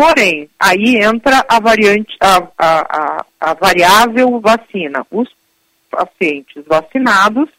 Porém, 0.00 0.48
aí 0.58 0.96
entra 0.96 1.44
a 1.46 1.60
variante, 1.60 2.16
a, 2.18 2.38
a, 2.56 2.80
a, 2.80 3.24
a 3.38 3.52
variável 3.52 4.40
vacina. 4.40 5.06
Os 5.10 5.28
pacientes 5.90 6.64
vacinados 6.66 7.50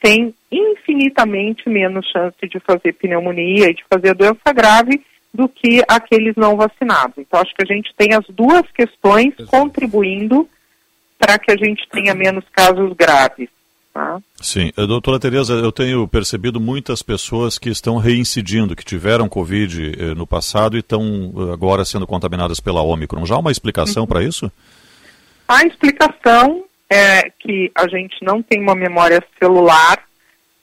têm 0.00 0.32
infinitamente 0.48 1.68
menos 1.68 2.06
chance 2.06 2.38
de 2.48 2.60
fazer 2.60 2.92
pneumonia 2.92 3.68
e 3.68 3.74
de 3.74 3.82
fazer 3.92 4.14
doença 4.14 4.52
grave 4.54 5.04
do 5.34 5.48
que 5.48 5.82
aqueles 5.88 6.36
não 6.36 6.56
vacinados. 6.56 7.18
Então, 7.18 7.40
acho 7.40 7.52
que 7.52 7.64
a 7.64 7.74
gente 7.74 7.92
tem 7.96 8.14
as 8.14 8.26
duas 8.28 8.62
questões 8.70 9.34
contribuindo 9.50 10.48
para 11.18 11.36
que 11.36 11.50
a 11.50 11.56
gente 11.56 11.88
tenha 11.88 12.14
menos 12.14 12.44
casos 12.52 12.92
graves. 12.92 13.48
Tá? 13.92 14.20
Sim, 14.40 14.72
eh, 14.74 14.86
doutora 14.86 15.20
Tereza, 15.20 15.52
eu 15.52 15.70
tenho 15.70 16.08
percebido 16.08 16.58
muitas 16.58 17.02
pessoas 17.02 17.58
que 17.58 17.68
estão 17.68 17.98
reincidindo, 17.98 18.74
que 18.74 18.84
tiveram 18.84 19.28
Covid 19.28 19.92
eh, 19.98 20.14
no 20.14 20.26
passado 20.26 20.76
e 20.76 20.80
estão 20.80 21.02
eh, 21.02 21.52
agora 21.52 21.84
sendo 21.84 22.06
contaminadas 22.06 22.58
pela 22.58 22.82
Omicron. 22.82 23.26
Já 23.26 23.34
há 23.34 23.38
uma 23.38 23.52
explicação 23.52 24.04
uhum. 24.04 24.08
para 24.08 24.22
isso? 24.22 24.50
A 25.46 25.62
explicação 25.66 26.64
é 26.88 27.30
que 27.38 27.70
a 27.74 27.86
gente 27.86 28.16
não 28.22 28.42
tem 28.42 28.62
uma 28.62 28.74
memória 28.74 29.22
celular 29.38 30.02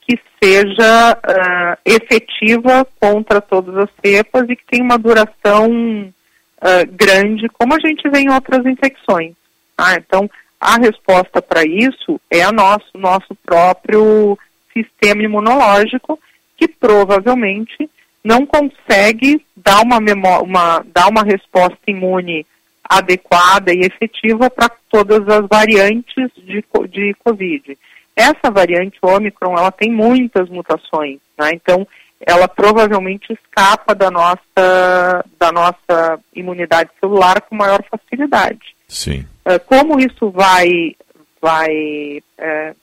que 0.00 0.18
seja 0.42 1.12
uh, 1.12 1.78
efetiva 1.84 2.84
contra 2.98 3.40
todas 3.40 3.76
as 3.76 3.90
cepas 4.04 4.48
e 4.48 4.56
que 4.56 4.64
tenha 4.68 4.82
uma 4.82 4.98
duração 4.98 5.70
uh, 5.70 6.86
grande, 6.90 7.48
como 7.50 7.74
a 7.74 7.78
gente 7.78 8.08
vê 8.08 8.20
em 8.20 8.30
outras 8.30 8.66
infecções. 8.66 9.34
Ah, 9.78 9.94
então, 9.94 10.28
a 10.60 10.76
resposta 10.76 11.40
para 11.40 11.64
isso 11.64 12.20
é 12.30 12.46
o 12.46 12.52
nosso, 12.52 12.90
nosso 12.94 13.34
próprio 13.44 14.38
sistema 14.72 15.22
imunológico, 15.22 16.18
que 16.56 16.68
provavelmente 16.68 17.88
não 18.22 18.44
consegue 18.44 19.44
dar 19.56 19.80
uma, 19.82 19.98
uma, 20.42 20.84
dar 20.92 21.08
uma 21.08 21.22
resposta 21.22 21.78
imune 21.86 22.46
adequada 22.84 23.72
e 23.72 23.80
efetiva 23.80 24.50
para 24.50 24.70
todas 24.90 25.26
as 25.28 25.46
variantes 25.48 26.30
de, 26.36 26.62
de 26.88 27.14
Covid. 27.24 27.78
Essa 28.14 28.50
variante 28.50 28.98
Omicron, 29.00 29.56
ela 29.56 29.70
tem 29.70 29.90
muitas 29.90 30.48
mutações, 30.50 31.20
né? 31.38 31.52
então 31.54 31.86
ela 32.20 32.46
provavelmente 32.46 33.32
escapa 33.32 33.94
da 33.94 34.10
nossa, 34.10 35.24
da 35.38 35.50
nossa 35.50 36.20
imunidade 36.34 36.90
celular 37.00 37.40
com 37.40 37.54
maior 37.54 37.82
facilidade. 37.90 38.74
Sim. 38.86 39.24
Uh, 39.50 39.60
como 39.66 39.98
isso 39.98 40.30
vai, 40.30 40.94
vai 41.40 42.22
uh, 42.38 42.76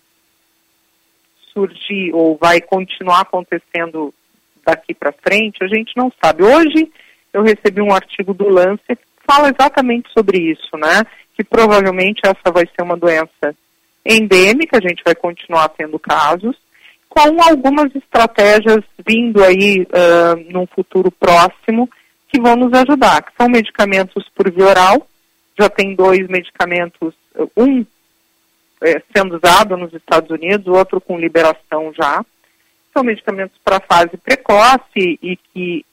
surgir 1.53 2.13
ou 2.13 2.37
vai 2.37 2.59
continuar 2.59 3.21
acontecendo 3.21 4.13
daqui 4.65 4.93
para 4.93 5.13
frente, 5.13 5.63
a 5.63 5.67
gente 5.67 5.95
não 5.95 6.11
sabe. 6.21 6.43
Hoje 6.43 6.91
eu 7.31 7.41
recebi 7.41 7.81
um 7.81 7.93
artigo 7.93 8.33
do 8.33 8.49
Lancet 8.49 8.95
que 8.95 9.25
fala 9.25 9.49
exatamente 9.49 10.09
sobre 10.11 10.39
isso, 10.39 10.77
né? 10.77 11.03
Que 11.35 11.43
provavelmente 11.43 12.21
essa 12.25 12.51
vai 12.51 12.65
ser 12.65 12.83
uma 12.83 12.97
doença 12.97 13.55
endêmica, 14.05 14.77
a 14.77 14.81
gente 14.81 15.01
vai 15.03 15.15
continuar 15.15 15.69
tendo 15.69 15.97
casos, 15.99 16.55
com 17.09 17.41
algumas 17.41 17.93
estratégias 17.95 18.83
vindo 19.07 19.43
aí 19.43 19.81
uh, 19.83 20.51
num 20.51 20.67
futuro 20.67 21.11
próximo 21.11 21.89
que 22.29 22.41
vão 22.41 22.55
nos 22.55 22.73
ajudar, 22.73 23.23
que 23.23 23.31
são 23.37 23.47
medicamentos 23.47 24.27
por 24.35 24.51
via 24.51 24.65
oral, 24.65 25.07
já 25.57 25.69
tem 25.69 25.95
dois 25.95 26.27
medicamentos, 26.27 27.13
um 27.55 27.85
é, 28.81 29.01
sendo 29.15 29.35
usado 29.37 29.75
nos 29.75 29.93
Estados 29.93 30.29
Unidos, 30.29 30.67
o 30.67 30.73
outro 30.73 31.01
com 31.01 31.19
liberação 31.19 31.91
já. 31.93 32.23
São 32.93 33.03
medicamentos 33.03 33.57
para 33.63 33.79
fase 33.79 34.17
precoce 34.17 35.19
e 35.21 35.37
que 35.53 35.85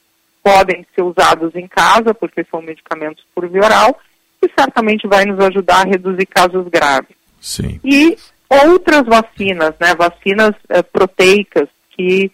podem 0.43 0.85
ser 0.93 1.01
usados 1.01 1.55
em 1.55 1.67
casa, 1.67 2.13
porque 2.13 2.45
são 2.49 2.61
medicamentos 2.61 3.25
por 3.33 3.47
via 3.49 3.63
oral, 3.63 3.99
e 4.43 4.49
certamente 4.57 5.07
vai 5.07 5.25
nos 5.25 5.39
ajudar 5.39 5.81
a 5.81 5.89
reduzir 5.89 6.27
casos 6.27 6.67
graves. 6.67 7.15
Sim. 7.41 7.79
E 7.83 8.15
outras 8.49 9.03
vacinas, 9.03 9.73
né, 9.79 9.95
vacinas 9.95 10.51
é, 10.69 10.83
proteicas, 10.83 11.67
que 11.91 12.31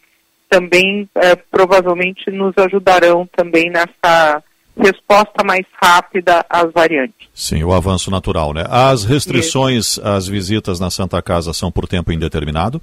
também 0.49 1.09
é, 1.15 1.35
provavelmente 1.35 2.29
nos 2.29 2.53
ajudarão 2.57 3.25
também 3.33 3.69
nessa 3.69 4.43
resposta 4.77 5.43
mais 5.43 5.65
rápida 5.81 6.45
às 6.49 6.71
variantes. 6.71 7.15
Sim, 7.33 7.63
o 7.63 7.73
avanço 7.73 8.09
natural, 8.09 8.53
né? 8.53 8.65
As 8.69 9.03
restrições 9.03 9.99
às 9.99 10.27
visitas 10.27 10.79
na 10.79 10.89
Santa 10.89 11.21
Casa 11.21 11.53
são 11.53 11.71
por 11.71 11.87
tempo 11.87 12.11
indeterminado? 12.11 12.81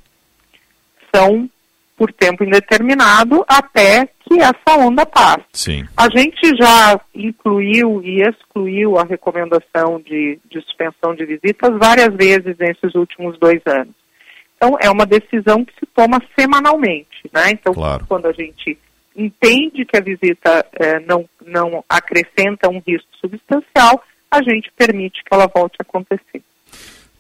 São 1.14 1.48
por 1.96 2.12
tempo 2.12 2.44
indeterminado 2.44 3.44
até 3.48 4.06
que 4.06 4.38
essa 4.40 4.78
onda 4.78 5.04
passe. 5.04 5.44
Sim. 5.52 5.84
A 5.96 6.08
gente 6.08 6.56
já 6.56 7.00
incluiu 7.14 8.00
e 8.04 8.22
excluiu 8.22 8.96
a 8.96 9.04
recomendação 9.04 10.00
de, 10.00 10.38
de 10.48 10.60
suspensão 10.62 11.14
de 11.14 11.24
visitas 11.24 11.76
várias 11.76 12.14
vezes 12.14 12.56
nesses 12.56 12.94
últimos 12.94 13.36
dois 13.38 13.60
anos. 13.66 13.94
Então, 14.56 14.76
é 14.80 14.90
uma 14.90 15.06
decisão 15.06 15.64
que 15.64 15.72
se 15.74 15.86
toma 15.94 16.20
semanalmente, 16.38 17.28
né? 17.32 17.50
Então, 17.50 17.72
claro. 17.74 18.04
quando 18.08 18.26
a 18.26 18.32
gente 18.32 18.78
entende 19.18 19.84
que 19.84 19.96
a 19.96 20.00
visita 20.00 20.64
eh, 20.78 21.00
não, 21.00 21.28
não 21.44 21.84
acrescenta 21.88 22.68
um 22.68 22.80
risco 22.86 23.08
substancial, 23.20 24.02
a 24.30 24.42
gente 24.42 24.70
permite 24.76 25.22
que 25.24 25.34
ela 25.34 25.50
volte 25.52 25.76
a 25.80 25.82
acontecer. 25.82 26.42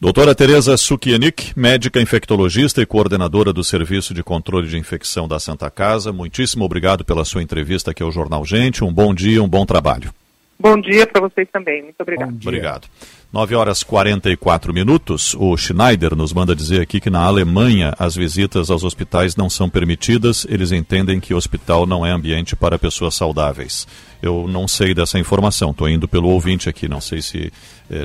Doutora 0.00 0.32
Tereza 0.32 0.76
Sukianik, 0.76 1.58
médica 1.58 2.00
infectologista 2.00 2.80
e 2.80 2.86
coordenadora 2.86 3.52
do 3.52 3.64
Serviço 3.64 4.14
de 4.14 4.22
Controle 4.22 4.68
de 4.68 4.78
Infecção 4.78 5.26
da 5.26 5.40
Santa 5.40 5.68
Casa, 5.68 6.12
muitíssimo 6.12 6.64
obrigado 6.64 7.04
pela 7.04 7.24
sua 7.24 7.42
entrevista 7.42 7.90
aqui 7.90 8.02
ao 8.02 8.12
Jornal 8.12 8.44
Gente. 8.44 8.84
Um 8.84 8.92
bom 8.92 9.12
dia, 9.12 9.42
um 9.42 9.48
bom 9.48 9.66
trabalho. 9.66 10.14
Bom 10.60 10.80
dia 10.80 11.06
para 11.06 11.20
vocês 11.20 11.48
também. 11.52 11.84
Muito 11.84 12.00
obrigado. 12.00 12.34
Obrigado. 12.34 12.88
9 13.32 13.54
horas 13.54 13.84
44 13.84 14.74
minutos. 14.74 15.34
O 15.34 15.56
Schneider 15.56 16.16
nos 16.16 16.32
manda 16.32 16.56
dizer 16.56 16.80
aqui 16.80 16.98
que 16.98 17.10
na 17.10 17.20
Alemanha 17.20 17.94
as 17.96 18.16
visitas 18.16 18.68
aos 18.68 18.82
hospitais 18.82 19.36
não 19.36 19.48
são 19.48 19.70
permitidas. 19.70 20.44
Eles 20.48 20.72
entendem 20.72 21.20
que 21.20 21.32
o 21.32 21.36
hospital 21.36 21.86
não 21.86 22.04
é 22.04 22.10
ambiente 22.10 22.56
para 22.56 22.78
pessoas 22.78 23.14
saudáveis. 23.14 23.86
Eu 24.20 24.48
não 24.48 24.66
sei 24.66 24.94
dessa 24.94 25.18
informação. 25.18 25.70
Estou 25.70 25.88
indo 25.88 26.08
pelo 26.08 26.30
ouvinte 26.30 26.68
aqui. 26.68 26.88
Não 26.88 27.00
sei 27.00 27.22
se 27.22 27.52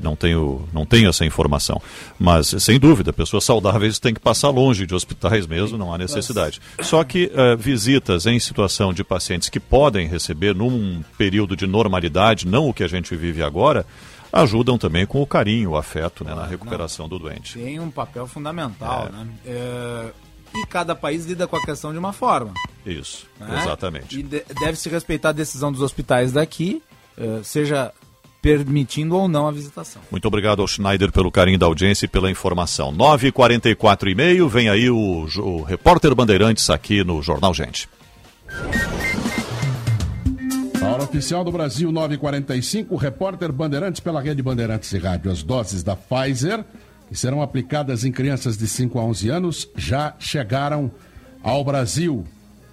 não 0.03 0.15
tenho 0.15 0.67
não 0.71 0.86
tenho 0.86 1.09
essa 1.09 1.25
informação. 1.25 1.81
Mas 2.19 2.47
sem 2.59 2.79
dúvida, 2.79 3.11
pessoas 3.11 3.43
saudáveis 3.43 3.99
têm 3.99 4.13
que 4.13 4.19
passar 4.19 4.49
longe 4.49 4.86
de 4.86 4.95
hospitais 4.95 5.45
mesmo. 5.45 5.77
Não 5.77 5.93
há 5.93 5.97
necessidade. 5.97 6.61
Só 6.81 7.03
que 7.03 7.31
eh, 7.34 7.55
visitas 7.55 8.25
em 8.25 8.39
situação 8.39 8.93
de 8.93 9.03
pacientes 9.03 9.49
que 9.49 9.59
podem 9.59 10.07
receber 10.07 10.55
num 10.55 11.03
período 11.17 11.55
de 11.55 11.67
normalidade, 11.67 12.47
não 12.47 12.69
o 12.69 12.73
que 12.73 12.84
a 12.84 12.88
gente 12.88 13.15
vive 13.15 13.43
agora 13.43 13.86
ajudam 14.31 14.77
também 14.77 15.05
com 15.05 15.21
o 15.21 15.27
carinho, 15.27 15.71
o 15.71 15.77
afeto 15.77 16.23
né, 16.23 16.34
na 16.34 16.45
recuperação 16.45 17.07
do 17.07 17.19
doente. 17.19 17.59
Tem 17.59 17.79
um 17.79 17.91
papel 17.91 18.25
fundamental, 18.25 19.09
né? 19.11 19.27
É, 19.45 20.05
e 20.55 20.65
cada 20.67 20.95
país 20.95 21.25
lida 21.25 21.47
com 21.47 21.55
a 21.55 21.63
questão 21.63 21.91
de 21.91 21.97
uma 21.99 22.13
forma. 22.13 22.53
Isso, 22.86 23.27
né? 23.39 23.59
exatamente. 23.61 24.19
E 24.19 24.23
de- 24.23 24.43
deve-se 24.59 24.89
respeitar 24.89 25.29
a 25.29 25.34
decisão 25.34 25.71
dos 25.71 25.81
hospitais 25.81 26.31
daqui, 26.31 26.81
eh, 27.17 27.39
seja 27.43 27.91
permitindo 28.43 29.15
ou 29.15 29.29
não 29.29 29.47
a 29.47 29.51
visitação. 29.51 30.01
Muito 30.11 30.27
obrigado 30.27 30.61
ao 30.61 30.67
Schneider 30.67 31.13
pelo 31.13 31.31
carinho 31.31 31.57
da 31.57 31.65
audiência 31.65 32.05
e 32.05 32.09
pela 32.09 32.29
informação. 32.29 32.93
9h44 32.93 34.11
e 34.11 34.13
meio, 34.13 34.49
vem 34.49 34.67
aí 34.67 34.89
o, 34.89 35.25
o 35.37 35.63
repórter 35.63 36.13
Bandeirantes 36.13 36.69
aqui 36.69 37.05
no 37.05 37.21
Jornal 37.21 37.53
Gente. 37.53 37.87
A 40.81 40.87
hora 40.87 41.03
oficial 41.03 41.45
do 41.45 41.53
Brasil, 41.53 41.89
9h45, 41.89 42.97
repórter 42.97 43.49
Bandeirantes 43.53 44.01
pela 44.01 44.21
rede 44.21 44.43
Bandeirantes 44.43 44.91
e 44.91 44.97
Rádio. 44.97 45.31
As 45.31 45.41
doses 45.41 45.81
da 45.81 45.95
Pfizer, 45.95 46.65
que 47.07 47.15
serão 47.15 47.41
aplicadas 47.41 48.03
em 48.03 48.11
crianças 48.11 48.57
de 48.57 48.67
5 48.67 48.99
a 48.99 49.03
11 49.05 49.29
anos, 49.29 49.69
já 49.77 50.15
chegaram 50.19 50.91
ao 51.41 51.63
Brasil. 51.63 52.25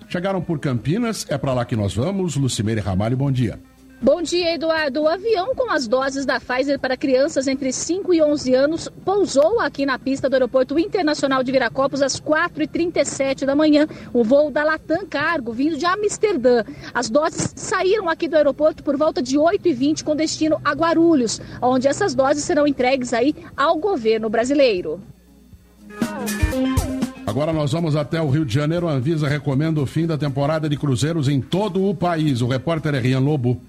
Chegaram 0.08 0.42
por 0.42 0.58
Campinas, 0.58 1.24
é 1.28 1.38
para 1.38 1.54
lá 1.54 1.64
que 1.64 1.76
nós 1.76 1.94
vamos. 1.94 2.34
Lucimeire 2.34 2.80
Ramalho, 2.80 3.16
bom 3.16 3.30
dia. 3.30 3.60
Bom 4.03 4.22
dia, 4.22 4.55
Eduardo. 4.55 5.03
O 5.03 5.09
avião 5.09 5.55
com 5.55 5.70
as 5.70 5.86
doses 5.86 6.24
da 6.24 6.40
Pfizer 6.40 6.78
para 6.78 6.96
crianças 6.96 7.46
entre 7.46 7.70
5 7.70 8.14
e 8.14 8.22
11 8.22 8.55
anos 8.55 8.88
pousou 9.05 9.61
aqui 9.61 9.84
na 9.84 9.98
pista 9.98 10.26
do 10.26 10.32
Aeroporto 10.32 10.78
Internacional 10.78 11.42
de 11.42 11.53
Viracopos 11.53 12.01
às 12.01 12.18
4h37 12.18 13.44
da 13.44 13.55
manhã. 13.55 13.86
O 14.11 14.24
voo 14.24 14.51
da 14.51 14.64
Latam 14.64 15.05
Cargo, 15.07 15.53
vindo 15.53 15.76
de 15.76 15.84
Amsterdã. 15.84 16.64
As 16.94 17.11
doses 17.11 17.53
saíram 17.55 18.09
aqui 18.09 18.26
do 18.26 18.36
aeroporto 18.36 18.82
por 18.82 18.96
volta 18.96 19.20
de 19.20 19.36
8h20 19.36 20.03
com 20.03 20.16
destino 20.16 20.59
a 20.64 20.72
Guarulhos, 20.72 21.38
onde 21.61 21.86
essas 21.86 22.14
doses 22.14 22.42
serão 22.42 22.66
entregues 22.66 23.12
aí 23.12 23.34
ao 23.55 23.76
governo 23.76 24.30
brasileiro. 24.30 24.98
Agora 27.26 27.53
nós 27.53 27.70
vamos 27.70 27.94
até 27.94 28.20
o 28.20 28.30
Rio 28.30 28.46
de 28.46 28.55
Janeiro. 28.55 28.88
A 28.88 28.92
Anvisa 28.92 29.28
recomenda 29.28 29.80
o 29.80 29.86
fim 29.86 30.07
da 30.07 30.16
temporada 30.16 30.70
de 30.70 30.76
cruzeiros 30.76 31.28
em 31.28 31.40
todo 31.40 31.86
o 31.86 31.94
país. 31.94 32.40
O 32.40 32.48
repórter 32.48 32.94
é 32.94 32.98
Rian 32.98 33.20
Lobo. 33.20 33.61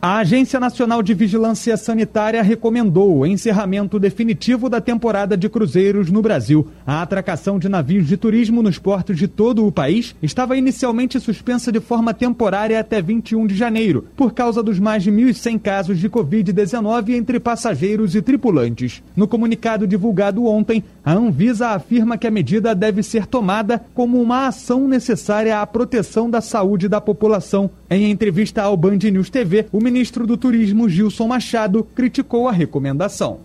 A 0.00 0.18
Agência 0.18 0.60
Nacional 0.60 1.02
de 1.02 1.14
Vigilância 1.14 1.74
Sanitária 1.74 2.42
recomendou 2.42 3.16
o 3.16 3.26
encerramento 3.26 3.98
definitivo 3.98 4.68
da 4.68 4.78
temporada 4.78 5.38
de 5.38 5.48
cruzeiros 5.48 6.10
no 6.10 6.20
Brasil. 6.20 6.68
A 6.86 7.00
atracação 7.00 7.58
de 7.58 7.66
navios 7.66 8.06
de 8.06 8.14
turismo 8.14 8.62
nos 8.62 8.78
portos 8.78 9.16
de 9.16 9.26
todo 9.26 9.66
o 9.66 9.72
país 9.72 10.14
estava 10.22 10.56
inicialmente 10.56 11.18
suspensa 11.18 11.72
de 11.72 11.80
forma 11.80 12.12
temporária 12.12 12.78
até 12.78 13.00
21 13.00 13.46
de 13.46 13.56
janeiro, 13.56 14.04
por 14.14 14.34
causa 14.34 14.62
dos 14.62 14.78
mais 14.78 15.02
de 15.02 15.10
1.100 15.10 15.58
casos 15.58 15.98
de 15.98 16.10
Covid-19 16.10 17.14
entre 17.14 17.40
passageiros 17.40 18.14
e 18.14 18.20
tripulantes. 18.20 19.02
No 19.16 19.26
comunicado 19.26 19.86
divulgado 19.86 20.44
ontem, 20.44 20.84
a 21.02 21.14
Anvisa 21.14 21.68
afirma 21.68 22.18
que 22.18 22.26
a 22.26 22.30
medida 22.30 22.74
deve 22.74 23.02
ser 23.02 23.26
tomada 23.26 23.82
como 23.94 24.20
uma 24.20 24.48
ação 24.48 24.86
necessária 24.86 25.58
à 25.58 25.66
proteção 25.66 26.28
da 26.28 26.42
saúde 26.42 26.86
da 26.86 27.00
população. 27.00 27.70
Em 27.88 28.10
entrevista 28.10 28.62
ao 28.62 28.76
Band 28.76 28.98
News 28.98 29.30
TV, 29.30 29.66
o 29.72 29.85
ministro 29.86 30.26
do 30.26 30.36
Turismo, 30.36 30.88
Gilson 30.88 31.28
Machado, 31.28 31.84
criticou 31.84 32.48
a 32.48 32.52
recomendação. 32.52 33.42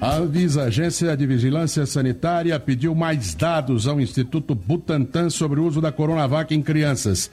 A 0.00 0.14
Anvisa, 0.14 0.62
Agência 0.62 1.16
de 1.16 1.26
Vigilância 1.26 1.84
Sanitária, 1.84 2.58
pediu 2.60 2.94
mais 2.94 3.34
dados 3.34 3.88
ao 3.88 4.00
Instituto 4.00 4.54
Butantan 4.54 5.28
sobre 5.28 5.58
o 5.58 5.64
uso 5.64 5.80
da 5.80 5.90
Coronavac 5.90 6.54
em 6.54 6.62
crianças 6.62 7.32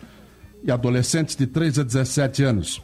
e 0.63 0.71
adolescentes 0.71 1.35
de 1.35 1.45
3 1.45 1.77
a 1.77 1.83
17 1.83 2.43
anos. 2.43 2.81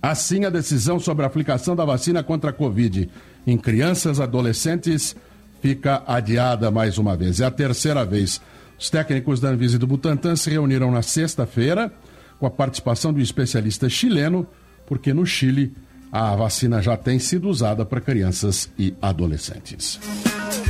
Assim, 0.00 0.44
a 0.44 0.50
decisão 0.50 1.00
sobre 1.00 1.24
a 1.24 1.26
aplicação 1.26 1.74
da 1.74 1.84
vacina 1.84 2.22
contra 2.22 2.50
a 2.50 2.52
Covid 2.52 3.10
em 3.44 3.58
crianças 3.58 4.18
e 4.18 4.22
adolescentes 4.22 5.16
fica 5.60 6.04
adiada 6.06 6.70
mais 6.70 6.98
uma 6.98 7.16
vez. 7.16 7.40
É 7.40 7.46
a 7.46 7.50
terceira 7.50 8.04
vez. 8.04 8.40
Os 8.78 8.88
técnicos 8.88 9.40
da 9.40 9.48
Anvisa 9.48 9.74
e 9.74 9.78
do 9.78 9.88
Butantan 9.88 10.36
se 10.36 10.48
reuniram 10.50 10.92
na 10.92 11.02
sexta-feira 11.02 11.92
com 12.38 12.46
a 12.46 12.50
participação 12.50 13.12
do 13.12 13.20
especialista 13.20 13.88
chileno, 13.88 14.46
porque 14.86 15.12
no 15.12 15.26
Chile 15.26 15.72
a 16.10 16.34
vacina 16.34 16.80
já 16.80 16.96
tem 16.96 17.18
sido 17.18 17.48
usada 17.48 17.84
para 17.84 18.00
crianças 18.00 18.70
e 18.78 18.94
adolescentes. 19.00 20.00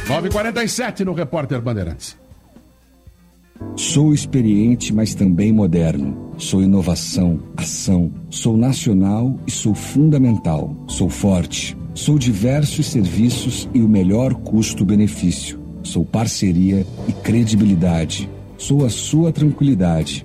9h47 0.07 1.01
no 1.01 1.13
Repórter 1.13 1.61
Bandeirantes. 1.61 2.17
Sou 3.77 4.15
experiente, 4.15 4.93
mas 4.93 5.15
também 5.15 5.53
moderno. 5.53 6.33
Sou 6.39 6.63
inovação, 6.63 7.41
ação. 7.57 8.11
Sou 8.31 8.57
nacional 8.57 9.39
e 9.47 9.51
sou 9.51 9.75
fundamental. 9.75 10.75
Sou 10.89 11.09
forte. 11.09 11.77
Sou 11.95 12.19
diversos 12.19 12.87
serviços 12.87 13.69
e 13.75 13.81
o 13.81 13.89
melhor 13.89 14.35
custo-benefício. 14.35 15.61
Sou 15.83 16.05
parceria 16.05 16.87
e 17.09 17.13
credibilidade. 17.13 18.29
Sou 18.57 18.85
a 18.85 18.91
sua 18.91 19.33
tranquilidade. 19.33 20.25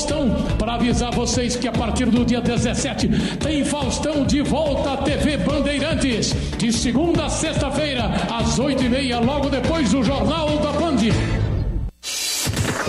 Faustão, 0.00 0.30
para 0.58 0.74
avisar 0.74 1.12
vocês 1.12 1.56
que 1.56 1.68
a 1.68 1.72
partir 1.72 2.06
do 2.06 2.24
dia 2.24 2.40
17 2.40 3.36
tem 3.36 3.62
Faustão 3.64 4.24
de 4.24 4.40
volta 4.40 4.92
à 4.92 4.96
TV 4.96 5.36
Bandeirantes. 5.36 6.34
De 6.56 6.72
segunda 6.72 7.26
a 7.26 7.28
sexta-feira, 7.28 8.04
às 8.30 8.58
8h30, 8.58 9.22
logo 9.22 9.50
depois 9.50 9.90
do 9.90 10.02
Jornal 10.02 10.56
da 10.58 10.72
Band. 10.72 10.96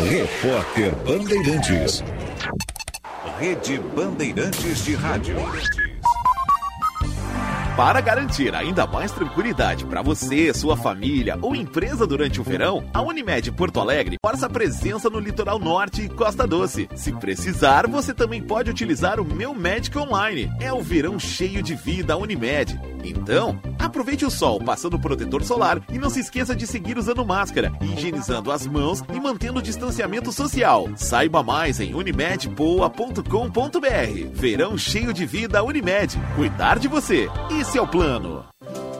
Repórter 0.10 0.96
Bandeirantes. 1.06 2.02
Rede 3.38 3.82
Bandeirantes 3.94 4.86
de 4.86 4.96
Rádio. 4.96 5.36
Para 7.82 8.00
garantir 8.00 8.54
ainda 8.54 8.86
mais 8.86 9.12
tranquilidade 9.12 9.86
para 9.86 10.04
você, 10.04 10.54
sua 10.54 10.78
família 10.78 11.36
ou 11.42 11.56
empresa 11.56 12.06
durante 12.06 12.40
o 12.40 12.44
verão, 12.44 12.88
a 12.94 13.02
Unimed 13.02 13.52
Porto 13.54 13.80
Alegre 13.80 14.18
força 14.24 14.46
a 14.46 14.50
presença 14.50 15.10
no 15.10 15.20
litoral 15.20 15.58
norte 15.58 16.04
e 16.04 16.08
Costa 16.10 16.46
Doce. 16.46 16.88
Se 16.96 17.12
precisar, 17.12 17.88
você 17.88 18.14
também 18.14 18.40
pode 18.40 18.70
utilizar 18.70 19.20
o 19.20 19.26
Meu 19.26 19.56
Médico 19.56 19.98
Online. 19.98 20.48
É 20.60 20.72
o 20.72 20.84
verão 20.84 21.18
cheio 21.18 21.64
de 21.64 21.74
vida 21.74 22.16
Unimed. 22.16 22.80
Então, 23.04 23.60
aproveite 23.80 24.26
o 24.26 24.32
sol 24.32 24.60
passando 24.60 25.00
protetor 25.00 25.44
solar 25.44 25.82
e 25.92 25.98
não 25.98 26.10
se 26.10 26.20
esqueça 26.20 26.56
de 26.56 26.68
seguir 26.68 26.98
usando 26.98 27.26
máscara, 27.26 27.72
higienizando 27.82 28.52
as 28.52 28.68
mãos 28.68 29.04
e 29.14 29.20
mantendo 29.20 29.60
o 29.60 29.62
distanciamento 29.62 30.32
social. 30.32 30.90
Saiba 30.96 31.44
mais 31.44 31.80
em 31.80 31.94
unimedpoa.com.br. 31.94 33.22
Verão 34.34 34.78
cheio 34.78 35.14
de 35.14 35.26
vida 35.26 35.64
Unimed. 35.64 36.18
Cuidar 36.36 36.80
de 36.80 36.88
você. 36.88 37.30
Esse 37.60 37.78
é 37.78 37.82
o 37.82 37.88
plano. 37.88 38.46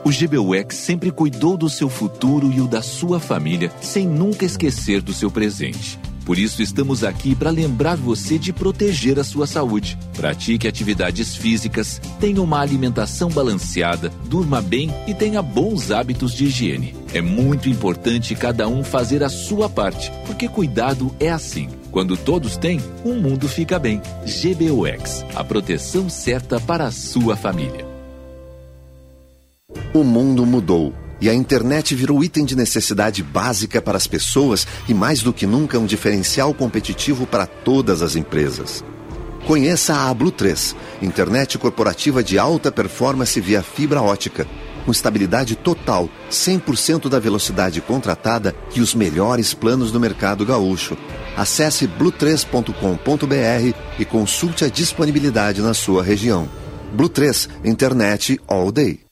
O 0.04 0.10
GBUX 0.10 0.74
sempre 0.74 1.12
cuidou 1.12 1.56
do 1.56 1.68
seu 1.68 1.88
futuro 1.88 2.52
e 2.52 2.60
o 2.60 2.66
da 2.66 2.82
sua 2.82 3.20
família, 3.20 3.70
sem 3.80 4.06
nunca 4.06 4.44
esquecer 4.44 5.00
do 5.00 5.12
seu 5.12 5.30
presente. 5.30 5.98
Por 6.24 6.38
isso, 6.38 6.62
estamos 6.62 7.02
aqui 7.02 7.34
para 7.34 7.50
lembrar 7.50 7.96
você 7.96 8.38
de 8.38 8.52
proteger 8.52 9.18
a 9.18 9.24
sua 9.24 9.46
saúde. 9.46 9.98
Pratique 10.16 10.68
atividades 10.68 11.34
físicas, 11.36 12.00
tenha 12.20 12.40
uma 12.40 12.60
alimentação 12.60 13.28
balanceada, 13.28 14.10
durma 14.26 14.60
bem 14.60 14.90
e 15.06 15.14
tenha 15.14 15.42
bons 15.42 15.90
hábitos 15.90 16.32
de 16.32 16.44
higiene. 16.44 16.94
É 17.12 17.20
muito 17.20 17.68
importante 17.68 18.34
cada 18.34 18.68
um 18.68 18.84
fazer 18.84 19.22
a 19.22 19.28
sua 19.28 19.68
parte, 19.68 20.12
porque 20.26 20.48
cuidado 20.48 21.14
é 21.18 21.30
assim. 21.30 21.68
Quando 21.90 22.16
todos 22.16 22.56
têm, 22.56 22.80
o 23.04 23.14
mundo 23.14 23.48
fica 23.48 23.78
bem. 23.78 24.00
GBUX 24.24 25.24
a 25.34 25.44
proteção 25.44 26.08
certa 26.08 26.60
para 26.60 26.86
a 26.86 26.90
sua 26.90 27.36
família. 27.36 27.86
O 29.94 30.02
mundo 30.02 30.46
mudou 30.46 30.94
e 31.22 31.30
a 31.30 31.34
internet 31.34 31.94
virou 31.94 32.22
item 32.24 32.44
de 32.44 32.56
necessidade 32.56 33.22
básica 33.22 33.80
para 33.80 33.96
as 33.96 34.08
pessoas 34.08 34.66
e, 34.88 34.92
mais 34.92 35.22
do 35.22 35.32
que 35.32 35.46
nunca, 35.46 35.78
um 35.78 35.86
diferencial 35.86 36.52
competitivo 36.52 37.28
para 37.28 37.46
todas 37.46 38.02
as 38.02 38.16
empresas. 38.16 38.84
Conheça 39.46 39.94
a 39.94 40.12
Blue 40.12 40.32
3, 40.32 40.74
internet 41.00 41.58
corporativa 41.58 42.24
de 42.24 42.40
alta 42.40 42.72
performance 42.72 43.40
via 43.40 43.62
fibra 43.62 44.02
ótica, 44.02 44.48
com 44.84 44.90
estabilidade 44.90 45.54
total, 45.54 46.10
100% 46.28 47.08
da 47.08 47.20
velocidade 47.20 47.80
contratada 47.80 48.52
e 48.74 48.80
os 48.80 48.92
melhores 48.92 49.54
planos 49.54 49.92
do 49.92 50.00
mercado 50.00 50.44
gaúcho. 50.44 50.96
Acesse 51.36 51.86
blue3.com.br 51.86 53.76
e 53.96 54.04
consulte 54.04 54.64
a 54.64 54.68
disponibilidade 54.68 55.62
na 55.62 55.72
sua 55.72 56.02
região. 56.02 56.48
Blue 56.92 57.08
3, 57.08 57.48
internet 57.64 58.40
all 58.48 58.72
day. 58.72 59.11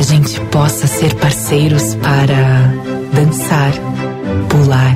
A 0.00 0.02
gente 0.02 0.40
possa 0.46 0.86
ser 0.86 1.14
parceiros 1.16 1.94
para 1.96 2.72
dançar, 3.12 3.70
pular, 4.48 4.94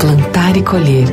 plantar 0.00 0.56
e 0.56 0.62
colher, 0.62 1.06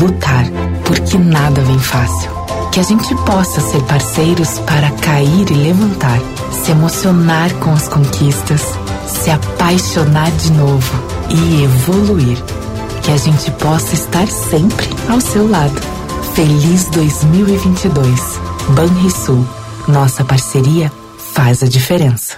lutar, 0.00 0.44
porque 0.84 1.18
nada 1.18 1.60
vem 1.62 1.78
fácil. 1.80 2.30
Que 2.70 2.78
a 2.78 2.84
gente 2.84 3.12
possa 3.26 3.60
ser 3.60 3.82
parceiros 3.82 4.60
para 4.60 4.88
cair 5.02 5.50
e 5.50 5.54
levantar, 5.54 6.20
se 6.62 6.70
emocionar 6.70 7.52
com 7.54 7.72
as 7.72 7.88
conquistas, 7.88 8.62
se 9.04 9.32
apaixonar 9.32 10.30
de 10.30 10.52
novo 10.52 11.02
e 11.28 11.64
evoluir. 11.64 12.38
Que 13.02 13.10
a 13.10 13.16
gente 13.16 13.50
possa 13.50 13.94
estar 13.94 14.28
sempre 14.28 14.88
ao 15.08 15.20
seu 15.20 15.50
lado. 15.50 15.80
Feliz 16.34 16.84
2022. 16.90 18.38
Banrisul. 18.76 19.44
Nossa 19.88 20.24
parceria 20.24 20.99
faz 21.42 21.62
a 21.62 21.66
diferença. 21.66 22.36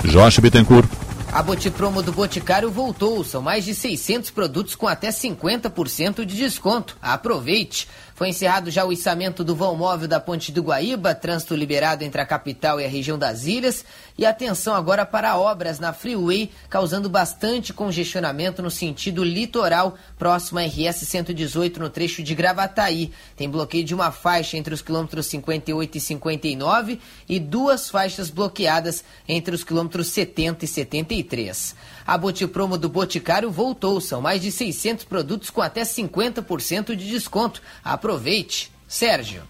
Josh 0.07 0.39
Bittencourt. 0.39 0.89
A 1.33 1.43
Botipromo 1.43 2.01
do 2.01 2.13
Boticário 2.13 2.71
voltou. 2.71 3.25
São 3.25 3.43
mais 3.43 3.65
de 3.65 3.75
600 3.75 4.31
produtos 4.31 4.77
com 4.77 4.87
até 4.87 5.09
50% 5.11 6.25
de 6.25 6.37
desconto. 6.37 6.97
Aproveite! 7.03 7.89
Foi 8.15 8.29
encerrado 8.29 8.71
já 8.71 8.85
o 8.85 8.93
içamento 8.93 9.43
do 9.43 9.57
vão 9.57 9.75
móvel 9.75 10.07
da 10.07 10.21
Ponte 10.21 10.53
do 10.53 10.63
Guaíba, 10.63 11.17
trânsito 11.17 11.57
liberado 11.57 12.05
entre 12.05 12.21
a 12.21 12.27
capital 12.27 12.81
e 12.81 12.85
a 12.85 12.89
região 12.89 13.19
das 13.19 13.45
ilhas. 13.45 13.85
E 14.17 14.25
atenção 14.25 14.73
agora 14.73 15.05
para 15.05 15.37
obras 15.37 15.81
na 15.81 15.93
Freeway, 15.93 16.53
causando 16.71 17.11
bastante 17.11 17.73
congestionamento 17.73 18.63
no 18.63 18.71
sentido 18.71 19.25
litoral, 19.25 19.97
próximo 20.17 20.61
à 20.61 20.63
RS 20.63 21.09
118, 21.09 21.81
no 21.81 21.91
trecho 21.91 22.23
de 22.23 22.37
Gravataí. 22.37 23.11
Tem 23.37 23.51
bloqueio 23.51 23.85
de 23.85 23.97
uma 23.97 24.13
faixa 24.13 24.57
entre 24.57 24.73
os 24.73 24.81
quilômetros 24.81 25.27
58 25.27 25.99
e 25.99 26.01
59 26.01 27.01
e 27.29 27.41
duas 27.41 27.91
faixas 27.91 28.31
bloqueadas 28.31 29.03
entre 29.27 29.53
os 29.53 29.65
quilômetros 29.65 30.07
70 30.07 30.65
e 30.65 30.69
73. 30.69 31.75
A 32.07 32.19
Botipromo 32.19 32.77
do 32.77 32.89
Boticário 32.89 33.51
voltou. 33.51 34.01
São 34.01 34.21
mais 34.21 34.43
de 34.43 34.53
600 34.53 35.05
produtos 35.05 35.51
com 35.51 35.61
até 35.61 35.83
50% 35.83 36.95
de 36.95 37.09
desconto. 37.09 37.63
Aproveite. 37.83 38.71
Sérgio. 38.87 39.43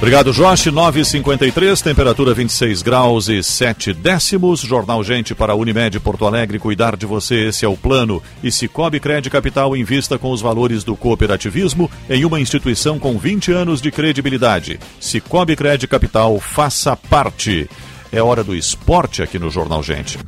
Obrigado, 0.00 0.32
Josh. 0.32 0.64
9h53, 0.64 1.82
temperatura 1.82 2.32
26 2.32 2.80
graus 2.80 3.28
e 3.28 3.42
7 3.42 3.92
décimos. 3.92 4.60
Jornal 4.60 5.04
Gente 5.04 5.34
para 5.34 5.54
Unimed 5.54 6.00
Porto 6.00 6.24
Alegre. 6.24 6.58
Cuidar 6.58 6.96
de 6.96 7.04
você, 7.04 7.48
esse 7.48 7.66
é 7.66 7.68
o 7.68 7.76
plano. 7.76 8.22
E 8.42 8.50
Cicobi 8.50 8.98
Crédito 8.98 9.30
Capital 9.30 9.76
invista 9.76 10.18
com 10.18 10.30
os 10.30 10.40
valores 10.40 10.84
do 10.84 10.96
cooperativismo 10.96 11.90
em 12.08 12.24
uma 12.24 12.40
instituição 12.40 12.98
com 12.98 13.18
20 13.18 13.52
anos 13.52 13.82
de 13.82 13.90
credibilidade. 13.90 14.80
Cicobi 14.98 15.54
Crédito 15.54 15.90
Capital, 15.90 16.40
faça 16.40 16.96
parte. 16.96 17.68
É 18.12 18.20
hora 18.20 18.42
do 18.42 18.54
esporte 18.54 19.22
aqui 19.22 19.38
no 19.38 19.50
Jornal 19.50 19.82
Gente. 19.82 20.18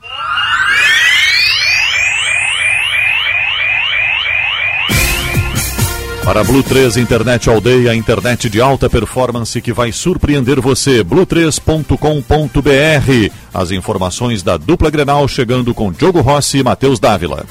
Para 6.25 6.45
Blue 6.45 6.63
3 6.63 6.99
Internet 6.99 7.51
Aldeia, 7.51 7.91
a 7.91 7.97
internet 7.97 8.49
de 8.49 8.61
alta 8.61 8.89
performance 8.89 9.61
que 9.61 9.73
vai 9.73 9.91
surpreender 9.91 10.61
você. 10.61 11.03
Blue3.com.br. 11.03 13.35
As 13.53 13.71
informações 13.73 14.41
da 14.41 14.57
dupla 14.57 14.89
Grenal 14.89 15.27
chegando 15.27 15.75
com 15.75 15.91
Diogo 15.91 16.21
Rossi 16.21 16.59
e 16.59 16.63
Matheus 16.63 17.01
Dávila. 17.01 17.45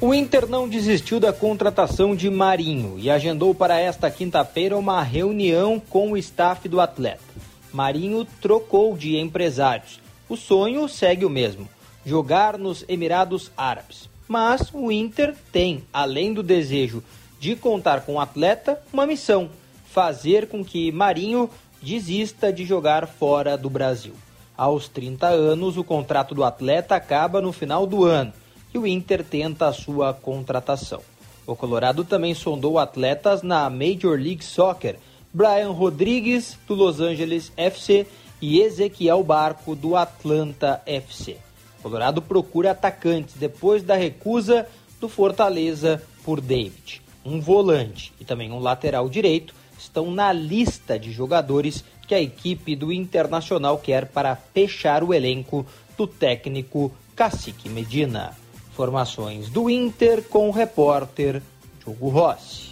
O 0.00 0.14
Inter 0.14 0.46
não 0.46 0.68
desistiu 0.68 1.18
da 1.18 1.32
contratação 1.32 2.14
de 2.14 2.30
Marinho 2.30 2.94
e 2.98 3.10
agendou 3.10 3.52
para 3.52 3.80
esta 3.80 4.08
quinta-feira 4.08 4.78
uma 4.78 5.02
reunião 5.02 5.82
com 5.90 6.12
o 6.12 6.16
staff 6.16 6.68
do 6.68 6.80
atleta. 6.80 7.27
Marinho 7.72 8.26
trocou 8.40 8.96
de 8.96 9.16
empresários. 9.16 10.00
O 10.28 10.36
sonho 10.36 10.88
segue 10.88 11.24
o 11.24 11.30
mesmo: 11.30 11.68
jogar 12.04 12.58
nos 12.58 12.84
Emirados 12.88 13.50
Árabes. 13.56 14.08
Mas 14.26 14.70
o 14.72 14.92
Inter 14.92 15.34
tem, 15.50 15.84
além 15.92 16.34
do 16.34 16.42
desejo 16.42 17.02
de 17.40 17.56
contar 17.56 18.02
com 18.02 18.14
o 18.14 18.20
atleta, 18.20 18.80
uma 18.92 19.06
missão: 19.06 19.50
fazer 19.86 20.48
com 20.48 20.64
que 20.64 20.92
Marinho 20.92 21.48
desista 21.80 22.52
de 22.52 22.64
jogar 22.64 23.06
fora 23.06 23.56
do 23.56 23.70
Brasil. 23.70 24.14
Aos 24.56 24.88
30 24.88 25.28
anos, 25.28 25.76
o 25.76 25.84
contrato 25.84 26.34
do 26.34 26.42
atleta 26.42 26.96
acaba 26.96 27.40
no 27.40 27.52
final 27.52 27.86
do 27.86 28.04
ano 28.04 28.32
e 28.74 28.78
o 28.78 28.86
Inter 28.86 29.24
tenta 29.24 29.68
a 29.68 29.72
sua 29.72 30.12
contratação. 30.12 31.00
O 31.46 31.56
Colorado 31.56 32.04
também 32.04 32.34
sondou 32.34 32.78
atletas 32.78 33.42
na 33.42 33.70
Major 33.70 34.18
League 34.18 34.44
Soccer, 34.44 34.96
Brian 35.38 35.70
Rodrigues, 35.70 36.58
do 36.66 36.74
Los 36.74 36.98
Angeles 36.98 37.52
FC, 37.56 38.08
e 38.42 38.60
Ezequiel 38.60 39.22
Barco, 39.22 39.76
do 39.76 39.94
Atlanta 39.94 40.82
FC. 40.84 41.36
Colorado 41.80 42.20
procura 42.20 42.72
atacantes 42.72 43.36
depois 43.36 43.84
da 43.84 43.94
recusa 43.94 44.66
do 45.00 45.08
Fortaleza 45.08 46.02
por 46.24 46.40
David. 46.40 47.00
Um 47.24 47.40
volante 47.40 48.12
e 48.18 48.24
também 48.24 48.50
um 48.50 48.58
lateral 48.58 49.08
direito 49.08 49.54
estão 49.78 50.10
na 50.10 50.32
lista 50.32 50.98
de 50.98 51.12
jogadores 51.12 51.84
que 52.08 52.16
a 52.16 52.20
equipe 52.20 52.74
do 52.74 52.92
Internacional 52.92 53.78
quer 53.78 54.06
para 54.08 54.34
fechar 54.34 55.04
o 55.04 55.14
elenco 55.14 55.64
do 55.96 56.08
técnico 56.08 56.92
Cacique 57.14 57.68
Medina. 57.68 58.36
Informações 58.72 59.48
do 59.48 59.70
Inter 59.70 60.20
com 60.20 60.48
o 60.48 60.52
repórter 60.52 61.40
Diogo 61.78 62.08
Rossi. 62.08 62.70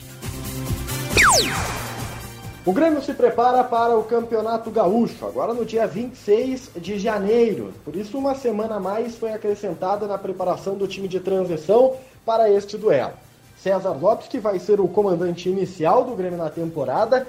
O 2.66 2.72
Grêmio 2.72 3.00
se 3.00 3.14
prepara 3.14 3.62
para 3.62 3.96
o 3.96 4.02
Campeonato 4.02 4.72
Gaúcho, 4.72 5.24
agora 5.24 5.54
no 5.54 5.64
dia 5.64 5.86
26 5.86 6.72
de 6.74 6.98
janeiro. 6.98 7.72
Por 7.84 7.94
isso, 7.94 8.18
uma 8.18 8.34
semana 8.34 8.74
a 8.74 8.80
mais 8.80 9.14
foi 9.14 9.32
acrescentada 9.32 10.08
na 10.08 10.18
preparação 10.18 10.74
do 10.74 10.88
time 10.88 11.06
de 11.06 11.20
transição 11.20 11.94
para 12.24 12.50
este 12.50 12.76
duelo. 12.76 13.12
César 13.56 13.92
Lopes, 13.92 14.26
que 14.26 14.40
vai 14.40 14.58
ser 14.58 14.80
o 14.80 14.88
comandante 14.88 15.48
inicial 15.48 16.02
do 16.02 16.16
Grêmio 16.16 16.38
na 16.38 16.50
temporada, 16.50 17.24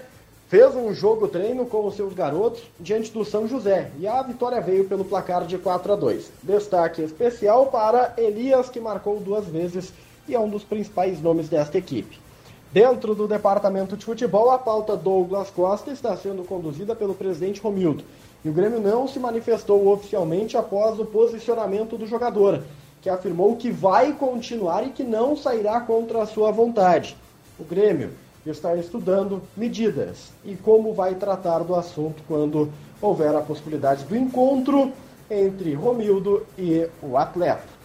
fez 0.50 0.76
um 0.76 0.92
jogo 0.92 1.28
treino 1.28 1.68
com 1.68 1.86
os 1.86 1.96
seus 1.96 2.16
garotos 2.16 2.64
diante 2.80 3.12
do 3.12 3.24
São 3.24 3.48
José 3.48 3.92
e 4.00 4.08
a 4.08 4.20
vitória 4.24 4.60
veio 4.60 4.86
pelo 4.86 5.06
placar 5.06 5.46
de 5.46 5.60
4 5.60 5.94
a 5.94 5.96
2. 5.96 6.32
Destaque 6.42 7.04
especial 7.04 7.68
para 7.68 8.16
Elias, 8.18 8.70
que 8.70 8.80
marcou 8.80 9.20
duas 9.20 9.46
vezes 9.46 9.94
e 10.28 10.34
é 10.34 10.40
um 10.40 10.50
dos 10.50 10.64
principais 10.64 11.22
nomes 11.22 11.48
desta 11.48 11.78
equipe. 11.78 12.26
Dentro 12.72 13.16
do 13.16 13.28
departamento 13.28 13.96
de 13.96 14.04
futebol, 14.04 14.52
a 14.52 14.58
pauta 14.58 14.96
Douglas 14.96 15.50
Costa 15.50 15.92
está 15.92 16.16
sendo 16.18 16.44
conduzida 16.44 16.94
pelo 16.94 17.16
presidente 17.16 17.62
Romildo. 17.62 18.04
E 18.44 18.50
o 18.50 18.54
Grêmio 18.54 18.80
não 18.80 19.08
se 19.08 19.20
manifestou 19.20 19.88
oficialmente 19.88 20.58
após 20.58 21.00
o 21.00 21.06
posicionamento 21.06 21.98
do 21.98 22.06
jogador, 22.06 22.62
que 23.02 23.10
afirmou 23.10 23.56
que 23.56 23.72
vai 23.72 24.12
continuar 24.14 24.86
e 24.86 24.92
que 24.92 25.04
não 25.04 25.36
sairá 25.36 25.80
contra 25.80 26.22
a 26.22 26.26
sua 26.26 26.52
vontade. 26.52 27.16
O 27.58 27.64
Grêmio 27.64 28.12
está 28.46 28.76
estudando 28.76 29.42
medidas 29.56 30.32
e 30.44 30.56
como 30.56 30.94
vai 30.94 31.16
tratar 31.16 31.60
do 31.60 31.74
assunto 31.74 32.22
quando 32.28 32.72
houver 33.02 33.34
a 33.34 33.42
possibilidade 33.42 34.04
do 34.06 34.16
encontro 34.16 34.92
entre 35.30 35.74
Romildo 35.74 36.46
e 36.58 36.88
o 37.02 37.18
atleta. 37.18 37.78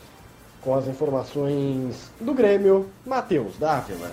Com 0.60 0.74
as 0.74 0.86
informações 0.86 2.10
do 2.20 2.34
Grêmio, 2.34 2.86
Matheus 3.04 3.56
Dávila. 3.58 4.10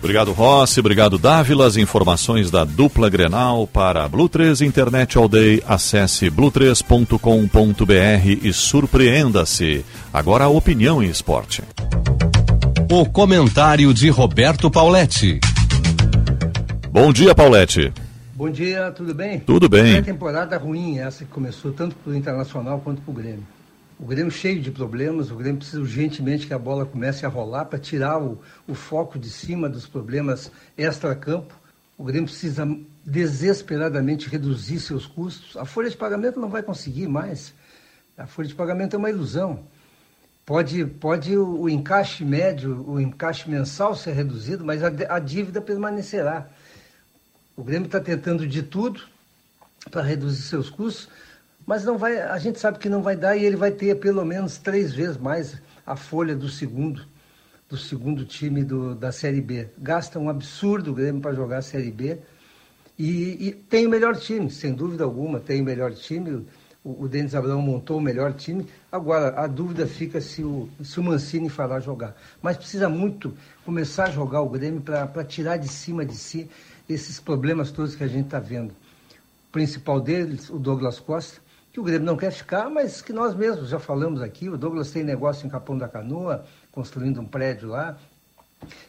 Obrigado, 0.00 0.32
Rossi. 0.32 0.80
Obrigado, 0.80 1.18
Dávila. 1.18 1.66
As 1.66 1.76
informações 1.76 2.50
da 2.50 2.64
dupla 2.64 3.10
Grenal 3.10 3.66
para 3.66 4.08
Blue 4.08 4.30
3 4.30 4.62
Internet 4.62 5.18
All 5.18 5.28
Day. 5.28 5.62
Acesse 5.68 6.30
blue3.com.br 6.30 8.38
e 8.42 8.52
surpreenda-se. 8.52 9.84
Agora 10.10 10.44
a 10.44 10.48
opinião 10.48 11.02
em 11.02 11.10
esporte. 11.10 11.62
O 12.90 13.04
comentário 13.04 13.92
de 13.92 14.08
Roberto 14.08 14.70
Pauletti. 14.70 15.38
Bom 16.90 17.12
dia, 17.12 17.34
Pauletti. 17.34 17.92
Bom 18.34 18.50
dia, 18.50 18.90
tudo 18.92 19.14
bem? 19.14 19.40
Tudo 19.40 19.68
bem. 19.68 19.96
É 19.96 20.02
temporada 20.02 20.56
ruim 20.56 20.98
essa 20.98 21.26
que 21.26 21.30
começou 21.30 21.72
tanto 21.72 21.94
para 21.96 22.10
o 22.10 22.16
Internacional 22.16 22.80
quanto 22.80 23.02
para 23.02 23.12
o 23.12 23.14
Grêmio. 23.14 23.46
O 24.00 24.06
Grêmio 24.06 24.32
cheio 24.32 24.62
de 24.62 24.70
problemas, 24.70 25.30
o 25.30 25.36
Grêmio 25.36 25.58
precisa 25.58 25.78
urgentemente 25.78 26.46
que 26.46 26.54
a 26.54 26.58
bola 26.58 26.86
comece 26.86 27.26
a 27.26 27.28
rolar 27.28 27.66
para 27.66 27.78
tirar 27.78 28.18
o, 28.18 28.40
o 28.66 28.74
foco 28.74 29.18
de 29.18 29.28
cima 29.28 29.68
dos 29.68 29.86
problemas 29.86 30.50
extra-campo. 30.74 31.54
O 31.98 32.04
Grêmio 32.04 32.26
precisa 32.26 32.66
desesperadamente 33.04 34.26
reduzir 34.26 34.80
seus 34.80 35.04
custos. 35.06 35.54
A 35.54 35.66
folha 35.66 35.90
de 35.90 35.98
pagamento 35.98 36.40
não 36.40 36.48
vai 36.48 36.62
conseguir 36.62 37.08
mais. 37.08 37.52
A 38.16 38.26
folha 38.26 38.48
de 38.48 38.54
pagamento 38.54 38.96
é 38.96 38.98
uma 38.98 39.10
ilusão. 39.10 39.64
Pode, 40.46 40.82
pode 40.86 41.36
o, 41.36 41.60
o 41.60 41.68
encaixe 41.68 42.24
médio, 42.24 42.82
o 42.88 42.98
encaixe 42.98 43.50
mensal 43.50 43.94
ser 43.94 44.12
reduzido, 44.12 44.64
mas 44.64 44.82
a, 44.82 44.90
a 45.10 45.18
dívida 45.18 45.60
permanecerá. 45.60 46.48
O 47.54 47.62
Grêmio 47.62 47.84
está 47.84 48.00
tentando 48.00 48.48
de 48.48 48.62
tudo 48.62 49.02
para 49.90 50.00
reduzir 50.00 50.40
seus 50.40 50.70
custos, 50.70 51.10
mas 51.66 51.84
não 51.84 51.96
vai, 51.96 52.20
a 52.20 52.38
gente 52.38 52.58
sabe 52.58 52.78
que 52.78 52.88
não 52.88 53.02
vai 53.02 53.16
dar 53.16 53.36
e 53.36 53.44
ele 53.44 53.56
vai 53.56 53.70
ter 53.70 53.94
pelo 53.96 54.24
menos 54.24 54.58
três 54.58 54.92
vezes 54.92 55.16
mais 55.16 55.60
a 55.86 55.96
folha 55.96 56.34
do 56.34 56.48
segundo, 56.48 57.04
do 57.68 57.76
segundo 57.76 58.24
time 58.24 58.64
do, 58.64 58.94
da 58.94 59.12
Série 59.12 59.40
B. 59.40 59.68
Gasta 59.78 60.18
um 60.18 60.28
absurdo 60.28 60.90
o 60.90 60.94
Grêmio 60.94 61.20
para 61.20 61.34
jogar 61.34 61.58
a 61.58 61.62
Série 61.62 61.90
B 61.90 62.18
e, 63.02 63.48
e, 63.48 63.52
tem 63.52 63.86
o 63.86 63.88
melhor 63.88 64.14
time, 64.14 64.50
sem 64.50 64.74
dúvida 64.74 65.04
alguma, 65.04 65.40
tem 65.40 65.62
o 65.62 65.64
melhor 65.64 65.90
time. 65.94 66.46
O, 66.84 67.04
o 67.04 67.08
Denis 67.08 67.34
Abraão 67.34 67.62
montou 67.62 67.96
o 67.96 68.00
melhor 68.00 68.34
time. 68.34 68.66
Agora, 68.92 69.40
a 69.40 69.46
dúvida 69.46 69.86
fica 69.86 70.20
se 70.20 70.44
o, 70.44 70.68
se 70.84 71.00
o 71.00 71.02
Mancini 71.02 71.48
fará 71.48 71.80
jogar. 71.80 72.14
Mas 72.42 72.58
precisa 72.58 72.90
muito 72.90 73.34
começar 73.64 74.04
a 74.04 74.10
jogar 74.10 74.42
o 74.42 74.50
Grêmio 74.50 74.82
para 74.82 75.24
tirar 75.24 75.56
de 75.56 75.66
cima 75.66 76.04
de 76.04 76.14
si 76.14 76.50
esses 76.86 77.18
problemas 77.18 77.70
todos 77.70 77.94
que 77.94 78.04
a 78.04 78.06
gente 78.06 78.26
está 78.26 78.38
vendo. 78.38 78.72
O 78.72 79.52
principal 79.52 79.98
deles, 79.98 80.50
o 80.50 80.58
Douglas 80.58 81.00
Costa, 81.00 81.40
que 81.72 81.80
o 81.80 81.82
Grêmio 81.82 82.06
não 82.06 82.16
quer 82.16 82.30
ficar, 82.32 82.68
mas 82.68 83.00
que 83.00 83.12
nós 83.12 83.34
mesmos 83.34 83.68
já 83.68 83.78
falamos 83.78 84.20
aqui. 84.22 84.48
O 84.48 84.56
Douglas 84.56 84.90
tem 84.90 85.04
negócio 85.04 85.46
em 85.46 85.50
Capão 85.50 85.78
da 85.78 85.88
Canoa, 85.88 86.44
construindo 86.72 87.20
um 87.20 87.24
prédio 87.24 87.68
lá, 87.68 87.96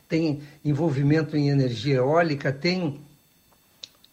tem 0.08 0.42
envolvimento 0.66 1.38
em 1.38 1.50
energia 1.50 1.98
eólica, 1.98 2.52
tem 2.52 3.00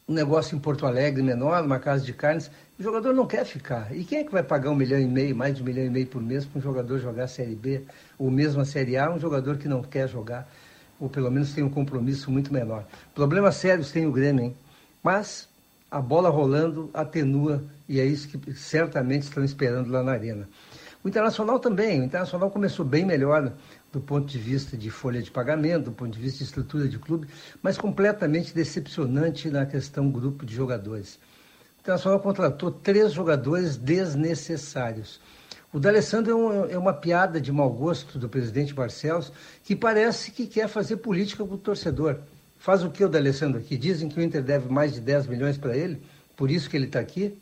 um 0.08 0.12
negócio 0.12 0.56
em 0.56 0.58
Porto 0.58 0.86
Alegre 0.86 1.22
menor, 1.22 1.64
uma 1.64 1.78
casa 1.78 2.04
de 2.04 2.12
carnes. 2.12 2.50
O 2.78 2.82
jogador 2.82 3.12
não 3.12 3.26
quer 3.26 3.44
ficar. 3.44 3.94
E 3.94 4.04
quem 4.04 4.18
é 4.18 4.24
que 4.24 4.30
vai 4.30 4.42
pagar 4.42 4.70
um 4.70 4.74
milhão 4.74 5.00
e 5.00 5.06
meio, 5.06 5.34
mais 5.34 5.56
de 5.56 5.62
um 5.62 5.64
milhão 5.64 5.84
e 5.84 5.90
meio 5.90 6.06
por 6.06 6.22
mês 6.22 6.44
para 6.44 6.58
um 6.58 6.62
jogador 6.62 6.98
jogar 6.98 7.24
a 7.24 7.28
Série 7.28 7.54
B, 7.54 7.82
ou 8.18 8.30
mesmo 8.30 8.60
a 8.60 8.64
Série 8.64 8.96
A, 8.96 9.10
um 9.10 9.18
jogador 9.18 9.56
que 9.56 9.66
não 9.66 9.82
quer 9.82 10.08
jogar? 10.08 10.48
ou 11.00 11.08
pelo 11.08 11.30
menos 11.30 11.52
tem 11.52 11.62
um 11.62 11.70
compromisso 11.70 12.30
muito 12.30 12.52
menor. 12.52 12.84
Problemas 13.14 13.56
sérios 13.56 13.92
tem 13.92 14.06
o 14.06 14.12
Grêmio, 14.12 14.46
hein? 14.46 14.56
Mas 15.02 15.47
a 15.90 16.00
bola 16.00 16.28
rolando 16.28 16.90
atenua 16.92 17.64
e 17.88 17.98
é 18.00 18.04
isso 18.04 18.28
que 18.28 18.54
certamente 18.54 19.22
estão 19.22 19.42
esperando 19.42 19.90
lá 19.90 20.02
na 20.02 20.12
Arena. 20.12 20.48
O 21.02 21.08
Internacional 21.08 21.58
também, 21.58 22.00
o 22.00 22.04
Internacional 22.04 22.50
começou 22.50 22.84
bem 22.84 23.04
melhor 23.04 23.52
do 23.92 24.00
ponto 24.00 24.26
de 24.26 24.38
vista 24.38 24.76
de 24.76 24.90
folha 24.90 25.22
de 25.22 25.30
pagamento, 25.30 25.86
do 25.86 25.92
ponto 25.92 26.10
de 26.10 26.20
vista 26.20 26.38
de 26.38 26.44
estrutura 26.44 26.88
de 26.88 26.98
clube, 26.98 27.26
mas 27.62 27.78
completamente 27.78 28.54
decepcionante 28.54 29.48
na 29.48 29.64
questão 29.64 30.10
grupo 30.10 30.44
de 30.44 30.54
jogadores. 30.54 31.18
O 31.78 31.80
Internacional 31.80 32.20
contratou 32.20 32.70
três 32.70 33.12
jogadores 33.12 33.76
desnecessários. 33.76 35.20
O 35.72 35.78
D'Alessandro 35.78 36.66
é, 36.66 36.72
é, 36.72 36.78
uma 36.78 36.92
piada 36.92 37.40
de 37.40 37.52
mau 37.52 37.70
gosto 37.70 38.18
do 38.18 38.28
presidente 38.28 38.74
Barcelos, 38.74 39.32
que 39.64 39.76
parece 39.76 40.30
que 40.30 40.46
quer 40.46 40.68
fazer 40.68 40.96
política 40.98 41.44
com 41.44 41.54
o 41.54 41.58
torcedor. 41.58 42.18
Faz 42.58 42.82
o 42.82 42.90
que 42.90 43.04
o 43.04 43.08
D'Alessandro 43.08 43.58
aqui? 43.58 43.76
Dizem 43.76 44.08
que 44.08 44.18
o 44.18 44.22
Inter 44.22 44.42
deve 44.42 44.68
mais 44.68 44.92
de 44.92 45.00
10 45.00 45.26
milhões 45.26 45.56
para 45.56 45.76
ele, 45.76 46.02
por 46.36 46.50
isso 46.50 46.68
que 46.68 46.76
ele 46.76 46.86
está 46.86 47.00
aqui. 47.00 47.36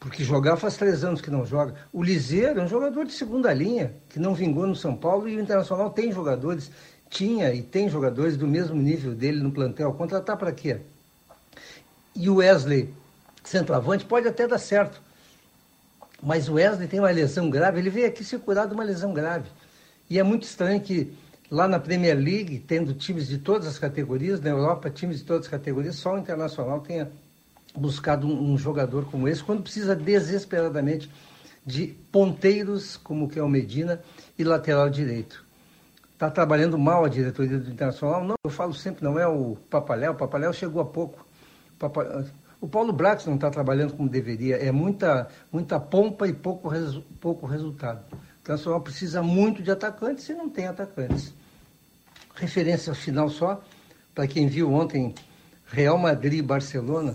Porque 0.00 0.24
jogar 0.24 0.56
faz 0.56 0.76
três 0.76 1.04
anos 1.04 1.20
que 1.20 1.30
não 1.30 1.46
joga. 1.46 1.74
O 1.92 2.02
Liseiro 2.02 2.60
é 2.60 2.64
um 2.64 2.68
jogador 2.68 3.04
de 3.04 3.12
segunda 3.12 3.52
linha, 3.52 3.92
que 4.08 4.18
não 4.18 4.34
vingou 4.34 4.66
no 4.66 4.74
São 4.74 4.96
Paulo, 4.96 5.28
e 5.28 5.36
o 5.36 5.40
Internacional 5.40 5.90
tem 5.90 6.10
jogadores, 6.10 6.70
tinha 7.08 7.54
e 7.54 7.62
tem 7.62 7.88
jogadores 7.88 8.36
do 8.36 8.48
mesmo 8.48 8.74
nível 8.74 9.14
dele 9.14 9.40
no 9.40 9.52
plantel. 9.52 9.92
Contratar 9.92 10.36
para 10.36 10.50
quê? 10.50 10.78
E 12.16 12.28
o 12.28 12.36
Wesley, 12.36 12.92
centroavante, 13.44 14.04
pode 14.04 14.26
até 14.26 14.48
dar 14.48 14.58
certo 14.58 15.00
mas 16.22 16.48
o 16.48 16.54
Wesley 16.54 16.86
tem 16.86 17.00
uma 17.00 17.10
lesão 17.10 17.50
grave, 17.50 17.80
ele 17.80 17.90
veio 17.90 18.06
aqui 18.06 18.22
se 18.22 18.38
curar 18.38 18.68
de 18.68 18.74
uma 18.74 18.84
lesão 18.84 19.12
grave. 19.12 19.50
E 20.08 20.20
é 20.20 20.22
muito 20.22 20.44
estranho 20.44 20.80
que 20.80 21.12
lá 21.52 21.68
na 21.68 21.78
Premier 21.78 22.16
League, 22.16 22.60
tendo 22.60 22.94
times 22.94 23.28
de 23.28 23.36
todas 23.36 23.68
as 23.68 23.78
categorias, 23.78 24.40
na 24.40 24.48
Europa, 24.48 24.88
times 24.88 25.18
de 25.18 25.24
todas 25.24 25.44
as 25.44 25.50
categorias, 25.50 25.96
só 25.96 26.14
o 26.14 26.18
Internacional 26.18 26.80
tenha 26.80 27.10
buscado 27.76 28.26
um, 28.26 28.52
um 28.52 28.56
jogador 28.56 29.04
como 29.04 29.28
esse, 29.28 29.44
quando 29.44 29.62
precisa 29.62 29.94
desesperadamente 29.94 31.10
de 31.64 31.88
ponteiros, 32.10 32.96
como 32.96 33.28
que 33.28 33.38
é 33.38 33.42
o 33.42 33.48
Medina, 33.50 34.00
e 34.38 34.42
lateral 34.42 34.88
direito. 34.88 35.44
Está 36.14 36.30
trabalhando 36.30 36.78
mal 36.78 37.04
a 37.04 37.08
diretoria 37.08 37.58
do 37.58 37.70
Internacional? 37.70 38.24
Não, 38.24 38.34
eu 38.42 38.50
falo 38.50 38.72
sempre, 38.72 39.04
não 39.04 39.18
é 39.18 39.28
o 39.28 39.54
Papaléu, 39.68 40.12
o 40.12 40.16
Papaléu 40.16 40.54
chegou 40.54 40.80
há 40.80 40.86
pouco. 40.86 41.26
O 42.62 42.66
Paulo 42.66 42.94
Brax 42.94 43.26
não 43.26 43.34
está 43.34 43.50
trabalhando 43.50 43.92
como 43.92 44.08
deveria. 44.08 44.56
É 44.56 44.72
muita, 44.72 45.28
muita 45.52 45.78
pompa 45.78 46.26
e 46.26 46.32
pouco, 46.32 46.68
resu 46.68 47.02
pouco 47.20 47.44
resultado. 47.44 48.02
O 48.10 48.16
Internacional 48.40 48.80
precisa 48.80 49.22
muito 49.22 49.62
de 49.62 49.70
atacantes 49.70 50.26
e 50.30 50.32
não 50.32 50.48
tem 50.48 50.66
atacantes. 50.66 51.34
Referência 52.42 52.92
final 52.92 53.28
só, 53.28 53.62
para 54.12 54.26
quem 54.26 54.48
viu 54.48 54.72
ontem 54.72 55.14
Real 55.64 55.96
Madrid 55.96 56.40
e 56.40 56.42
Barcelona, 56.42 57.14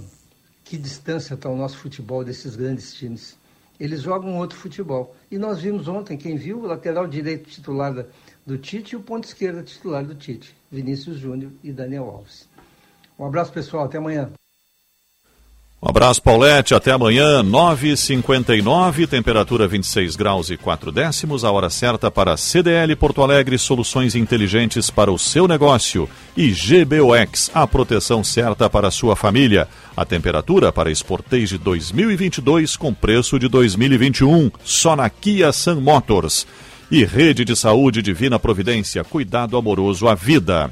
que 0.63 0.77
distância 0.77 1.33
está 1.33 1.49
o 1.49 1.57
nosso 1.57 1.77
futebol 1.77 2.23
desses 2.23 2.55
grandes 2.55 2.93
times. 2.93 3.37
Eles 3.77 4.01
jogam 4.01 4.37
outro 4.37 4.57
futebol. 4.57 5.13
E 5.29 5.37
nós 5.37 5.59
vimos 5.59 5.87
ontem, 5.87 6.17
quem 6.17 6.37
viu, 6.37 6.59
o 6.59 6.65
lateral 6.65 7.05
direito 7.05 7.49
titular 7.49 8.05
do 8.45 8.57
Tite 8.57 8.93
e 8.93 8.95
o 8.95 9.01
ponto 9.01 9.25
esquerdo 9.25 9.61
titular 9.63 10.03
do 10.03 10.15
Tite, 10.15 10.55
Vinícius 10.71 11.17
Júnior 11.17 11.51
e 11.61 11.73
Daniel 11.73 12.05
Alves. 12.05 12.47
Um 13.19 13.25
abraço, 13.25 13.51
pessoal. 13.51 13.83
Até 13.83 13.97
amanhã. 13.97 14.31
Um 15.79 15.89
abraço, 15.89 16.23
Paulette. 16.23 16.73
Até 16.73 16.91
amanhã, 16.91 17.43
9h59, 17.43 19.07
temperatura 19.07 19.67
26 19.67 20.15
graus 20.15 20.49
e 20.49 20.57
4 20.57 20.91
décimos. 20.91 21.43
A 21.45 21.51
hora 21.51 21.69
certa 21.69 22.09
para 22.09 22.35
CDL 22.35 22.95
Porto 22.95 23.21
Alegre, 23.21 23.59
soluções 23.59 24.15
inteligentes 24.15 24.89
para 24.89 25.11
o 25.11 25.19
seu 25.19 25.47
negócio. 25.47 26.09
E 26.35 26.49
GBOX, 26.49 27.51
a 27.53 27.67
proteção 27.67 28.23
certa 28.23 28.67
para 28.67 28.87
a 28.87 28.91
sua 28.91 29.15
família. 29.15 29.67
A 29.95 30.03
temperatura 30.03 30.71
para 30.71 30.89
Sportage 30.89 31.59
2022 31.59 32.75
com 32.75 32.91
preço 32.91 33.37
de 33.37 33.47
2021, 33.47 34.49
só 34.63 34.95
na 34.95 35.07
Kia 35.11 35.51
Sun 35.51 35.79
Motors. 35.79 36.47
E 36.89 37.05
Rede 37.05 37.45
de 37.45 37.55
Saúde 37.55 38.01
Divina 38.01 38.39
Providência, 38.39 39.03
cuidado 39.03 39.55
amoroso 39.55 40.07
à 40.07 40.15
vida. 40.15 40.71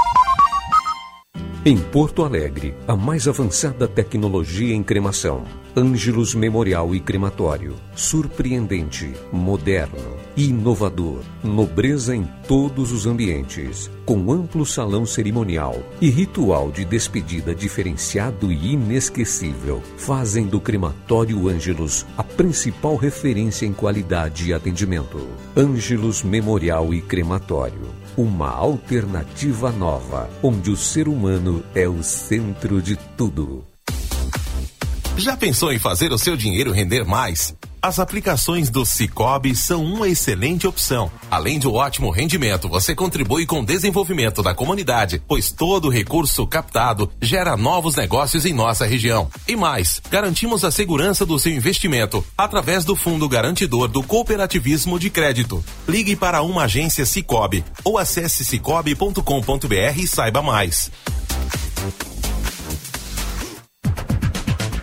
Em 1.64 1.78
Porto 1.78 2.24
Alegre, 2.24 2.74
a 2.88 2.96
mais 2.96 3.28
avançada 3.28 3.86
tecnologia 3.86 4.74
em 4.74 4.82
cremação. 4.82 5.44
Ângelos 5.79 6.35
Memorial 6.35 6.95
e 6.95 7.01
Crematório. 7.01 7.74
Surpreendente, 7.95 9.12
moderno, 9.31 10.16
inovador, 10.35 11.20
nobreza 11.45 12.16
em 12.16 12.27
todos 12.49 12.93
os 12.93 13.05
ambientes, 13.05 13.91
com 14.07 14.33
amplo 14.33 14.64
salão 14.64 15.05
cerimonial 15.05 15.79
e 16.01 16.09
ritual 16.09 16.70
de 16.70 16.83
despedida 16.83 17.55
diferenciado 17.55 18.51
e 18.51 18.72
inesquecível, 18.72 19.83
fazem 19.99 20.47
do 20.47 20.59
Crematório 20.59 21.47
Ângelos 21.47 22.07
a 22.16 22.22
principal 22.22 22.97
referência 22.97 23.66
em 23.66 23.74
qualidade 23.74 24.49
e 24.49 24.55
atendimento. 24.55 25.29
Ângelos 25.55 26.22
Memorial 26.22 26.95
e 26.95 27.03
Crematório 27.03 27.95
uma 28.16 28.49
alternativa 28.49 29.70
nova, 29.70 30.31
onde 30.43 30.70
o 30.70 30.77
ser 30.77 31.07
humano 31.07 31.62
é 31.74 31.87
o 31.87 32.03
centro 32.03 32.81
de 32.81 32.97
tudo. 33.14 33.66
Já 35.19 35.35
pensou 35.35 35.73
em 35.73 35.79
fazer 35.79 36.12
o 36.12 36.19
seu 36.19 36.37
dinheiro 36.37 36.73
render 36.73 37.03
mais? 37.03 37.55
As 37.81 37.99
aplicações 37.99 38.69
do 38.69 38.85
Cicobi 38.85 39.57
são 39.57 39.83
uma 39.83 40.09
excelente 40.09 40.67
opção. 40.67 41.11
Além 41.31 41.59
de 41.59 41.67
um 41.67 41.73
ótimo 41.73 42.11
rendimento, 42.11 42.69
você 42.69 42.95
contribui 42.95 43.47
com 43.47 43.61
o 43.61 43.64
desenvolvimento 43.64 44.43
da 44.43 44.55
comunidade, 44.55 45.23
pois 45.27 45.51
todo 45.51 45.89
recurso 45.89 46.47
captado 46.47 47.11
gera 47.21 47.57
novos 47.57 47.97
negócios 47.97 48.45
em 48.45 48.53
nossa 48.53 48.85
região. 48.85 49.31
E 49.49 49.57
mais, 49.57 50.03
garantimos 50.11 50.64
a 50.64 50.71
segurança 50.71 51.25
do 51.25 51.39
seu 51.39 51.53
investimento 51.53 52.23
através 52.37 52.85
do 52.85 52.95
Fundo 52.95 53.27
Garantidor 53.27 53.89
do 53.89 54.03
Cooperativismo 54.03 54.99
de 54.99 55.09
Crédito. 55.09 55.64
Ligue 55.89 56.14
para 56.14 56.43
uma 56.43 56.64
agência 56.64 57.07
Cicobi 57.07 57.64
ou 57.83 57.97
acesse 57.97 58.45
cicobi.com.br 58.45 59.99
e 59.99 60.07
saiba 60.07 60.43
mais. 60.43 60.91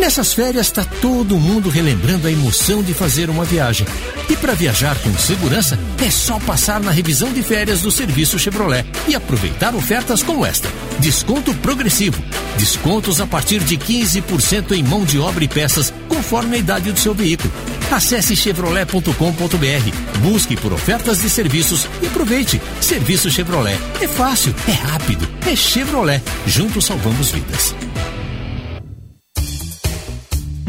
Nessas 0.00 0.32
férias 0.32 0.68
está 0.68 0.82
todo 0.82 1.38
mundo 1.38 1.68
relembrando 1.68 2.26
a 2.26 2.32
emoção 2.32 2.82
de 2.82 2.94
fazer 2.94 3.28
uma 3.28 3.44
viagem. 3.44 3.86
E 4.30 4.36
para 4.36 4.54
viajar 4.54 4.98
com 5.00 5.12
segurança, 5.18 5.78
é 6.02 6.10
só 6.10 6.38
passar 6.40 6.80
na 6.80 6.90
revisão 6.90 7.30
de 7.30 7.42
férias 7.42 7.82
do 7.82 7.90
serviço 7.90 8.38
Chevrolet 8.38 8.86
e 9.06 9.14
aproveitar 9.14 9.74
ofertas 9.74 10.22
como 10.22 10.44
esta: 10.44 10.70
desconto 11.00 11.54
progressivo, 11.56 12.20
descontos 12.56 13.20
a 13.20 13.26
partir 13.26 13.60
de 13.60 13.76
15% 13.76 14.72
em 14.72 14.82
mão 14.82 15.04
de 15.04 15.18
obra 15.18 15.44
e 15.44 15.48
peças, 15.48 15.92
conforme 16.08 16.56
a 16.56 16.60
idade 16.60 16.90
do 16.90 16.98
seu 16.98 17.14
veículo. 17.14 17.52
Acesse 17.92 18.34
chevrolet.com.br, 18.34 20.18
busque 20.20 20.56
por 20.56 20.72
ofertas 20.72 21.20
de 21.20 21.28
serviços 21.28 21.86
e 22.00 22.06
aproveite. 22.06 22.60
Serviço 22.80 23.30
Chevrolet 23.30 23.78
é 24.00 24.08
fácil, 24.08 24.54
é 24.66 24.72
rápido, 24.72 25.28
é 25.46 25.54
Chevrolet. 25.54 26.22
Juntos 26.46 26.86
salvamos 26.86 27.30
vidas. 27.30 27.74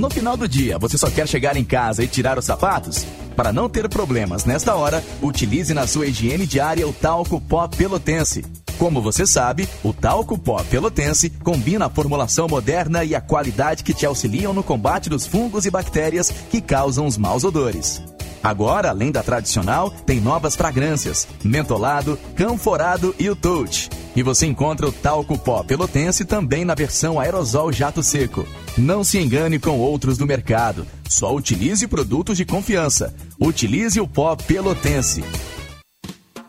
No 0.02 0.10
final 0.10 0.36
do 0.36 0.48
dia, 0.48 0.80
você 0.80 0.98
só 0.98 1.12
quer 1.12 1.28
chegar 1.28 1.56
em 1.56 1.64
casa 1.64 2.04
e 2.04 2.08
tirar 2.08 2.40
os 2.40 2.46
sapatos? 2.46 3.06
Para 3.36 3.54
não 3.54 3.70
ter 3.70 3.88
problemas 3.88 4.46
nesta 4.46 4.74
hora, 4.74 5.04
utilize 5.22 5.76
na 5.76 5.86
sua 5.86 6.08
higiene 6.08 6.48
diária 6.48 6.88
o 6.88 6.92
talco 6.92 7.40
pó 7.40 7.68
pelotense. 7.68 8.44
Como 8.80 9.00
você 9.00 9.28
sabe, 9.28 9.70
o 9.84 9.94
talco 9.94 10.40
pó 10.40 10.64
pelotense 10.64 11.30
combina 11.30 11.86
a 11.86 11.90
formulação 11.90 12.48
moderna 12.48 13.04
e 13.04 13.14
a 13.14 13.22
qualidade 13.22 13.84
que 13.84 13.94
te 13.94 14.04
auxiliam 14.04 14.54
no 14.54 14.64
combate 14.64 15.08
dos 15.08 15.28
fungos 15.28 15.68
e 15.68 15.70
bactérias 15.70 16.32
que 16.50 16.62
causam 16.62 17.06
os 17.06 17.16
maus 17.16 17.44
odores. 17.44 18.02
Agora, 18.44 18.90
além 18.90 19.12
da 19.12 19.22
tradicional, 19.22 19.92
tem 20.06 20.20
novas 20.20 20.56
fragrâncias: 20.56 21.28
mentolado, 21.44 22.18
canforado 22.36 23.16
e 23.20 23.30
o 23.30 23.36
touch. 23.36 23.90
E 24.16 24.24
você 24.24 24.46
encontra 24.46 24.88
o 24.88 24.92
talco 24.92 25.38
pó 25.38 25.64
pelotense 25.64 26.26
também 26.26 26.66
na 26.66 26.76
versão 26.76 27.20
aerosol 27.20 27.72
jato 27.72 28.04
seco. 28.04 28.46
Não 28.78 29.04
se 29.04 29.18
engane 29.20 29.60
com 29.60 29.80
outros 29.80 30.18
do 30.18 30.26
mercado. 30.26 30.86
Só 31.08 31.34
utilize 31.34 31.88
produtos 31.88 32.38
de 32.38 32.46
confiança. 32.46 33.14
Utilize 33.40 34.00
o 34.00 34.08
pó 34.08 34.36
pelotense. 34.36 35.24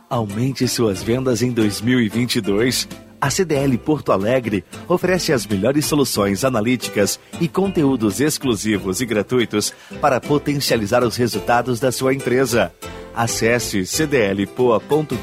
Aumente 0.08 0.68
suas 0.68 1.02
vendas 1.02 1.40
em 1.40 1.52
2022. 1.52 2.88
A 3.22 3.30
CDL 3.30 3.78
Porto 3.78 4.10
Alegre 4.10 4.64
oferece 4.88 5.32
as 5.32 5.46
melhores 5.46 5.86
soluções 5.86 6.44
analíticas 6.44 7.20
e 7.40 7.46
conteúdos 7.46 8.20
exclusivos 8.20 9.00
e 9.00 9.06
gratuitos 9.06 9.72
para 10.00 10.20
potencializar 10.20 11.04
os 11.04 11.14
resultados 11.14 11.78
da 11.78 11.92
sua 11.92 12.12
empresa. 12.12 12.72
Acesse 13.14 13.86
cdlpoa.com.br. 13.86 15.18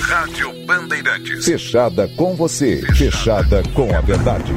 Rádio 0.00 0.66
Bandeirantes. 0.66 1.44
Fechada 1.44 2.08
com 2.16 2.34
você. 2.34 2.82
Fechada 2.96 3.62
com 3.72 3.94
a 3.94 4.00
verdade. 4.00 4.52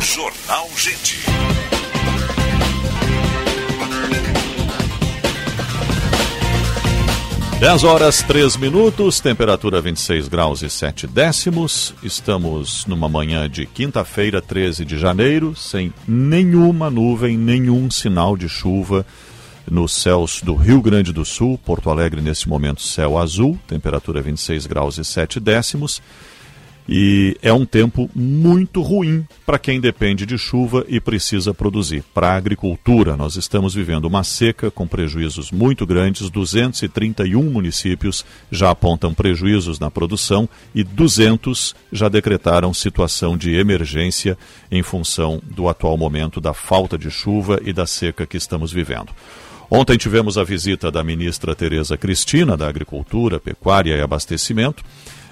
Jornal 0.00 0.68
Gente. 0.76 1.27
10 7.60 7.82
horas 7.82 8.22
3 8.22 8.56
minutos, 8.56 9.18
temperatura 9.18 9.80
26 9.80 10.28
graus 10.28 10.62
e 10.62 10.70
7 10.70 11.08
décimos. 11.08 11.92
Estamos 12.04 12.86
numa 12.86 13.08
manhã 13.08 13.50
de 13.50 13.66
quinta-feira, 13.66 14.40
13 14.40 14.84
de 14.84 14.96
janeiro, 14.96 15.56
sem 15.56 15.92
nenhuma 16.06 16.88
nuvem, 16.88 17.36
nenhum 17.36 17.90
sinal 17.90 18.36
de 18.36 18.48
chuva 18.48 19.04
nos 19.68 19.92
céus 19.92 20.40
do 20.40 20.54
Rio 20.54 20.80
Grande 20.80 21.12
do 21.12 21.24
Sul. 21.24 21.58
Porto 21.58 21.90
Alegre, 21.90 22.20
nesse 22.20 22.48
momento, 22.48 22.80
céu 22.80 23.18
azul, 23.18 23.58
temperatura 23.66 24.22
26 24.22 24.66
graus 24.66 24.96
e 24.96 25.04
7 25.04 25.40
décimos. 25.40 26.00
E 26.88 27.36
é 27.42 27.52
um 27.52 27.66
tempo 27.66 28.08
muito 28.14 28.80
ruim 28.80 29.26
para 29.44 29.58
quem 29.58 29.78
depende 29.78 30.24
de 30.24 30.38
chuva 30.38 30.86
e 30.88 30.98
precisa 30.98 31.52
produzir. 31.52 32.02
Para 32.14 32.30
a 32.30 32.36
agricultura, 32.36 33.14
nós 33.14 33.36
estamos 33.36 33.74
vivendo 33.74 34.06
uma 34.06 34.24
seca 34.24 34.70
com 34.70 34.86
prejuízos 34.86 35.52
muito 35.52 35.84
grandes. 35.84 36.30
231 36.30 37.42
municípios 37.42 38.24
já 38.50 38.70
apontam 38.70 39.12
prejuízos 39.12 39.78
na 39.78 39.90
produção 39.90 40.48
e 40.74 40.82
200 40.82 41.76
já 41.92 42.08
decretaram 42.08 42.72
situação 42.72 43.36
de 43.36 43.54
emergência 43.54 44.38
em 44.70 44.82
função 44.82 45.42
do 45.44 45.68
atual 45.68 45.98
momento 45.98 46.40
da 46.40 46.54
falta 46.54 46.96
de 46.96 47.10
chuva 47.10 47.60
e 47.62 47.72
da 47.72 47.86
seca 47.86 48.26
que 48.26 48.38
estamos 48.38 48.72
vivendo. 48.72 49.12
Ontem 49.70 49.98
tivemos 49.98 50.38
a 50.38 50.44
visita 50.44 50.90
da 50.90 51.04
ministra 51.04 51.54
Tereza 51.54 51.98
Cristina, 51.98 52.56
da 52.56 52.66
Agricultura, 52.66 53.38
Pecuária 53.38 53.94
e 53.94 54.00
Abastecimento 54.00 54.82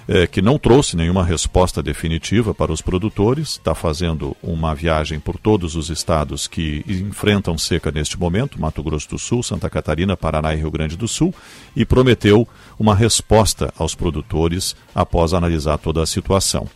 é, 0.07 0.25
que 0.25 0.41
não 0.41 0.57
trouxe 0.57 0.95
nenhuma 0.95 1.23
resposta 1.23 1.83
definitiva 1.83 2.53
para 2.53 2.71
os 2.71 2.81
produtores, 2.81 3.49
está 3.49 3.75
fazendo 3.75 4.35
uma 4.41 4.73
viagem 4.73 5.19
por 5.19 5.37
todos 5.37 5.75
os 5.75 5.89
estados 5.89 6.47
que 6.47 6.83
enfrentam 6.87 7.57
seca 7.57 7.91
neste 7.91 8.17
momento, 8.17 8.59
Mato 8.59 8.81
Grosso 8.81 9.09
do 9.09 9.19
Sul, 9.19 9.43
Santa 9.43 9.69
Catarina, 9.69 10.15
Paraná 10.15 10.53
e 10.53 10.57
Rio 10.57 10.71
Grande 10.71 10.95
do 10.95 11.07
Sul, 11.07 11.33
e 11.75 11.85
prometeu 11.85 12.47
uma 12.79 12.95
resposta 12.95 13.73
aos 13.77 13.95
produtores 13.95 14.75
após 14.95 15.33
analisar 15.33 15.77
toda 15.77 16.01
a 16.01 16.05
situação. 16.05 16.67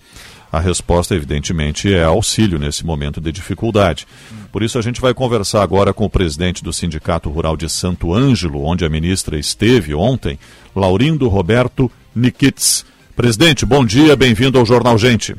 A 0.51 0.59
resposta, 0.59 1.15
evidentemente, 1.15 1.93
é 1.93 2.03
auxílio 2.03 2.59
nesse 2.59 2.85
momento 2.85 3.21
de 3.21 3.31
dificuldade. 3.31 4.05
Por 4.51 4.61
isso, 4.61 4.77
a 4.77 4.81
gente 4.81 4.99
vai 4.99 5.13
conversar 5.13 5.63
agora 5.63 5.93
com 5.93 6.03
o 6.03 6.09
presidente 6.09 6.61
do 6.61 6.73
Sindicato 6.73 7.29
Rural 7.29 7.55
de 7.55 7.69
Santo 7.69 8.13
Ângelo, 8.13 8.65
onde 8.65 8.83
a 8.83 8.89
ministra 8.89 9.39
esteve 9.39 9.93
ontem, 9.93 10.37
Laurindo 10.75 11.29
Roberto 11.29 11.89
Nikitz. 12.13 12.85
Presidente, 13.21 13.67
bom 13.67 13.85
dia, 13.85 14.15
bem-vindo 14.15 14.57
ao 14.57 14.65
Jornal 14.65 14.97
Gente. 14.97 15.35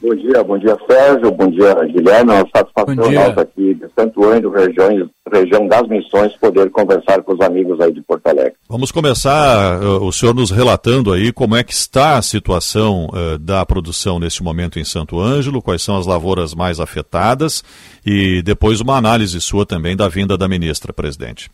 Bom 0.00 0.14
dia, 0.14 0.42
bom 0.42 0.56
dia 0.56 0.74
Sérgio, 0.88 1.30
bom 1.30 1.50
dia 1.50 1.74
Guilherme, 1.92 2.32
é 2.32 2.34
uma 2.36 2.48
satisfação 2.56 3.12
nossa 3.12 3.42
aqui 3.42 3.74
de 3.74 3.86
Santo 3.94 4.24
Ângelo, 4.24 4.50
região, 4.50 5.10
região 5.30 5.68
das 5.68 5.86
Missões, 5.88 6.34
poder 6.38 6.70
conversar 6.70 7.22
com 7.22 7.34
os 7.34 7.40
amigos 7.42 7.78
aí 7.82 7.92
de 7.92 8.00
Porto 8.00 8.26
Alegre. 8.28 8.54
Vamos 8.66 8.90
começar, 8.90 9.78
uh, 9.82 10.02
o 10.06 10.10
senhor 10.10 10.34
nos 10.34 10.50
relatando 10.50 11.12
aí 11.12 11.32
como 11.34 11.54
é 11.54 11.62
que 11.62 11.74
está 11.74 12.16
a 12.16 12.22
situação 12.22 13.08
uh, 13.08 13.38
da 13.38 13.66
produção 13.66 14.18
neste 14.18 14.42
momento 14.42 14.78
em 14.78 14.84
Santo 14.84 15.20
Ângelo, 15.20 15.60
quais 15.60 15.82
são 15.82 15.98
as 15.98 16.06
lavouras 16.06 16.54
mais 16.54 16.80
afetadas 16.80 17.62
e 18.06 18.40
depois 18.40 18.80
uma 18.80 18.96
análise 18.96 19.38
sua 19.42 19.66
também 19.66 19.94
da 19.94 20.08
vinda 20.08 20.38
da 20.38 20.48
ministra, 20.48 20.94
presidente. 20.94 21.50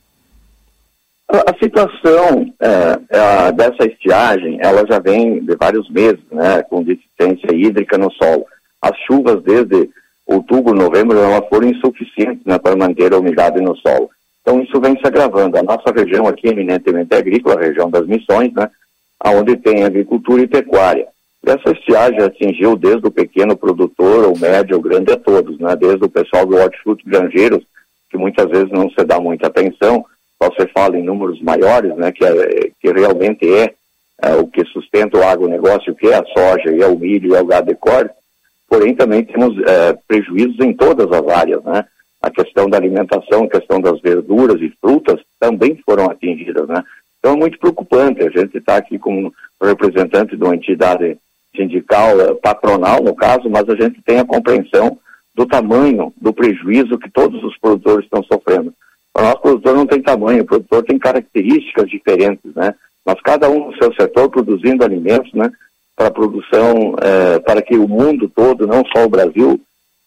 A 1.33 1.55
situação 1.59 2.53
é, 2.61 2.99
é, 3.09 3.53
dessa 3.53 3.87
estiagem, 3.87 4.59
ela 4.61 4.85
já 4.87 4.99
vem 4.99 5.43
de 5.43 5.57
vários 5.57 5.89
meses, 5.89 6.20
né, 6.30 6.62
com 6.64 6.83
deficiência 6.83 7.55
hídrica 7.55 7.97
no 7.97 8.12
solo. 8.12 8.45
As 8.83 8.95
chuvas 9.07 9.43
desde 9.43 9.89
outubro, 10.26 10.74
novembro, 10.74 11.18
elas 11.18 11.49
foram 11.49 11.68
insuficientes 11.68 12.45
né, 12.45 12.59
para 12.59 12.76
manter 12.76 13.14
a 13.14 13.18
umidade 13.18 13.62
no 13.62 13.74
solo. 13.76 14.11
Então 14.43 14.61
isso 14.61 14.78
vem 14.78 14.95
se 14.99 15.07
agravando. 15.07 15.57
A 15.57 15.62
nossa 15.62 15.91
região 15.91 16.26
aqui, 16.28 16.49
eminentemente 16.49 17.14
agrícola, 17.14 17.57
a 17.57 17.64
região 17.64 17.91
das 17.91 18.07
missões, 18.07 18.53
né, 18.53 18.68
onde 19.24 19.57
tem 19.57 19.85
agricultura 19.85 20.43
e 20.43 20.47
pecuária. 20.47 21.07
Essa 21.47 21.70
estiagem 21.72 22.20
atingiu 22.20 22.76
desde 22.76 23.07
o 23.07 23.11
pequeno 23.11 23.57
produtor, 23.57 24.26
o 24.26 24.39
médio, 24.39 24.76
o 24.76 24.83
grande 24.83 25.12
a 25.12 25.16
todos, 25.16 25.59
né, 25.59 25.74
desde 25.76 26.05
o 26.05 26.11
pessoal 26.11 26.45
do 26.45 26.57
hortifruti 26.57 27.09
granjeiros, 27.09 27.64
que 28.11 28.18
muitas 28.18 28.51
vezes 28.51 28.70
não 28.70 28.91
se 28.91 29.03
dá 29.03 29.18
muita 29.18 29.47
atenção, 29.47 30.05
você 30.51 30.66
fala 30.68 30.97
em 30.97 31.03
números 31.03 31.40
maiores, 31.40 31.95
né, 31.97 32.12
que, 32.12 32.24
é, 32.24 32.70
que 32.80 32.93
realmente 32.93 33.47
é, 33.53 33.74
é, 34.22 34.34
o 34.36 34.47
que 34.47 34.64
sustenta 34.66 35.18
o 35.18 35.24
agronegócio, 35.24 35.95
que 35.95 36.09
é 36.09 36.14
a 36.14 36.24
soja, 36.24 36.72
e 36.72 36.80
é 36.80 36.86
o 36.86 36.99
milho, 36.99 37.32
e 37.32 37.36
é 37.36 37.40
o 37.40 37.47
gado 37.47 37.66
de 37.66 37.74
corte, 37.74 38.14
porém 38.68 38.95
também 38.95 39.24
temos 39.24 39.57
é, 39.66 39.93
prejuízos 40.07 40.59
em 40.61 40.72
todas 40.72 41.11
as 41.11 41.28
áreas, 41.28 41.62
né? 41.64 41.84
A 42.22 42.30
questão 42.30 42.70
da 42.70 42.76
alimentação, 42.76 43.45
a 43.45 43.49
questão 43.49 43.80
das 43.80 44.01
verduras 44.01 44.61
e 44.61 44.72
frutas 44.80 45.20
também 45.40 45.76
foram 45.84 46.09
atingidas, 46.09 46.68
né? 46.68 46.82
Então 47.18 47.34
é 47.34 47.36
muito 47.36 47.59
preocupante, 47.59 48.22
a 48.22 48.30
gente 48.30 48.59
está 48.59 48.76
aqui 48.76 48.99
como 48.99 49.32
representante 49.61 50.36
de 50.36 50.43
uma 50.43 50.55
entidade 50.55 51.18
sindical, 51.55 52.20
é, 52.20 52.34
patronal 52.34 53.03
no 53.03 53.14
caso, 53.14 53.51
mas 53.51 53.68
a 53.68 53.74
gente 53.74 54.01
tem 54.03 54.18
a 54.18 54.24
compreensão 54.24 54.99
do 55.34 55.47
tamanho 55.47 56.12
do 56.20 56.32
prejuízo 56.32 56.99
que 56.99 57.11
todos 57.11 57.43
os 57.43 57.57
produtores 57.59 58.05
estão 58.05 58.22
sofrendo. 58.24 58.72
O 59.14 59.20
nosso 59.20 59.40
produtor 59.40 59.74
não 59.74 59.86
tem 59.86 60.00
tamanho, 60.00 60.42
o 60.42 60.46
produtor 60.46 60.82
tem 60.84 60.98
características 60.98 61.88
diferentes, 61.88 62.54
né? 62.54 62.74
Mas 63.04 63.20
cada 63.22 63.48
um 63.50 63.66
no 63.66 63.76
seu 63.76 63.92
setor 63.94 64.30
produzindo 64.30 64.84
alimentos, 64.84 65.32
né? 65.34 65.50
Para 65.94 66.10
produção, 66.10 66.96
é, 67.02 67.38
para 67.40 67.60
que 67.60 67.76
o 67.76 67.86
mundo 67.86 68.30
todo, 68.34 68.66
não 68.66 68.82
só 68.86 69.04
o 69.04 69.10
Brasil, 69.10 69.60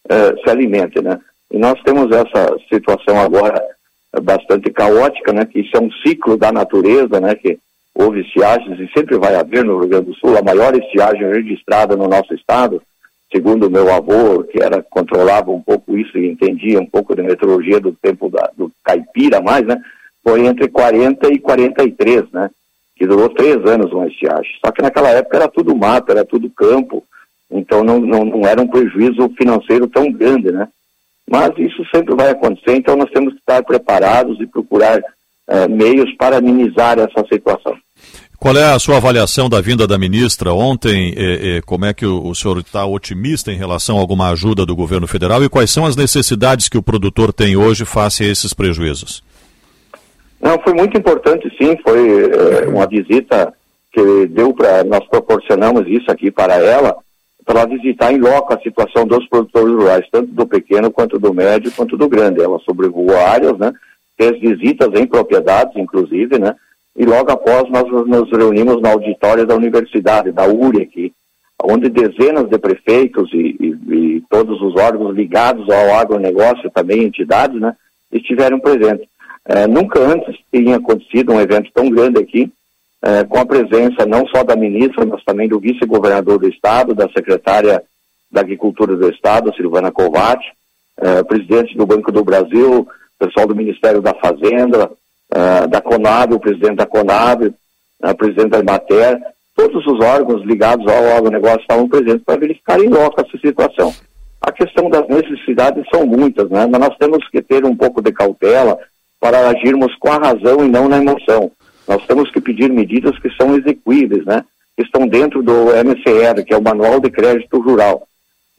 é, 0.08 0.34
se 0.42 0.50
alimente, 0.50 1.00
né? 1.00 1.20
E 1.50 1.58
nós 1.58 1.80
temos 1.82 2.10
essa 2.10 2.56
situação 2.68 3.20
agora 3.20 3.62
bastante 4.22 4.70
caótica, 4.70 5.32
né? 5.32 5.44
Que 5.44 5.60
isso 5.60 5.76
é 5.76 5.80
um 5.80 5.90
ciclo 6.04 6.36
da 6.36 6.50
natureza, 6.50 7.20
né? 7.20 7.34
Que 7.34 7.58
houve 7.94 8.20
estiagens 8.20 8.78
e 8.78 8.90
sempre 8.92 9.16
vai 9.16 9.34
haver 9.34 9.64
no 9.64 9.78
Rio 9.78 9.88
Grande 9.88 10.06
do 10.06 10.14
Sul, 10.14 10.36
a 10.36 10.42
maior 10.42 10.74
estiagem 10.76 11.28
registrada 11.28 11.96
no 11.96 12.08
nosso 12.08 12.34
estado, 12.34 12.82
segundo 13.36 13.70
meu 13.70 13.92
avô, 13.92 14.42
que 14.44 14.62
era 14.62 14.82
controlava 14.82 15.50
um 15.50 15.60
pouco 15.60 15.96
isso 15.96 16.16
e 16.16 16.26
entendia 16.26 16.80
um 16.80 16.86
pouco 16.86 17.14
de 17.14 17.22
meteorologia 17.22 17.78
do 17.78 17.92
tempo 17.92 18.30
da, 18.30 18.50
do 18.56 18.72
caipira 18.82 19.42
mais, 19.42 19.62
né? 19.66 19.78
Foi 20.24 20.46
entre 20.46 20.68
40 20.68 21.28
e 21.30 21.38
43, 21.38 22.30
né? 22.32 22.50
Que 22.96 23.06
durou 23.06 23.28
três 23.28 23.56
anos 23.66 23.92
uma 23.92 24.06
estiagem. 24.06 24.50
Só 24.64 24.72
que 24.72 24.80
naquela 24.80 25.10
época 25.10 25.36
era 25.36 25.48
tudo 25.48 25.76
mato, 25.76 26.10
era 26.10 26.24
tudo 26.24 26.48
campo, 26.48 27.04
então 27.50 27.84
não, 27.84 28.00
não, 28.00 28.24
não 28.24 28.48
era 28.48 28.60
um 28.60 28.66
prejuízo 28.66 29.28
financeiro 29.36 29.86
tão 29.86 30.10
grande, 30.10 30.50
né? 30.50 30.66
Mas 31.30 31.50
isso 31.58 31.84
sempre 31.94 32.14
vai 32.14 32.30
acontecer, 32.30 32.74
então 32.74 32.96
nós 32.96 33.10
temos 33.10 33.34
que 33.34 33.40
estar 33.40 33.62
preparados 33.64 34.40
e 34.40 34.46
procurar 34.46 35.02
eh, 35.48 35.68
meios 35.68 36.10
para 36.16 36.40
minimizar 36.40 36.98
essa 36.98 37.26
situação. 37.30 37.76
Qual 38.38 38.56
é 38.56 38.64
a 38.64 38.78
sua 38.78 38.98
avaliação 38.98 39.48
da 39.48 39.60
vinda 39.60 39.86
da 39.86 39.98
ministra 39.98 40.52
ontem? 40.52 41.14
Como 41.64 41.84
é 41.84 41.94
que 41.94 42.04
o, 42.04 42.26
o 42.26 42.34
senhor 42.34 42.58
está 42.58 42.84
otimista 42.84 43.50
em 43.50 43.56
relação 43.56 43.96
a 43.96 44.00
alguma 44.00 44.30
ajuda 44.30 44.66
do 44.66 44.76
governo 44.76 45.06
federal 45.06 45.42
e 45.42 45.48
quais 45.48 45.70
são 45.70 45.86
as 45.86 45.96
necessidades 45.96 46.68
que 46.68 46.78
o 46.78 46.82
produtor 46.82 47.32
tem 47.32 47.56
hoje 47.56 47.84
face 47.84 48.22
a 48.22 48.28
esses 48.28 48.52
prejuízos? 48.52 49.22
Não, 50.40 50.60
foi 50.60 50.74
muito 50.74 50.96
importante, 50.96 51.48
sim. 51.56 51.76
Foi 51.82 52.30
é, 52.30 52.68
uma 52.68 52.86
visita 52.86 53.52
que 53.92 54.26
deu 54.26 54.52
para 54.52 54.84
nós 54.84 55.04
proporcionamos 55.08 55.86
isso 55.88 56.10
aqui 56.10 56.30
para 56.30 56.54
ela, 56.56 56.96
para 57.44 57.64
visitar 57.64 58.12
em 58.12 58.18
loco 58.18 58.52
a 58.52 58.60
situação 58.60 59.06
dos 59.06 59.26
produtores 59.28 59.74
rurais, 59.74 60.06
tanto 60.12 60.30
do 60.32 60.46
pequeno 60.46 60.90
quanto 60.90 61.18
do 61.18 61.32
médio 61.32 61.72
quanto 61.72 61.96
do 61.96 62.08
grande. 62.08 62.42
Ela 62.42 62.58
sobrevoou 62.60 63.16
áreas, 63.16 63.58
né? 63.58 63.72
Fez 64.16 64.38
visitas 64.38 64.88
em 64.94 65.06
propriedades, 65.06 65.74
inclusive, 65.76 66.38
né? 66.38 66.54
E 66.96 67.04
logo 67.04 67.30
após 67.30 67.68
nós 67.70 67.84
nos 68.06 68.30
reunimos 68.30 68.80
na 68.80 68.92
auditória 68.92 69.44
da 69.44 69.54
universidade, 69.54 70.32
da 70.32 70.46
URI 70.46 70.82
aqui, 70.82 71.12
onde 71.62 71.88
dezenas 71.88 72.48
de 72.48 72.58
prefeitos 72.58 73.30
e, 73.32 73.56
e, 73.60 73.94
e, 73.94 74.24
todos 74.30 74.60
os 74.60 74.74
órgãos 74.76 75.14
ligados 75.14 75.68
ao 75.68 75.94
agronegócio, 75.94 76.70
também 76.70 77.04
entidades, 77.04 77.60
né, 77.60 77.74
estiveram 78.12 78.58
presentes. 78.58 79.06
É, 79.44 79.66
nunca 79.66 80.00
antes 80.00 80.36
tinha 80.52 80.76
acontecido 80.76 81.32
um 81.32 81.40
evento 81.40 81.70
tão 81.72 81.88
grande 81.88 82.18
aqui, 82.18 82.50
é, 83.02 83.24
com 83.24 83.38
a 83.38 83.46
presença 83.46 84.04
não 84.06 84.26
só 84.28 84.42
da 84.42 84.56
ministra, 84.56 85.04
mas 85.04 85.22
também 85.24 85.48
do 85.48 85.60
vice-governador 85.60 86.38
do 86.38 86.48
Estado, 86.48 86.94
da 86.94 87.08
secretária 87.10 87.82
da 88.30 88.40
Agricultura 88.40 88.96
do 88.96 89.08
Estado, 89.08 89.54
Silvana 89.54 89.92
Covatti, 89.92 90.46
é, 90.98 91.22
presidente 91.22 91.76
do 91.76 91.86
Banco 91.86 92.10
do 92.10 92.24
Brasil, 92.24 92.86
pessoal 93.18 93.46
do 93.46 93.54
Ministério 93.54 94.00
da 94.00 94.14
Fazenda, 94.14 94.90
uh, 95.34 95.66
da 95.68 95.80
CONAB, 95.80 96.34
o 96.34 96.40
presidente 96.40 96.76
da 96.76 96.86
CONAB, 96.86 97.52
a 98.02 98.14
presidente 98.14 98.50
da 98.50 98.60
Imater, 98.60 99.20
todos 99.54 99.86
os 99.86 100.00
órgãos 100.04 100.44
ligados 100.44 100.86
ao 100.86 101.16
agronegócio 101.16 101.60
estavam 101.60 101.88
presentes 101.88 102.22
para 102.24 102.38
verificar 102.38 102.78
em 102.78 102.88
loco 102.88 103.20
essa 103.20 103.38
situação. 103.38 103.94
A 104.40 104.52
questão 104.52 104.88
das 104.90 105.08
necessidades 105.08 105.84
são 105.92 106.06
muitas, 106.06 106.48
né? 106.50 106.66
mas 106.70 106.80
nós 106.80 106.96
temos 106.98 107.26
que 107.30 107.42
ter 107.42 107.64
um 107.64 107.74
pouco 107.74 108.02
de 108.02 108.12
cautela 108.12 108.78
para 109.18 109.48
agirmos 109.48 109.94
com 109.96 110.10
a 110.10 110.18
razão 110.18 110.64
e 110.64 110.68
não 110.68 110.88
na 110.88 110.98
emoção. 110.98 111.50
Nós 111.88 112.04
temos 112.06 112.30
que 112.30 112.40
pedir 112.40 112.70
medidas 112.70 113.18
que 113.18 113.30
são 113.30 113.56
execuíveis, 113.56 114.24
né? 114.24 114.44
que 114.76 114.82
estão 114.82 115.06
dentro 115.06 115.42
do 115.42 115.74
MCR, 115.74 116.44
que 116.44 116.52
é 116.52 116.56
o 116.56 116.62
Manual 116.62 117.00
de 117.00 117.10
Crédito 117.10 117.58
Rural. 117.60 118.06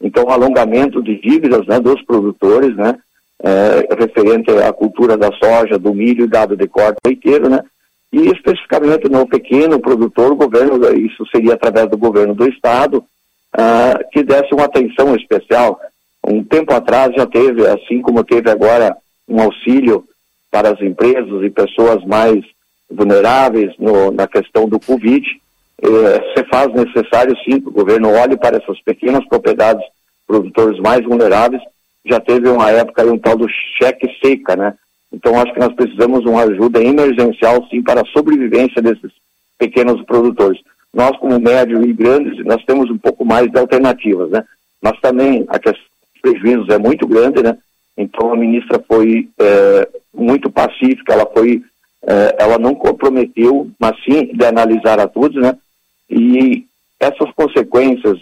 Então, 0.00 0.28
alongamento 0.30 1.02
de 1.02 1.20
dívidas 1.20 1.66
né, 1.66 1.80
dos 1.80 2.02
produtores, 2.02 2.74
né, 2.76 2.96
é, 3.42 3.94
referente 3.98 4.50
à 4.50 4.72
cultura 4.72 5.16
da 5.16 5.30
soja, 5.32 5.78
do 5.78 5.94
milho 5.94 6.24
e 6.24 6.28
gado 6.28 6.56
de 6.56 6.66
corte 6.66 6.98
leiteiro, 7.04 7.48
né? 7.48 7.62
e 8.12 8.28
especificamente 8.30 9.08
no 9.08 9.26
pequeno 9.26 9.78
produtor, 9.78 10.32
o 10.32 10.36
governo, 10.36 10.78
isso 10.96 11.24
seria 11.30 11.54
através 11.54 11.88
do 11.88 11.98
governo 11.98 12.34
do 12.34 12.48
estado, 12.48 13.04
ah, 13.52 13.98
que 14.12 14.22
desse 14.22 14.54
uma 14.54 14.64
atenção 14.64 15.14
especial. 15.14 15.78
Um 16.26 16.42
tempo 16.42 16.72
atrás 16.72 17.14
já 17.14 17.26
teve, 17.26 17.66
assim 17.66 18.00
como 18.00 18.24
teve 18.24 18.50
agora 18.50 18.96
um 19.28 19.40
auxílio 19.40 20.04
para 20.50 20.70
as 20.70 20.80
empresas 20.80 21.42
e 21.42 21.50
pessoas 21.50 22.02
mais 22.04 22.42
vulneráveis 22.90 23.72
no, 23.78 24.10
na 24.10 24.26
questão 24.26 24.66
do 24.66 24.80
Covid, 24.80 25.24
eh, 25.82 26.34
se 26.34 26.44
faz 26.44 26.72
necessário 26.72 27.36
sim 27.44 27.60
que 27.60 27.68
o 27.68 27.72
governo 27.72 28.10
olhe 28.10 28.36
para 28.36 28.56
essas 28.56 28.80
pequenas 28.80 29.26
propriedades, 29.28 29.84
produtores 30.26 30.78
mais 30.80 31.04
vulneráveis. 31.04 31.62
Já 32.08 32.20
teve 32.20 32.48
uma 32.48 32.70
época 32.70 33.02
aí 33.02 33.10
um 33.10 33.18
tal 33.18 33.36
do 33.36 33.46
cheque 33.78 34.08
seca, 34.22 34.56
né? 34.56 34.74
Então 35.12 35.38
acho 35.40 35.52
que 35.52 35.60
nós 35.60 35.74
precisamos 35.74 36.22
de 36.22 36.28
uma 36.28 36.42
ajuda 36.42 36.82
emergencial 36.82 37.66
sim 37.68 37.82
para 37.82 38.02
a 38.02 38.06
sobrevivência 38.06 38.80
desses 38.80 39.12
pequenos 39.58 40.02
produtores. 40.04 40.60
Nós 40.92 41.16
como 41.18 41.38
médio 41.38 41.84
e 41.84 41.92
grandes, 41.92 42.44
nós 42.44 42.64
temos 42.64 42.90
um 42.90 42.98
pouco 42.98 43.24
mais 43.24 43.50
de 43.50 43.58
alternativas, 43.58 44.30
né? 44.30 44.44
Mas 44.80 44.98
também 45.00 45.44
a 45.48 45.58
questão 45.58 45.82
dos 45.82 46.22
prejuízos 46.22 46.68
é 46.68 46.78
muito 46.78 47.06
grande, 47.06 47.42
né? 47.42 47.56
Então 47.96 48.32
a 48.32 48.36
ministra 48.36 48.82
foi 48.86 49.28
é, 49.38 49.88
muito 50.14 50.50
pacífica, 50.50 51.12
ela 51.12 51.26
foi, 51.26 51.62
é, 52.06 52.36
ela 52.38 52.58
não 52.58 52.74
comprometeu, 52.74 53.70
mas 53.78 53.92
sim 54.04 54.26
de 54.32 54.44
analisar 54.44 55.00
a 55.00 55.08
todos, 55.08 55.40
né? 55.40 55.56
E 56.08 56.64
essas 57.00 57.30
consequências 57.32 58.18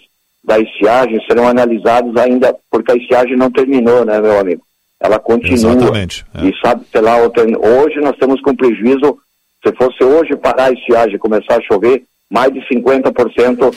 da 0.47 0.59
estiagem 0.61 1.21
serão 1.27 1.49
analisadas 1.49 2.17
ainda, 2.17 2.55
porque 2.71 2.93
a 2.93 2.97
estiagem 2.97 3.37
não 3.37 3.51
terminou, 3.51 4.05
né, 4.05 4.21
meu 4.21 4.39
amigo? 4.39 4.63
Ela 5.01 5.19
continua. 5.19 5.75
Exatamente. 5.75 6.25
É. 6.35 6.47
E 6.47 6.53
sabe, 6.65 6.85
sei 6.91 7.01
lá, 7.01 7.17
hoje 7.19 8.01
nós 8.01 8.13
estamos 8.13 8.41
com 8.41 8.55
prejuízo, 8.55 9.19
se 9.65 9.73
fosse 9.75 10.05
hoje 10.05 10.37
parar 10.37 10.67
a 10.67 10.73
estiagem 10.73 11.17
e 11.17 11.19
começar 11.19 11.57
a 11.57 11.63
chover, 11.63 12.05
mais 12.31 12.53
de 12.53 12.61
50% 12.61 13.75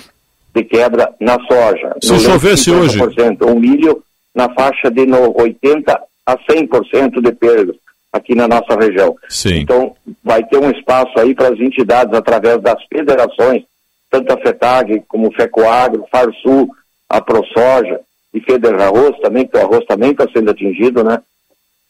de 0.55 0.63
quebra 0.63 1.11
na 1.19 1.37
soja. 1.45 1.95
Se 2.01 2.19
chovesse 2.19 2.71
hoje. 2.71 2.99
O 3.41 3.59
milho 3.59 4.01
na 4.33 4.47
faixa 4.53 4.89
de 4.91 5.05
no 5.05 5.33
80% 5.33 5.99
a 6.25 6.37
100% 6.37 7.21
de 7.21 7.31
perdas 7.31 7.75
aqui 8.13 8.35
na 8.35 8.47
nossa 8.47 8.75
região. 8.79 9.15
Sim. 9.27 9.59
Então, 9.59 9.95
vai 10.23 10.43
ter 10.43 10.57
um 10.57 10.69
espaço 10.69 11.19
aí 11.19 11.33
para 11.33 11.49
as 11.49 11.59
entidades, 11.59 12.13
através 12.13 12.61
das 12.61 12.81
federações, 12.91 13.63
tanto 14.09 14.33
a 14.33 14.37
FETAG 14.37 15.03
como 15.07 15.27
o 15.27 15.33
FECOAGRO, 15.33 16.05
FARSUL, 16.11 16.69
a 17.09 17.21
ProSoja 17.21 17.99
e 18.33 18.39
Feder 18.41 18.79
Arroz 18.79 19.17
também, 19.21 19.47
que 19.47 19.57
o 19.57 19.61
arroz 19.61 19.85
também 19.85 20.11
está 20.11 20.25
sendo 20.31 20.51
atingido, 20.51 21.03
né? 21.03 21.19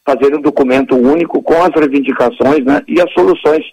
Fazer 0.04 0.34
um 0.34 0.40
documento 0.40 0.96
único 0.96 1.42
com 1.42 1.62
as 1.62 1.70
reivindicações 1.74 2.64
né? 2.64 2.82
e 2.88 3.00
as 3.00 3.12
soluções 3.12 3.64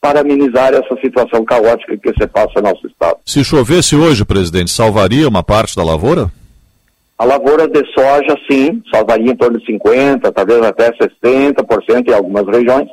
para 0.00 0.20
amenizar 0.20 0.72
essa 0.74 1.00
situação 1.00 1.44
caótica 1.44 1.96
que 1.96 2.12
se 2.12 2.26
passa 2.26 2.52
no 2.56 2.62
nosso 2.62 2.86
estado. 2.86 3.18
Se 3.24 3.44
chovesse 3.44 3.96
hoje, 3.96 4.24
presidente, 4.24 4.70
salvaria 4.70 5.28
uma 5.28 5.42
parte 5.42 5.76
da 5.76 5.84
lavoura? 5.84 6.30
A 7.18 7.24
lavoura 7.24 7.68
de 7.68 7.80
soja, 7.92 8.36
sim, 8.50 8.82
salvaria 8.90 9.30
em 9.30 9.36
torno 9.36 9.58
de 9.58 9.66
50%, 9.66 10.32
talvez 10.32 10.62
até 10.62 10.90
60% 10.90 12.08
em 12.08 12.12
algumas 12.12 12.46
regiões. 12.46 12.88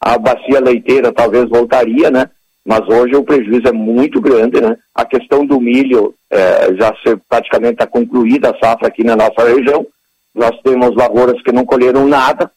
A 0.00 0.18
bacia 0.18 0.60
leiteira 0.60 1.12
talvez 1.12 1.48
voltaria, 1.48 2.10
né? 2.10 2.28
Mas 2.64 2.80
hoje 2.88 3.16
o 3.16 3.24
prejuízo 3.24 3.68
é 3.68 3.72
muito 3.72 4.20
grande, 4.20 4.60
né? 4.60 4.76
A 4.94 5.04
questão 5.04 5.46
do 5.46 5.60
milho 5.60 6.14
é, 6.30 6.74
já 6.74 6.94
praticamente 7.28 7.74
está 7.74 7.86
concluída 7.86 8.50
a 8.50 8.58
safra 8.58 8.88
aqui 8.88 9.02
na 9.02 9.16
nossa 9.16 9.44
região. 9.44 9.86
Nós 10.34 10.58
temos 10.62 10.94
lavouras 10.94 11.42
que 11.42 11.52
não 11.52 11.64
colheram 11.64 12.06
nada, 12.06 12.50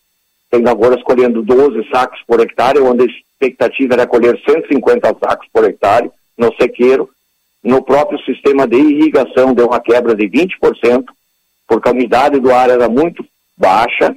tem 0.51 0.61
lavouras 0.61 1.01
colhendo 1.03 1.41
12 1.41 1.89
sacos 1.89 2.21
por 2.27 2.39
hectare, 2.39 2.79
onde 2.79 3.03
a 3.03 3.07
expectativa 3.07 3.93
era 3.93 4.05
colher 4.05 4.39
150 4.47 5.15
sacos 5.23 5.47
por 5.51 5.63
hectare 5.63 6.11
no 6.37 6.53
sequeiro. 6.59 7.09
No 7.63 7.81
próprio 7.81 8.19
sistema 8.19 8.67
de 8.67 8.75
irrigação 8.75 9.53
deu 9.53 9.67
uma 9.67 9.79
quebra 9.79 10.13
de 10.13 10.27
20%, 10.27 11.05
porque 11.67 11.89
a 11.89 11.91
umidade 11.91 12.39
do 12.39 12.53
ar 12.53 12.69
era 12.69 12.89
muito 12.89 13.25
baixa 13.57 14.15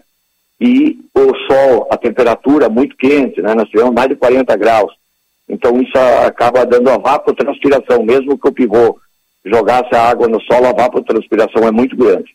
e 0.60 0.98
o 1.14 1.34
sol, 1.46 1.88
a 1.90 1.96
temperatura 1.96 2.68
muito 2.68 2.96
quente, 2.96 3.40
né? 3.40 3.54
Nós 3.54 3.68
tivemos 3.68 3.94
mais 3.94 4.08
de 4.08 4.16
40 4.16 4.56
graus. 4.56 4.92
Então 5.48 5.80
isso 5.80 5.96
acaba 6.26 6.66
dando 6.66 6.90
a 6.90 6.98
vapotranspiração, 6.98 8.04
mesmo 8.04 8.36
que 8.38 8.48
o 8.48 8.52
pivô 8.52 8.98
jogasse 9.44 9.94
a 9.94 10.08
água 10.08 10.26
no 10.26 10.40
solo, 10.42 10.66
a 10.66 10.72
vapotranspiração 10.72 11.62
é 11.62 11.70
muito 11.70 11.96
grande. 11.96 12.34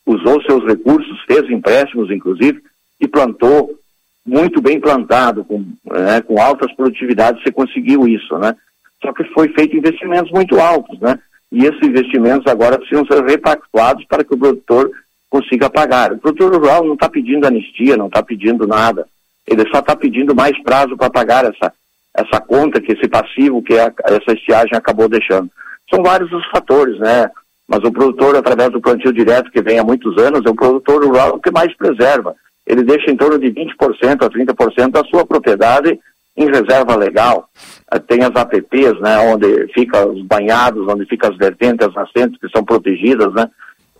usou 0.05 0.41
seus 0.43 0.65
recursos, 0.65 1.21
fez 1.27 1.49
empréstimos, 1.49 2.09
inclusive, 2.09 2.61
e 2.99 3.07
plantou 3.07 3.77
muito 4.25 4.61
bem 4.61 4.79
plantado, 4.79 5.43
com, 5.43 5.65
né, 5.85 6.21
com 6.21 6.39
altas 6.39 6.71
produtividades, 6.73 7.43
se 7.43 7.51
conseguiu 7.51 8.07
isso, 8.07 8.37
né? 8.37 8.55
Só 9.01 9.11
que 9.11 9.23
foi 9.33 9.49
feito 9.49 9.75
investimentos 9.75 10.31
muito 10.31 10.59
altos, 10.59 10.99
né? 10.99 11.19
E 11.51 11.65
esses 11.65 11.81
investimentos 11.81 12.47
agora 12.47 12.77
precisam 12.77 13.05
ser 13.05 13.23
repactuados 13.25 14.05
para 14.05 14.23
que 14.23 14.33
o 14.33 14.37
produtor 14.37 14.91
consiga 15.29 15.69
pagar. 15.69 16.13
O 16.13 16.19
produtor 16.19 16.53
rural 16.53 16.85
não 16.85 16.93
está 16.93 17.09
pedindo 17.09 17.47
anistia, 17.47 17.97
não 17.97 18.07
está 18.07 18.21
pedindo 18.21 18.67
nada. 18.67 19.07
Ele 19.47 19.67
só 19.69 19.79
está 19.79 19.95
pedindo 19.95 20.35
mais 20.35 20.61
prazo 20.63 20.95
para 20.95 21.09
pagar 21.09 21.45
essa, 21.45 21.73
essa 22.15 22.39
conta, 22.41 22.81
que 22.81 22.91
esse 22.91 23.07
passivo 23.07 23.61
que 23.61 23.77
a, 23.77 23.91
essa 24.05 24.33
estiagem 24.33 24.77
acabou 24.77 25.09
deixando. 25.09 25.49
São 25.89 26.03
vários 26.03 26.31
os 26.31 26.45
fatores, 26.47 26.97
né? 26.99 27.29
Mas 27.67 27.79
o 27.83 27.91
produtor, 27.91 28.35
através 28.35 28.69
do 28.71 28.81
plantio 28.81 29.13
direto, 29.13 29.51
que 29.51 29.61
vem 29.61 29.79
há 29.79 29.83
muitos 29.83 30.17
anos, 30.17 30.41
é 30.45 30.49
o 30.49 30.55
produtor 30.55 31.05
rural 31.05 31.39
que 31.39 31.51
mais 31.51 31.75
preserva. 31.75 32.35
Ele 32.67 32.83
deixa 32.83 33.09
em 33.09 33.17
torno 33.17 33.39
de 33.39 33.47
20% 33.47 34.23
a 34.23 34.29
30% 34.29 34.91
da 34.91 35.03
sua 35.05 35.25
propriedade 35.25 35.99
em 36.35 36.49
reserva 36.49 36.95
legal, 36.95 37.49
eh, 37.91 37.99
tem 37.99 38.23
as 38.23 38.35
APPs, 38.35 38.99
né, 39.01 39.17
onde 39.19 39.67
fica 39.73 40.07
os 40.07 40.21
banhados, 40.23 40.87
onde 40.87 41.05
fica 41.05 41.29
as 41.29 41.37
vertentes, 41.37 41.85
as 41.85 41.93
nascentes 41.93 42.39
que 42.39 42.49
são 42.49 42.63
protegidas, 42.63 43.33
né. 43.33 43.49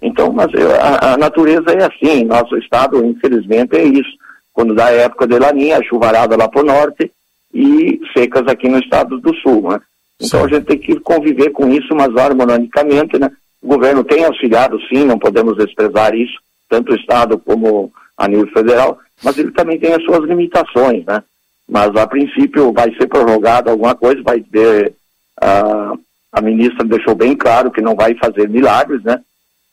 Então, 0.01 0.31
mas 0.31 0.47
a, 0.81 1.13
a, 1.13 1.17
natureza 1.17 1.71
é 1.71 1.83
assim, 1.83 2.23
nosso 2.23 2.57
estado, 2.57 3.05
infelizmente, 3.05 3.75
é 3.75 3.83
isso. 3.83 4.09
Quando 4.53 4.75
dá 4.75 4.87
a 4.87 4.91
época 4.91 5.27
de 5.27 5.39
laninha, 5.39 5.83
chuvarada 5.83 6.35
lá 6.35 6.47
para 6.47 6.61
o 6.61 6.65
norte 6.65 7.11
e 7.53 7.99
secas 8.15 8.47
aqui 8.47 8.69
no 8.69 8.79
estado 8.79 9.19
do 9.19 9.33
sul, 9.35 9.69
né. 9.69 9.79
Então 10.19 10.45
a 10.45 10.47
gente 10.47 10.65
tem 10.65 10.77
que 10.77 10.99
conviver 10.99 11.49
com 11.51 11.69
isso, 11.69 11.95
mas 11.95 12.15
harmonicamente, 12.15 13.17
né. 13.17 13.31
O 13.61 13.67
governo 13.67 14.03
tem 14.03 14.25
auxiliado, 14.25 14.79
sim, 14.87 15.05
não 15.05 15.19
podemos 15.19 15.55
desprezar 15.57 16.15
isso, 16.15 16.33
tanto 16.69 16.93
o 16.93 16.95
estado 16.95 17.37
como 17.37 17.91
a 18.17 18.27
nível 18.27 18.47
federal, 18.47 18.99
mas 19.23 19.37
ele 19.37 19.51
também 19.51 19.79
tem 19.79 19.93
as 19.93 20.03
suas 20.03 20.27
limitações, 20.27 21.05
né 21.05 21.23
mas 21.71 21.95
a 21.95 22.05
princípio 22.05 22.73
vai 22.73 22.93
ser 22.95 23.07
prorrogado 23.07 23.69
alguma 23.69 23.95
coisa, 23.95 24.21
vai 24.23 24.41
ter, 24.41 24.93
uh, 25.41 25.97
a 26.29 26.41
ministra 26.41 26.85
deixou 26.85 27.15
bem 27.15 27.33
claro 27.33 27.71
que 27.71 27.79
não 27.79 27.95
vai 27.95 28.13
fazer 28.15 28.49
milagres, 28.49 29.01
né? 29.03 29.21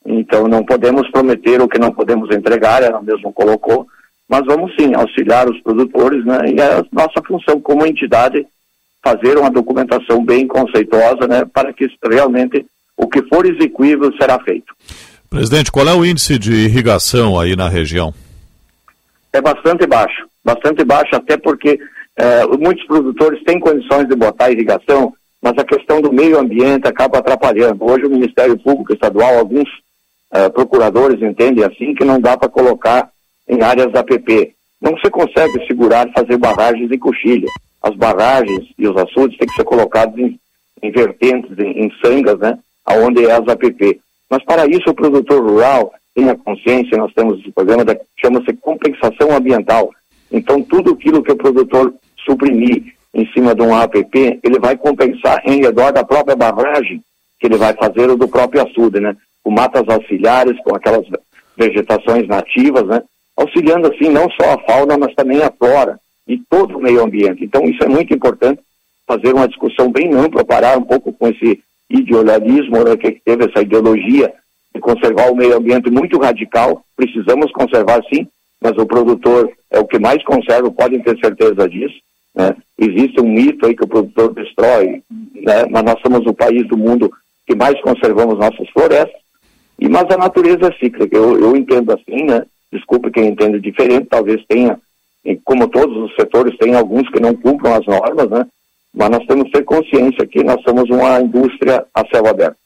Então 0.05 0.47
não 0.47 0.63
podemos 0.63 1.11
prometer 1.11 1.61
o 1.61 1.67
que 1.67 1.77
não 1.77 1.91
podemos 1.91 2.33
entregar, 2.33 2.81
ela 2.81 3.01
mesmo 3.01 3.33
colocou, 3.33 3.85
mas 4.29 4.45
vamos 4.45 4.73
sim 4.79 4.93
auxiliar 4.93 5.49
os 5.49 5.59
produtores, 5.61 6.23
né? 6.25 6.39
E 6.55 6.59
é 6.59 6.79
a 6.79 6.85
nossa 6.91 7.21
função 7.27 7.59
como 7.59 7.85
entidade 7.85 8.45
fazer 9.03 9.37
uma 9.37 9.49
documentação 9.49 10.23
bem 10.23 10.47
conceituosa, 10.47 11.27
né? 11.27 11.45
Para 11.45 11.73
que 11.73 11.87
realmente 12.09 12.65
o 12.95 13.07
que 13.07 13.21
for 13.23 13.45
execuível 13.45 14.11
será 14.19 14.39
feito. 14.43 14.73
Presidente, 15.29 15.71
qual 15.71 15.87
é 15.87 15.93
o 15.93 16.05
índice 16.05 16.37
de 16.37 16.53
irrigação 16.53 17.39
aí 17.39 17.55
na 17.55 17.69
região? 17.69 18.13
É 19.33 19.41
bastante 19.41 19.85
baixo 19.85 20.29
bastante 20.43 20.83
baixo, 20.83 21.15
até 21.15 21.37
porque 21.37 21.79
eh, 22.17 22.45
muitos 22.59 22.85
produtores 22.85 23.43
têm 23.43 23.59
condições 23.59 24.07
de 24.07 24.15
botar 24.15 24.51
irrigação, 24.51 25.13
mas 25.41 25.53
a 25.57 25.63
questão 25.63 26.01
do 26.01 26.11
meio 26.11 26.39
ambiente 26.39 26.87
acaba 26.87 27.19
atrapalhando. 27.19 27.85
Hoje 27.85 28.05
o 28.05 28.09
Ministério 28.09 28.57
Público 28.57 28.93
Estadual, 28.93 29.37
alguns 29.37 29.69
eh, 30.33 30.49
procuradores 30.49 31.21
entendem 31.21 31.63
assim 31.63 31.93
que 31.93 32.05
não 32.05 32.19
dá 32.19 32.37
para 32.37 32.49
colocar 32.49 33.09
em 33.49 33.61
áreas 33.61 33.91
da 33.91 34.03
PP. 34.03 34.53
Não 34.81 34.97
se 34.99 35.09
consegue 35.09 35.65
segurar 35.65 36.09
fazer 36.13 36.37
barragens 36.37 36.91
em 36.91 36.97
coxilha. 36.97 37.47
As 37.81 37.95
barragens 37.95 38.69
e 38.77 38.87
os 38.87 38.95
açudes 38.95 39.37
têm 39.37 39.47
que 39.47 39.55
ser 39.55 39.63
colocados 39.63 40.17
em, 40.17 40.39
em 40.81 40.91
vertentes, 40.91 41.57
em, 41.57 41.85
em 41.85 41.91
sangas, 42.01 42.37
né, 42.39 42.57
aonde 42.85 43.25
é 43.25 43.31
as 43.31 43.47
APP. 43.47 43.99
Mas 44.29 44.43
para 44.43 44.67
isso 44.67 44.89
o 44.89 44.93
produtor 44.93 45.41
rural 45.41 45.91
tem 46.13 46.29
a 46.29 46.35
consciência, 46.35 46.97
nós 46.97 47.13
temos 47.13 47.39
esse 47.39 47.51
programa 47.51 47.83
que 47.85 48.01
chama-se 48.17 48.53
compensação 48.53 49.35
ambiental. 49.35 49.89
Então, 50.31 50.61
tudo 50.61 50.91
aquilo 50.91 51.23
que 51.23 51.31
o 51.31 51.37
produtor 51.37 51.93
suprimir 52.25 52.93
em 53.13 53.25
cima 53.31 53.55
de 53.55 53.61
um 53.61 53.75
APP, 53.75 54.39
ele 54.43 54.59
vai 54.59 54.77
compensar 54.77 55.41
em 55.45 55.61
redor 55.61 55.91
da 55.91 56.03
própria 56.03 56.35
barragem 56.35 57.01
que 57.39 57.47
ele 57.47 57.57
vai 57.57 57.73
fazer 57.73 58.09
ou 58.09 58.17
do 58.17 58.27
próprio 58.27 58.61
açude, 58.61 58.99
né? 58.99 59.15
Com 59.41 59.51
matas 59.51 59.87
auxiliares, 59.87 60.61
com 60.63 60.75
aquelas 60.75 61.05
vegetações 61.57 62.27
nativas, 62.27 62.85
né? 62.85 63.01
Auxiliando, 63.39 63.87
assim, 63.87 64.09
não 64.09 64.29
só 64.31 64.53
a 64.53 64.59
fauna, 64.63 64.97
mas 64.97 65.15
também 65.15 65.41
a 65.41 65.49
flora 65.49 65.97
e 66.27 66.37
todo 66.49 66.77
o 66.77 66.81
meio 66.81 67.01
ambiente. 67.01 67.45
Então, 67.45 67.63
isso 67.63 67.81
é 67.81 67.87
muito 67.87 68.13
importante, 68.13 68.59
fazer 69.07 69.33
uma 69.33 69.47
discussão 69.47 69.89
bem 69.89 70.13
ampla, 70.13 70.43
parar 70.43 70.77
um 70.77 70.83
pouco 70.83 71.13
com 71.13 71.29
esse 71.29 71.63
idealismo, 71.89 72.83
né, 72.83 72.97
que 72.97 73.13
teve 73.23 73.45
essa 73.45 73.61
ideologia 73.61 74.33
de 74.75 74.81
conservar 74.81 75.31
o 75.31 75.35
meio 75.37 75.55
ambiente 75.55 75.89
muito 75.89 76.19
radical. 76.19 76.83
Precisamos 76.97 77.49
conservar, 77.53 78.01
sim, 78.13 78.27
mas 78.61 78.73
o 78.77 78.85
produtor 78.85 79.49
é 79.71 79.79
o 79.79 79.87
que 79.87 79.97
mais 79.97 80.21
conserva, 80.25 80.69
podem 80.69 81.01
ter 81.01 81.17
certeza 81.17 81.67
disso. 81.69 81.95
Né? 82.35 82.53
Existe 82.77 83.21
um 83.21 83.27
mito 83.27 83.65
aí 83.65 83.73
que 83.73 83.85
o 83.85 83.87
produtor 83.87 84.33
destrói, 84.33 85.01
né? 85.09 85.65
mas 85.71 85.83
nós 85.83 85.95
somos 86.01 86.25
o 86.27 86.33
país 86.33 86.67
do 86.67 86.77
mundo 86.77 87.09
que 87.47 87.55
mais 87.55 87.79
conservamos 87.81 88.37
nossas 88.37 88.69
florestas, 88.71 89.17
e, 89.79 89.87
mas 89.87 90.03
a 90.11 90.17
natureza 90.17 90.67
é 90.67 90.73
cíclica, 90.73 91.15
eu, 91.15 91.39
eu 91.39 91.55
entendo 91.55 91.93
assim, 91.93 92.25
né? 92.25 92.45
Desculpe 92.71 93.11
quem 93.11 93.27
entende 93.27 93.59
diferente, 93.59 94.07
talvez 94.09 94.43
tenha, 94.47 94.79
como 95.43 95.67
todos 95.67 95.95
os 95.97 96.15
setores, 96.15 96.57
tem 96.57 96.75
alguns 96.75 97.09
que 97.09 97.19
não 97.19 97.35
cumpram 97.35 97.73
as 97.73 97.85
normas, 97.85 98.29
né? 98.29 98.45
mas 98.93 99.09
nós 99.09 99.25
temos 99.25 99.45
que 99.45 99.51
ter 99.51 99.63
consciência 99.63 100.25
que 100.25 100.43
nós 100.43 100.61
somos 100.63 100.89
uma 100.89 101.19
indústria 101.21 101.85
a 101.93 102.05
céu 102.07 102.27
aberto. 102.27 102.57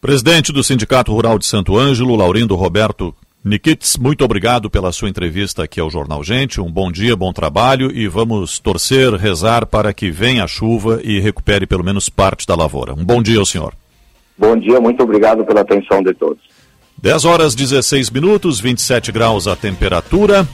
Presidente 0.00 0.52
do 0.52 0.62
Sindicato 0.62 1.12
Rural 1.12 1.38
de 1.38 1.46
Santo 1.46 1.76
Ângelo, 1.76 2.16
Laurindo 2.16 2.54
Roberto 2.54 3.14
Nikits, 3.44 3.96
muito 3.96 4.24
obrigado 4.24 4.68
pela 4.68 4.92
sua 4.92 5.08
entrevista 5.08 5.64
aqui 5.64 5.80
ao 5.80 5.90
Jornal 5.90 6.22
Gente. 6.22 6.60
Um 6.60 6.70
bom 6.70 6.90
dia, 6.90 7.14
bom 7.14 7.32
trabalho 7.32 7.90
e 7.92 8.08
vamos 8.08 8.58
torcer, 8.58 9.12
rezar 9.14 9.66
para 9.66 9.92
que 9.92 10.10
venha 10.10 10.44
a 10.44 10.48
chuva 10.48 11.00
e 11.02 11.20
recupere 11.20 11.66
pelo 11.66 11.84
menos 11.84 12.08
parte 12.08 12.46
da 12.46 12.56
lavoura. 12.56 12.92
Um 12.92 13.04
bom 13.04 13.22
dia 13.22 13.38
ao 13.38 13.46
senhor. 13.46 13.72
Bom 14.36 14.56
dia, 14.56 14.80
muito 14.80 15.02
obrigado 15.02 15.44
pela 15.44 15.60
atenção 15.60 16.02
de 16.02 16.12
todos. 16.14 16.42
10 16.98 17.24
horas 17.26 17.54
16 17.54 18.10
minutos, 18.10 18.58
27 18.58 19.12
graus 19.12 19.46
a 19.46 19.54
temperatura. 19.54 20.48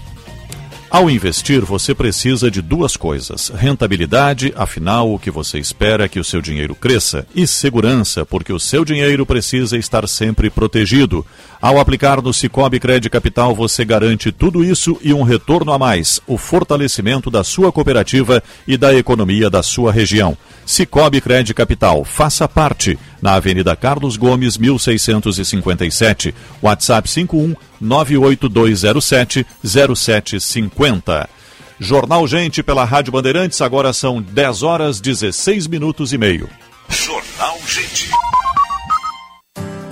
Ao 0.90 1.09
investir, 1.09 1.64
você 1.64 1.94
precisa 1.94 2.51
de 2.51 2.60
duas 2.60 2.97
coisas: 2.97 3.48
rentabilidade, 3.48 4.52
afinal, 4.56 5.14
o 5.14 5.19
que 5.19 5.31
você 5.31 5.59
espera 5.59 6.05
é 6.05 6.09
que 6.09 6.20
o 6.20 6.24
seu 6.24 6.43
dinheiro 6.43 6.74
cresça, 6.74 7.27
e 7.35 7.47
segurança, 7.47 8.27
porque 8.27 8.52
o 8.52 8.60
seu 8.60 8.85
dinheiro 8.85 9.24
precisa 9.24 9.78
estar 9.78 10.06
sempre 10.09 10.51
protegido. 10.51 11.24
Ao 11.62 11.78
aplicar 11.78 12.20
no 12.20 12.34
Cicobi 12.34 12.80
Crédito 12.80 13.12
Capital, 13.12 13.55
você 13.55 13.84
garante 13.84 14.32
tudo 14.32 14.64
isso 14.64 14.98
e 15.01 15.14
um 15.14 15.22
retorno 15.22 15.70
a 15.72 15.78
mais: 15.78 16.20
o 16.26 16.36
fortalecimento 16.36 17.30
da 17.30 17.44
sua 17.44 17.70
cooperativa 17.70 18.43
e 18.66 18.76
da 18.76 18.93
economia 18.93 19.48
da 19.48 19.62
sua 19.62 19.93
região. 19.93 20.36
Cicobi 20.66 21.20
Crédito 21.20 21.55
Capital, 21.55 22.05
faça 22.05 22.48
parte. 22.48 22.98
Na 23.22 23.34
Avenida 23.34 23.76
Carlos 23.76 24.16
Gomes, 24.16 24.59
1657. 24.59 26.34
WhatsApp 26.60 27.09
51 27.09 27.55
98207 27.80 29.47
0750. 29.64 31.30
Jornal 31.78 32.26
Gente 32.26 32.60
pela 32.60 32.84
Rádio 32.84 33.12
Bandeirantes, 33.12 33.60
agora 33.60 33.93
são 33.93 34.20
10 34.20 34.64
horas 34.64 35.01
16 35.01 35.68
minutos 35.68 36.12
e 36.12 36.18
meio. 36.18 36.48
Jornal 36.89 37.56
Gente. 37.68 38.10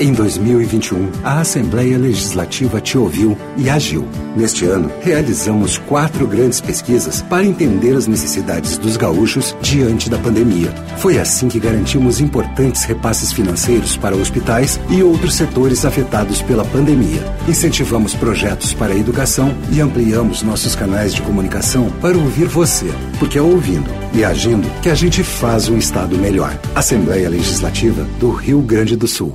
Em 0.02 0.14
2021, 0.14 1.10
a 1.22 1.40
Assembleia 1.40 1.98
Legislativa 1.98 2.80
te 2.80 2.96
ouviu 2.96 3.36
e 3.58 3.68
agiu. 3.68 4.08
Neste 4.34 4.64
ano, 4.64 4.90
realizamos 5.02 5.76
quatro 5.76 6.26
grandes 6.26 6.58
pesquisas 6.58 7.20
para 7.20 7.44
entender 7.44 7.94
as 7.94 8.06
necessidades 8.06 8.78
dos 8.78 8.96
gaúchos 8.96 9.54
diante 9.60 10.08
da 10.08 10.16
pandemia. 10.16 10.70
Foi 10.96 11.18
assim 11.18 11.48
que 11.48 11.60
garantimos 11.60 12.18
importantes 12.18 12.84
repasses 12.84 13.30
financeiros 13.30 13.94
para 13.98 14.16
hospitais 14.16 14.80
e 14.88 15.02
outros 15.02 15.34
setores 15.34 15.84
afetados 15.84 16.40
pela 16.40 16.64
pandemia. 16.64 17.22
Incentivamos 17.46 18.14
projetos 18.14 18.72
para 18.72 18.94
a 18.94 18.98
educação 18.98 19.54
e 19.70 19.82
ampliamos 19.82 20.42
nossos 20.42 20.74
canais 20.74 21.12
de 21.12 21.20
comunicação 21.20 21.90
para 22.00 22.16
ouvir 22.16 22.46
você, 22.46 22.86
porque 23.18 23.36
é 23.36 23.42
ouvindo 23.42 23.90
e 24.14 24.24
agindo 24.24 24.66
que 24.80 24.88
a 24.88 24.94
gente 24.94 25.22
faz 25.22 25.68
um 25.68 25.76
Estado 25.76 26.16
melhor. 26.16 26.58
Assembleia 26.74 27.28
Legislativa 27.28 28.08
do 28.18 28.30
Rio 28.30 28.62
Grande 28.62 28.96
do 28.96 29.06
Sul. 29.06 29.34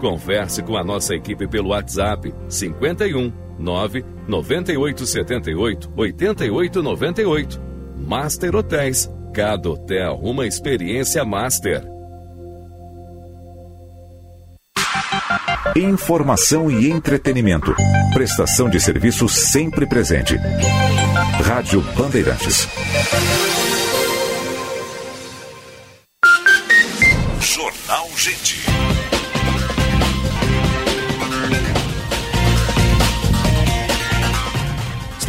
Converse 0.00 0.62
com 0.62 0.76
a 0.76 0.82
nossa 0.82 1.14
equipe 1.14 1.46
pelo 1.46 1.68
WhatsApp 1.68 2.34
51 2.48 3.32
9 3.58 4.04
9878 4.26 5.92
8898. 5.96 7.60
Master 7.96 8.56
Hotéis. 8.56 9.10
Cada 9.32 9.70
hotel 9.70 10.18
uma 10.22 10.46
experiência 10.46 11.24
master. 11.24 11.84
Informação 15.76 16.68
e 16.68 16.90
entretenimento. 16.90 17.72
Prestação 18.12 18.68
de 18.68 18.80
serviço 18.80 19.28
sempre 19.28 19.86
presente. 19.86 20.36
Rádio 21.44 21.80
Bandeirantes. 21.96 22.66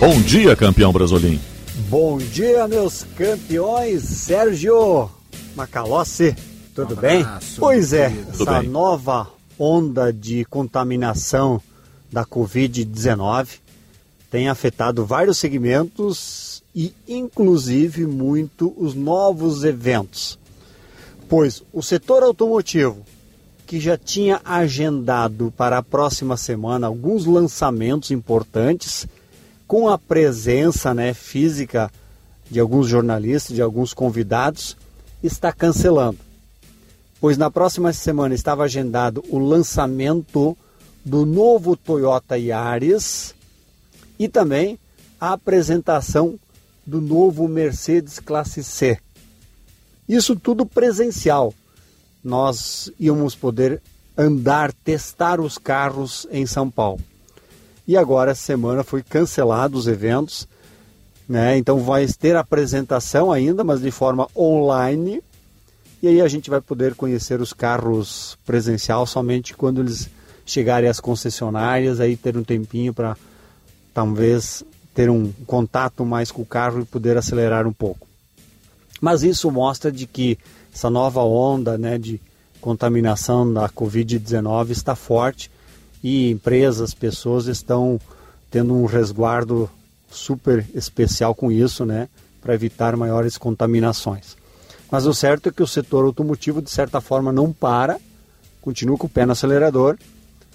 Bom 0.00 0.20
dia, 0.20 0.54
campeão 0.54 0.92
Brasolim. 0.92 1.40
Bom 1.88 2.18
dia, 2.18 2.68
meus 2.68 3.04
campeões. 3.16 4.02
Sérgio 4.02 5.08
Macalossi, 5.56 6.36
tudo 6.74 6.92
Um 6.92 6.98
bem? 6.98 7.24
Pois 7.58 7.94
é, 7.94 8.10
querido. 8.10 8.28
essa 8.28 8.38
Tudo 8.38 8.52
bem. 8.60 8.68
nova 8.68 9.26
onda 9.58 10.12
de 10.12 10.44
contaminação 10.44 11.62
da 12.12 12.26
Covid-19 12.26 13.60
tem 14.30 14.50
afetado 14.50 15.06
vários 15.06 15.38
segmentos 15.38 16.62
e, 16.74 16.92
inclusive, 17.08 18.06
muito 18.06 18.74
os 18.76 18.94
novos 18.94 19.64
eventos. 19.64 20.38
Pois 21.26 21.62
o 21.72 21.82
setor 21.82 22.22
automotivo, 22.22 22.98
que 23.66 23.80
já 23.80 23.96
tinha 23.96 24.42
agendado 24.44 25.50
para 25.56 25.78
a 25.78 25.82
próxima 25.82 26.36
semana 26.36 26.86
alguns 26.86 27.24
lançamentos 27.24 28.10
importantes, 28.10 29.08
com 29.68 29.86
a 29.86 29.98
presença 29.98 30.94
né, 30.94 31.12
física 31.12 31.92
de 32.50 32.58
alguns 32.58 32.88
jornalistas, 32.88 33.54
de 33.54 33.60
alguns 33.60 33.92
convidados, 33.92 34.74
está 35.22 35.52
cancelando. 35.52 36.18
Pois 37.20 37.36
na 37.36 37.50
próxima 37.50 37.92
semana 37.92 38.34
estava 38.34 38.64
agendado 38.64 39.22
o 39.28 39.38
lançamento 39.38 40.56
do 41.04 41.26
novo 41.26 41.76
Toyota 41.76 42.38
Yaris 42.38 43.34
e 44.18 44.26
também 44.26 44.78
a 45.20 45.34
apresentação 45.34 46.38
do 46.86 47.00
novo 47.00 47.46
Mercedes 47.46 48.18
Classe 48.18 48.64
C. 48.64 48.98
Isso 50.08 50.34
tudo 50.34 50.64
presencial. 50.64 51.52
Nós 52.24 52.90
íamos 52.98 53.34
poder 53.34 53.82
andar, 54.16 54.72
testar 54.72 55.40
os 55.40 55.58
carros 55.58 56.26
em 56.30 56.46
São 56.46 56.70
Paulo. 56.70 57.00
E 57.88 57.96
agora, 57.96 58.32
essa 58.32 58.42
semana, 58.42 58.84
foi 58.84 59.02
cancelado 59.02 59.78
os 59.78 59.86
eventos. 59.86 60.46
Né? 61.26 61.56
Então, 61.56 61.80
vai 61.80 62.06
ter 62.06 62.36
apresentação 62.36 63.32
ainda, 63.32 63.64
mas 63.64 63.80
de 63.80 63.90
forma 63.90 64.28
online. 64.36 65.22
E 66.02 66.08
aí 66.08 66.20
a 66.20 66.28
gente 66.28 66.50
vai 66.50 66.60
poder 66.60 66.94
conhecer 66.94 67.40
os 67.40 67.54
carros 67.54 68.36
presencial 68.44 69.06
somente 69.06 69.54
quando 69.54 69.80
eles 69.80 70.10
chegarem 70.44 70.88
às 70.88 71.00
concessionárias, 71.00 71.98
aí 71.98 72.14
ter 72.14 72.36
um 72.36 72.44
tempinho 72.44 72.92
para 72.92 73.16
talvez 73.94 74.62
ter 74.94 75.08
um 75.08 75.32
contato 75.46 76.04
mais 76.04 76.30
com 76.30 76.42
o 76.42 76.46
carro 76.46 76.82
e 76.82 76.84
poder 76.84 77.16
acelerar 77.16 77.66
um 77.66 77.72
pouco. 77.72 78.06
Mas 79.00 79.22
isso 79.22 79.50
mostra 79.50 79.90
de 79.90 80.06
que 80.06 80.38
essa 80.72 80.90
nova 80.90 81.22
onda 81.22 81.78
né, 81.78 81.96
de 81.96 82.20
contaminação 82.60 83.50
da 83.50 83.68
Covid-19 83.68 84.70
está 84.70 84.94
forte 84.94 85.50
e 86.02 86.30
empresas, 86.30 86.94
pessoas 86.94 87.46
estão 87.46 88.00
tendo 88.50 88.74
um 88.74 88.86
resguardo 88.86 89.68
super 90.10 90.64
especial 90.74 91.34
com 91.34 91.52
isso, 91.52 91.84
né, 91.84 92.08
para 92.40 92.54
evitar 92.54 92.96
maiores 92.96 93.36
contaminações. 93.36 94.36
Mas 94.90 95.06
o 95.06 95.12
certo 95.12 95.48
é 95.48 95.52
que 95.52 95.62
o 95.62 95.66
setor 95.66 96.04
automotivo, 96.04 96.62
de 96.62 96.70
certa 96.70 97.00
forma, 97.00 97.30
não 97.30 97.52
para, 97.52 97.98
continua 98.62 98.96
com 98.96 99.06
o 99.06 99.10
pé 99.10 99.26
no 99.26 99.32
acelerador, 99.32 99.98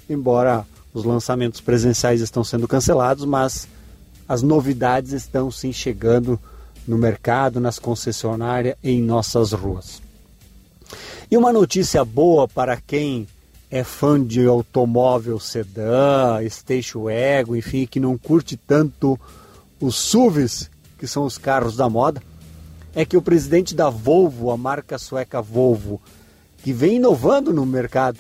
embora 0.09 0.65
os 0.93 1.03
lançamentos 1.03 1.61
presenciais 1.61 2.21
estão 2.21 2.43
sendo 2.43 2.67
cancelados, 2.67 3.25
mas 3.25 3.67
as 4.27 4.41
novidades 4.41 5.11
estão 5.11 5.51
sim 5.51 5.71
chegando 5.71 6.39
no 6.87 6.97
mercado, 6.97 7.59
nas 7.59 7.79
concessionárias, 7.79 8.75
em 8.83 9.01
nossas 9.01 9.51
ruas. 9.51 10.01
E 11.29 11.37
uma 11.37 11.53
notícia 11.53 12.03
boa 12.03 12.47
para 12.47 12.77
quem 12.77 13.27
é 13.73 13.83
fã 13.83 14.23
de 14.23 14.45
automóvel 14.45 15.39
sedã, 15.39 16.37
station 16.47 17.09
ego, 17.09 17.55
enfim, 17.55 17.87
que 17.87 17.99
não 17.99 18.15
curte 18.19 18.55
tanto 18.55 19.19
os 19.81 19.95
SUVs, 19.95 20.69
que 20.99 21.07
são 21.07 21.25
os 21.25 21.39
carros 21.39 21.75
da 21.75 21.89
moda, 21.89 22.21
é 22.93 23.03
que 23.03 23.17
o 23.17 23.21
presidente 23.21 23.73
da 23.73 23.89
Volvo, 23.89 24.51
a 24.51 24.57
marca 24.57 24.99
sueca 24.99 25.41
Volvo, 25.41 25.99
que 26.59 26.71
vem 26.71 26.97
inovando 26.97 27.51
no 27.51 27.65
mercado, 27.65 28.19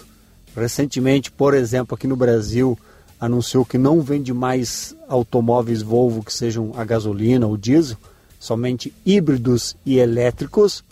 recentemente, 0.55 1.29
por 1.29 1.53
exemplo, 1.53 1.93
aqui 1.93 2.07
no 2.07 2.15
Brasil, 2.15 2.75
anunciou 3.19 3.63
que 3.63 3.77
não 3.77 4.01
vende 4.01 4.33
mais 4.33 4.95
automóveis 5.07 5.83
Volvo 5.83 6.23
que 6.23 6.33
sejam 6.33 6.71
a 6.75 6.83
gasolina 6.83 7.45
ou 7.45 7.55
diesel, 7.55 7.97
somente 8.39 8.91
híbridos 9.05 9.75
e 9.85 9.99
elétricos, 9.99 10.83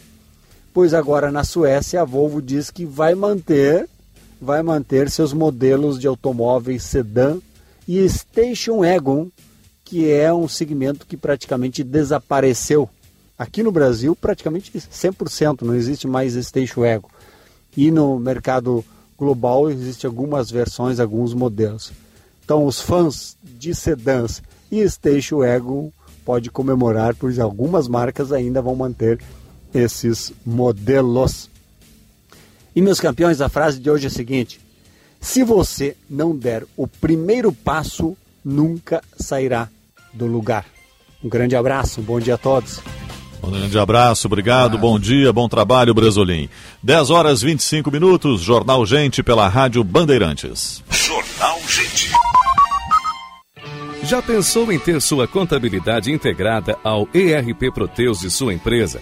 pois 0.71 0.93
agora 0.93 1.31
na 1.31 1.43
Suécia 1.43 2.03
a 2.03 2.05
Volvo 2.05 2.43
diz 2.43 2.69
que 2.69 2.85
vai 2.85 3.15
manter 3.15 3.89
vai 4.41 4.63
manter 4.63 5.07
seus 5.09 5.31
modelos 5.31 5.99
de 5.99 6.07
automóveis 6.07 6.81
sedã 6.81 7.37
e 7.87 8.07
station 8.09 8.79
wagon, 8.79 9.29
que 9.85 10.09
é 10.09 10.33
um 10.33 10.47
segmento 10.47 11.05
que 11.05 11.15
praticamente 11.15 11.83
desapareceu. 11.83 12.89
Aqui 13.37 13.61
no 13.61 13.71
Brasil, 13.71 14.15
praticamente 14.15 14.71
100%, 14.71 15.61
não 15.61 15.75
existe 15.75 16.07
mais 16.07 16.33
station 16.33 16.81
wagon. 16.81 17.09
E 17.77 17.91
no 17.91 18.19
mercado 18.19 18.83
global 19.17 19.69
existem 19.69 20.07
algumas 20.07 20.49
versões, 20.49 20.99
alguns 20.99 21.33
modelos. 21.35 21.91
Então, 22.43 22.65
os 22.65 22.81
fãs 22.81 23.37
de 23.43 23.75
sedãs 23.75 24.41
e 24.71 24.87
station 24.89 25.39
wagon 25.39 25.91
pode 26.25 26.49
comemorar, 26.49 27.15
pois 27.15 27.37
algumas 27.37 27.87
marcas 27.87 28.31
ainda 28.31 28.61
vão 28.61 28.75
manter 28.75 29.21
esses 29.73 30.33
modelos. 30.43 31.50
E 32.75 32.81
meus 32.81 32.99
campeões, 32.99 33.41
a 33.41 33.49
frase 33.49 33.79
de 33.79 33.89
hoje 33.89 34.05
é 34.05 34.07
a 34.07 34.11
seguinte: 34.11 34.59
se 35.19 35.43
você 35.43 35.95
não 36.09 36.35
der 36.35 36.63
o 36.75 36.87
primeiro 36.87 37.51
passo, 37.51 38.17
nunca 38.43 39.03
sairá 39.17 39.69
do 40.13 40.25
lugar. 40.25 40.65
Um 41.23 41.29
grande 41.29 41.55
abraço, 41.55 42.01
um 42.01 42.03
bom 42.03 42.19
dia 42.19 42.35
a 42.35 42.37
todos. 42.37 42.81
Um 43.43 43.51
grande 43.51 43.77
abraço, 43.77 44.27
obrigado, 44.27 44.77
bom 44.77 44.99
dia, 44.99 45.33
bom 45.33 45.49
trabalho, 45.49 45.93
Bresolim. 45.93 46.47
10 46.83 47.09
horas 47.09 47.41
25 47.41 47.91
minutos, 47.91 48.41
Jornal 48.41 48.85
Gente 48.85 49.23
pela 49.23 49.47
Rádio 49.47 49.83
Bandeirantes. 49.83 50.83
Jornal 50.89 51.59
Gente. 51.67 52.11
Já 54.03 54.21
pensou 54.21 54.71
em 54.71 54.79
ter 54.79 55.01
sua 55.01 55.27
contabilidade 55.27 56.11
integrada 56.11 56.77
ao 56.83 57.07
ERP 57.13 57.71
Proteus 57.73 58.19
de 58.19 58.29
sua 58.29 58.53
empresa? 58.53 59.01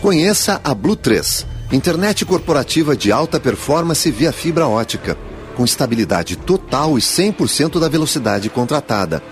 Conheça 0.00 0.60
a 0.62 0.74
Blue 0.74 0.96
3, 0.96 1.46
internet 1.72 2.24
corporativa 2.24 2.96
de 2.96 3.10
alta 3.10 3.40
performance 3.40 4.10
via 4.10 4.32
fibra 4.32 4.68
ótica, 4.68 5.16
com 5.56 5.64
estabilidade 5.64 6.36
total 6.36 6.96
e 6.96 7.00
100% 7.00 7.80
da 7.80 7.88
velocidade 7.88 8.48
contratada. 8.48 9.22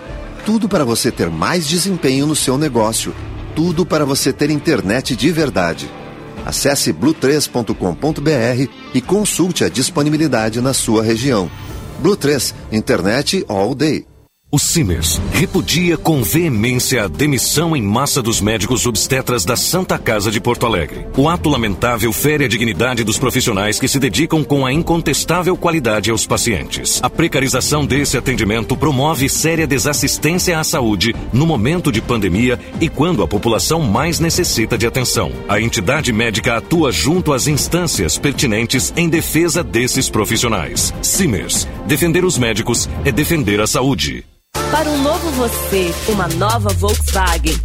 Tudo 0.45 0.67
para 0.67 0.85
você 0.85 1.11
ter 1.11 1.29
mais 1.29 1.67
desempenho 1.67 2.27
no 2.27 2.35
seu 2.35 2.57
negócio. 2.57 3.13
Tudo 3.55 3.85
para 3.85 4.05
você 4.05 4.31
ter 4.31 4.49
internet 4.49 5.15
de 5.15 5.31
verdade. 5.31 5.89
Acesse 6.45 6.93
blue3.com.br 6.93 8.71
e 8.97 9.01
consulte 9.01 9.63
a 9.63 9.69
disponibilidade 9.69 10.59
na 10.59 10.73
sua 10.73 11.03
região. 11.03 11.51
Blue 11.99 12.17
3, 12.17 12.55
internet 12.71 13.45
all 13.47 13.75
day. 13.75 14.16
O 14.57 14.59
Simers 14.59 15.21
repudia 15.31 15.97
com 15.97 16.23
veemência 16.23 17.03
a 17.03 17.07
demissão 17.07 17.75
em 17.75 17.81
massa 17.83 18.23
dos 18.23 18.41
médicos 18.41 18.87
obstetras 18.87 19.45
da 19.45 19.55
Santa 19.55 19.99
Casa 19.99 20.31
de 20.31 20.41
Porto 20.41 20.65
Alegre. 20.65 21.05
O 21.15 21.29
ato 21.29 21.47
lamentável 21.47 22.11
fere 22.11 22.45
a 22.45 22.47
dignidade 22.47 23.03
dos 23.03 23.19
profissionais 23.19 23.79
que 23.79 23.87
se 23.87 23.99
dedicam 23.99 24.43
com 24.43 24.65
a 24.65 24.73
incontestável 24.73 25.55
qualidade 25.55 26.09
aos 26.09 26.25
pacientes. 26.25 26.99
A 27.03 27.07
precarização 27.07 27.85
desse 27.85 28.17
atendimento 28.17 28.75
promove 28.75 29.29
séria 29.29 29.67
desassistência 29.67 30.57
à 30.57 30.63
saúde 30.63 31.15
no 31.31 31.45
momento 31.45 31.91
de 31.91 32.01
pandemia 32.01 32.59
e 32.81 32.89
quando 32.89 33.21
a 33.21 33.27
população 33.27 33.81
mais 33.81 34.19
necessita 34.19 34.75
de 34.75 34.87
atenção. 34.87 35.31
A 35.47 35.61
entidade 35.61 36.11
médica 36.11 36.57
atua 36.57 36.91
junto 36.91 37.31
às 37.31 37.45
instâncias 37.45 38.17
pertinentes 38.17 38.91
em 38.97 39.07
defesa 39.07 39.63
desses 39.63 40.09
profissionais. 40.09 40.91
Simers, 41.03 41.67
defender 41.85 42.25
os 42.25 42.39
médicos 42.39 42.89
é 43.05 43.11
defender 43.11 43.61
a 43.61 43.67
saúde. 43.67 44.25
Para 44.71 44.89
um 44.89 45.01
novo 45.01 45.31
você, 45.31 45.93
uma 46.09 46.27
nova 46.27 46.69
Volkswagen. 46.73 47.55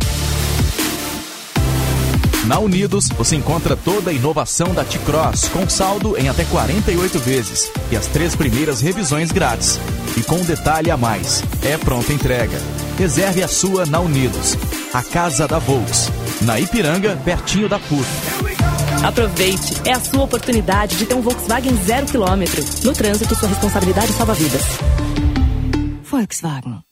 Na 2.46 2.58
Unidos, 2.58 3.08
você 3.08 3.36
encontra 3.36 3.76
toda 3.76 4.10
a 4.10 4.12
inovação 4.12 4.72
da 4.72 4.84
T-Cross 4.84 5.48
com 5.48 5.68
saldo 5.68 6.16
em 6.16 6.28
até 6.28 6.44
48 6.44 7.18
vezes 7.18 7.72
e 7.90 7.96
as 7.96 8.06
três 8.06 8.36
primeiras 8.36 8.80
revisões 8.80 9.32
grátis. 9.32 9.80
E 10.16 10.22
com 10.22 10.36
um 10.36 10.44
detalhe 10.44 10.90
a 10.90 10.96
mais, 10.96 11.42
é 11.62 11.76
pronta 11.76 12.12
entrega. 12.12 12.60
Reserve 12.98 13.42
a 13.42 13.48
sua 13.48 13.84
na 13.84 14.00
Unidos, 14.00 14.56
a 14.92 15.02
casa 15.02 15.48
da 15.48 15.58
Volks, 15.58 16.08
na 16.42 16.60
Ipiranga, 16.60 17.16
pertinho 17.24 17.68
da 17.68 17.78
PUC. 17.78 18.06
Aproveite, 19.04 19.74
é 19.84 19.92
a 19.92 20.00
sua 20.00 20.22
oportunidade 20.22 20.96
de 20.96 21.06
ter 21.06 21.14
um 21.14 21.22
Volkswagen 21.22 21.76
zero 21.84 22.06
quilômetro. 22.06 22.62
No 22.84 22.92
trânsito, 22.92 23.34
sua 23.34 23.48
responsabilidade 23.48 24.12
salva 24.12 24.34
vidas. 24.34 24.62
Volkswagen. 26.04 26.91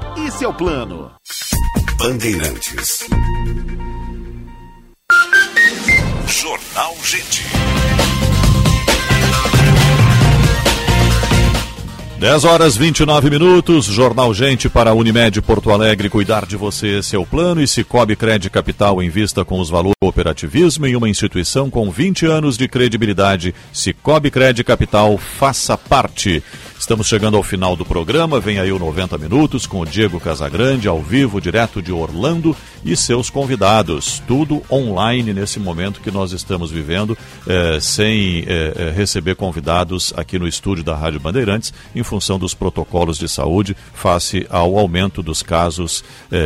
Esse 0.27 0.43
é 0.43 0.47
o 0.47 0.53
plano. 0.53 1.11
Bandeirantes. 1.97 3.07
Jornal 6.27 6.95
Gente. 7.03 7.43
10 12.21 12.45
horas 12.45 12.77
29 12.77 13.31
minutos, 13.31 13.85
Jornal 13.85 14.31
Gente 14.31 14.69
para 14.69 14.91
a 14.91 14.93
Unimed 14.93 15.41
Porto 15.41 15.71
Alegre, 15.71 16.07
cuidar 16.07 16.45
de 16.45 16.55
você, 16.55 16.99
esse 16.99 17.15
é 17.15 17.19
o 17.19 17.25
plano, 17.25 17.63
e 17.63 17.67
Cicobi 17.67 18.15
Cred 18.15 18.47
Capital 18.51 19.01
em 19.01 19.09
vista 19.09 19.43
com 19.43 19.59
os 19.59 19.71
valores 19.71 19.95
do 19.99 20.05
cooperativismo 20.05 20.85
em 20.85 20.95
uma 20.95 21.09
instituição 21.09 21.67
com 21.67 21.89
20 21.89 22.27
anos 22.27 22.57
de 22.57 22.67
credibilidade. 22.67 23.55
Cicobi 23.73 24.29
Cred 24.29 24.63
Capital, 24.63 25.17
faça 25.17 25.75
parte. 25.75 26.43
Estamos 26.81 27.05
chegando 27.05 27.37
ao 27.37 27.43
final 27.43 27.75
do 27.75 27.85
programa, 27.85 28.39
vem 28.39 28.57
aí 28.57 28.71
o 28.71 28.79
90 28.79 29.15
Minutos 29.19 29.67
com 29.67 29.81
o 29.81 29.85
Diego 29.85 30.19
Casagrande, 30.19 30.87
ao 30.87 30.99
vivo, 30.99 31.39
direto 31.39 31.79
de 31.79 31.91
Orlando, 31.91 32.57
e 32.83 32.95
seus 32.95 33.29
convidados. 33.29 34.21
Tudo 34.27 34.63
online 34.69 35.33
nesse 35.33 35.59
momento 35.59 36.01
que 36.01 36.11
nós 36.11 36.31
estamos 36.31 36.71
vivendo, 36.71 37.17
eh, 37.47 37.79
sem 37.79 38.39
eh, 38.39 38.73
eh, 38.75 38.93
receber 38.95 39.35
convidados 39.35 40.13
aqui 40.17 40.39
no 40.39 40.47
estúdio 40.47 40.83
da 40.83 40.95
Rádio 40.95 41.19
Bandeirantes, 41.19 41.73
em 41.95 42.01
função 42.01 42.39
dos 42.39 42.53
protocolos 42.53 43.17
de 43.17 43.27
saúde, 43.27 43.77
face 43.93 44.45
ao 44.49 44.77
aumento 44.77 45.21
dos 45.21 45.43
casos 45.43 46.03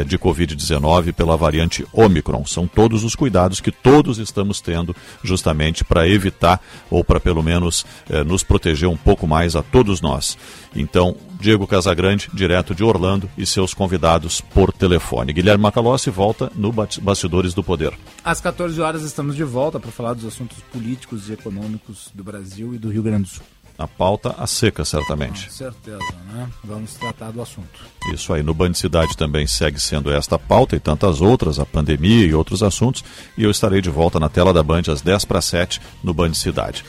de 0.07 0.17
Covid-19 0.17 1.13
pela 1.13 1.37
variante 1.37 1.85
Omicron. 1.93 2.45
São 2.45 2.67
todos 2.67 3.03
os 3.03 3.15
cuidados 3.15 3.61
que 3.61 3.71
todos 3.71 4.17
estamos 4.17 4.59
tendo, 4.59 4.95
justamente 5.23 5.83
para 5.83 6.07
evitar, 6.07 6.59
ou 6.89 7.03
para 7.03 7.19
pelo 7.19 7.43
menos 7.43 7.85
nos 8.25 8.43
proteger 8.43 8.89
um 8.89 8.97
pouco 8.97 9.27
mais 9.27 9.55
a 9.55 9.61
todos 9.61 10.01
nós. 10.25 10.37
Então, 10.75 11.15
Diego 11.39 11.67
Casagrande, 11.67 12.29
direto 12.33 12.73
de 12.73 12.83
Orlando, 12.83 13.29
e 13.37 13.45
seus 13.45 13.73
convidados 13.73 14.41
por 14.41 14.73
telefone. 14.73 15.31
Guilherme 15.31 15.61
Macalossi 15.61 16.09
volta 16.09 16.51
no 16.55 16.71
Bastidores 16.71 17.53
do 17.53 17.63
Poder. 17.63 17.93
Às 18.23 18.41
14 18.41 18.81
horas 18.81 19.03
estamos 19.03 19.35
de 19.35 19.43
volta 19.43 19.79
para 19.79 19.91
falar 19.91 20.13
dos 20.13 20.25
assuntos 20.25 20.57
políticos 20.71 21.29
e 21.29 21.33
econômicos 21.33 22.09
do 22.13 22.23
Brasil 22.23 22.73
e 22.73 22.77
do 22.77 22.89
Rio 22.89 23.03
Grande 23.03 23.23
do 23.23 23.29
Sul. 23.29 23.43
A 23.77 23.85
pauta 23.85 24.33
a 24.37 24.47
seca, 24.47 24.85
certamente. 24.85 25.47
Com 25.47 25.51
certeza, 25.51 25.97
né? 26.31 26.47
Vamos 26.63 26.93
tratar 26.93 27.31
do 27.31 27.41
assunto. 27.41 27.81
Isso 28.13 28.33
aí. 28.33 28.41
No 28.41 28.53
Band 28.53 28.73
Cidade 28.73 29.17
também 29.17 29.45
segue 29.45 29.81
sendo 29.81 30.09
esta 30.13 30.39
pauta 30.39 30.77
e 30.77 30.79
tantas 30.79 31.19
outras, 31.19 31.59
a 31.59 31.65
pandemia 31.65 32.25
e 32.25 32.33
outros 32.33 32.63
assuntos. 32.63 33.03
E 33.37 33.43
eu 33.43 33.51
estarei 33.51 33.81
de 33.81 33.89
volta 33.89 34.17
na 34.17 34.29
tela 34.29 34.53
da 34.53 34.63
Band 34.63 34.83
às 34.87 35.01
10 35.01 35.25
para 35.25 35.41
7 35.41 35.81
no 36.01 36.13
Band 36.13 36.33
Cidade. 36.35 36.85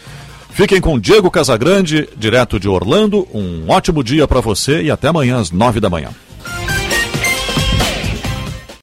Fiquem 0.56 0.80
com 0.80 0.98
Diego 0.98 1.30
Casagrande, 1.30 2.08
direto 2.16 2.58
de 2.58 2.66
Orlando. 2.66 3.28
Um 3.34 3.68
ótimo 3.68 4.02
dia 4.02 4.26
para 4.26 4.40
você 4.40 4.80
e 4.80 4.90
até 4.90 5.08
amanhã 5.08 5.38
às 5.38 5.50
nove 5.50 5.80
da 5.80 5.90
manhã. 5.90 6.08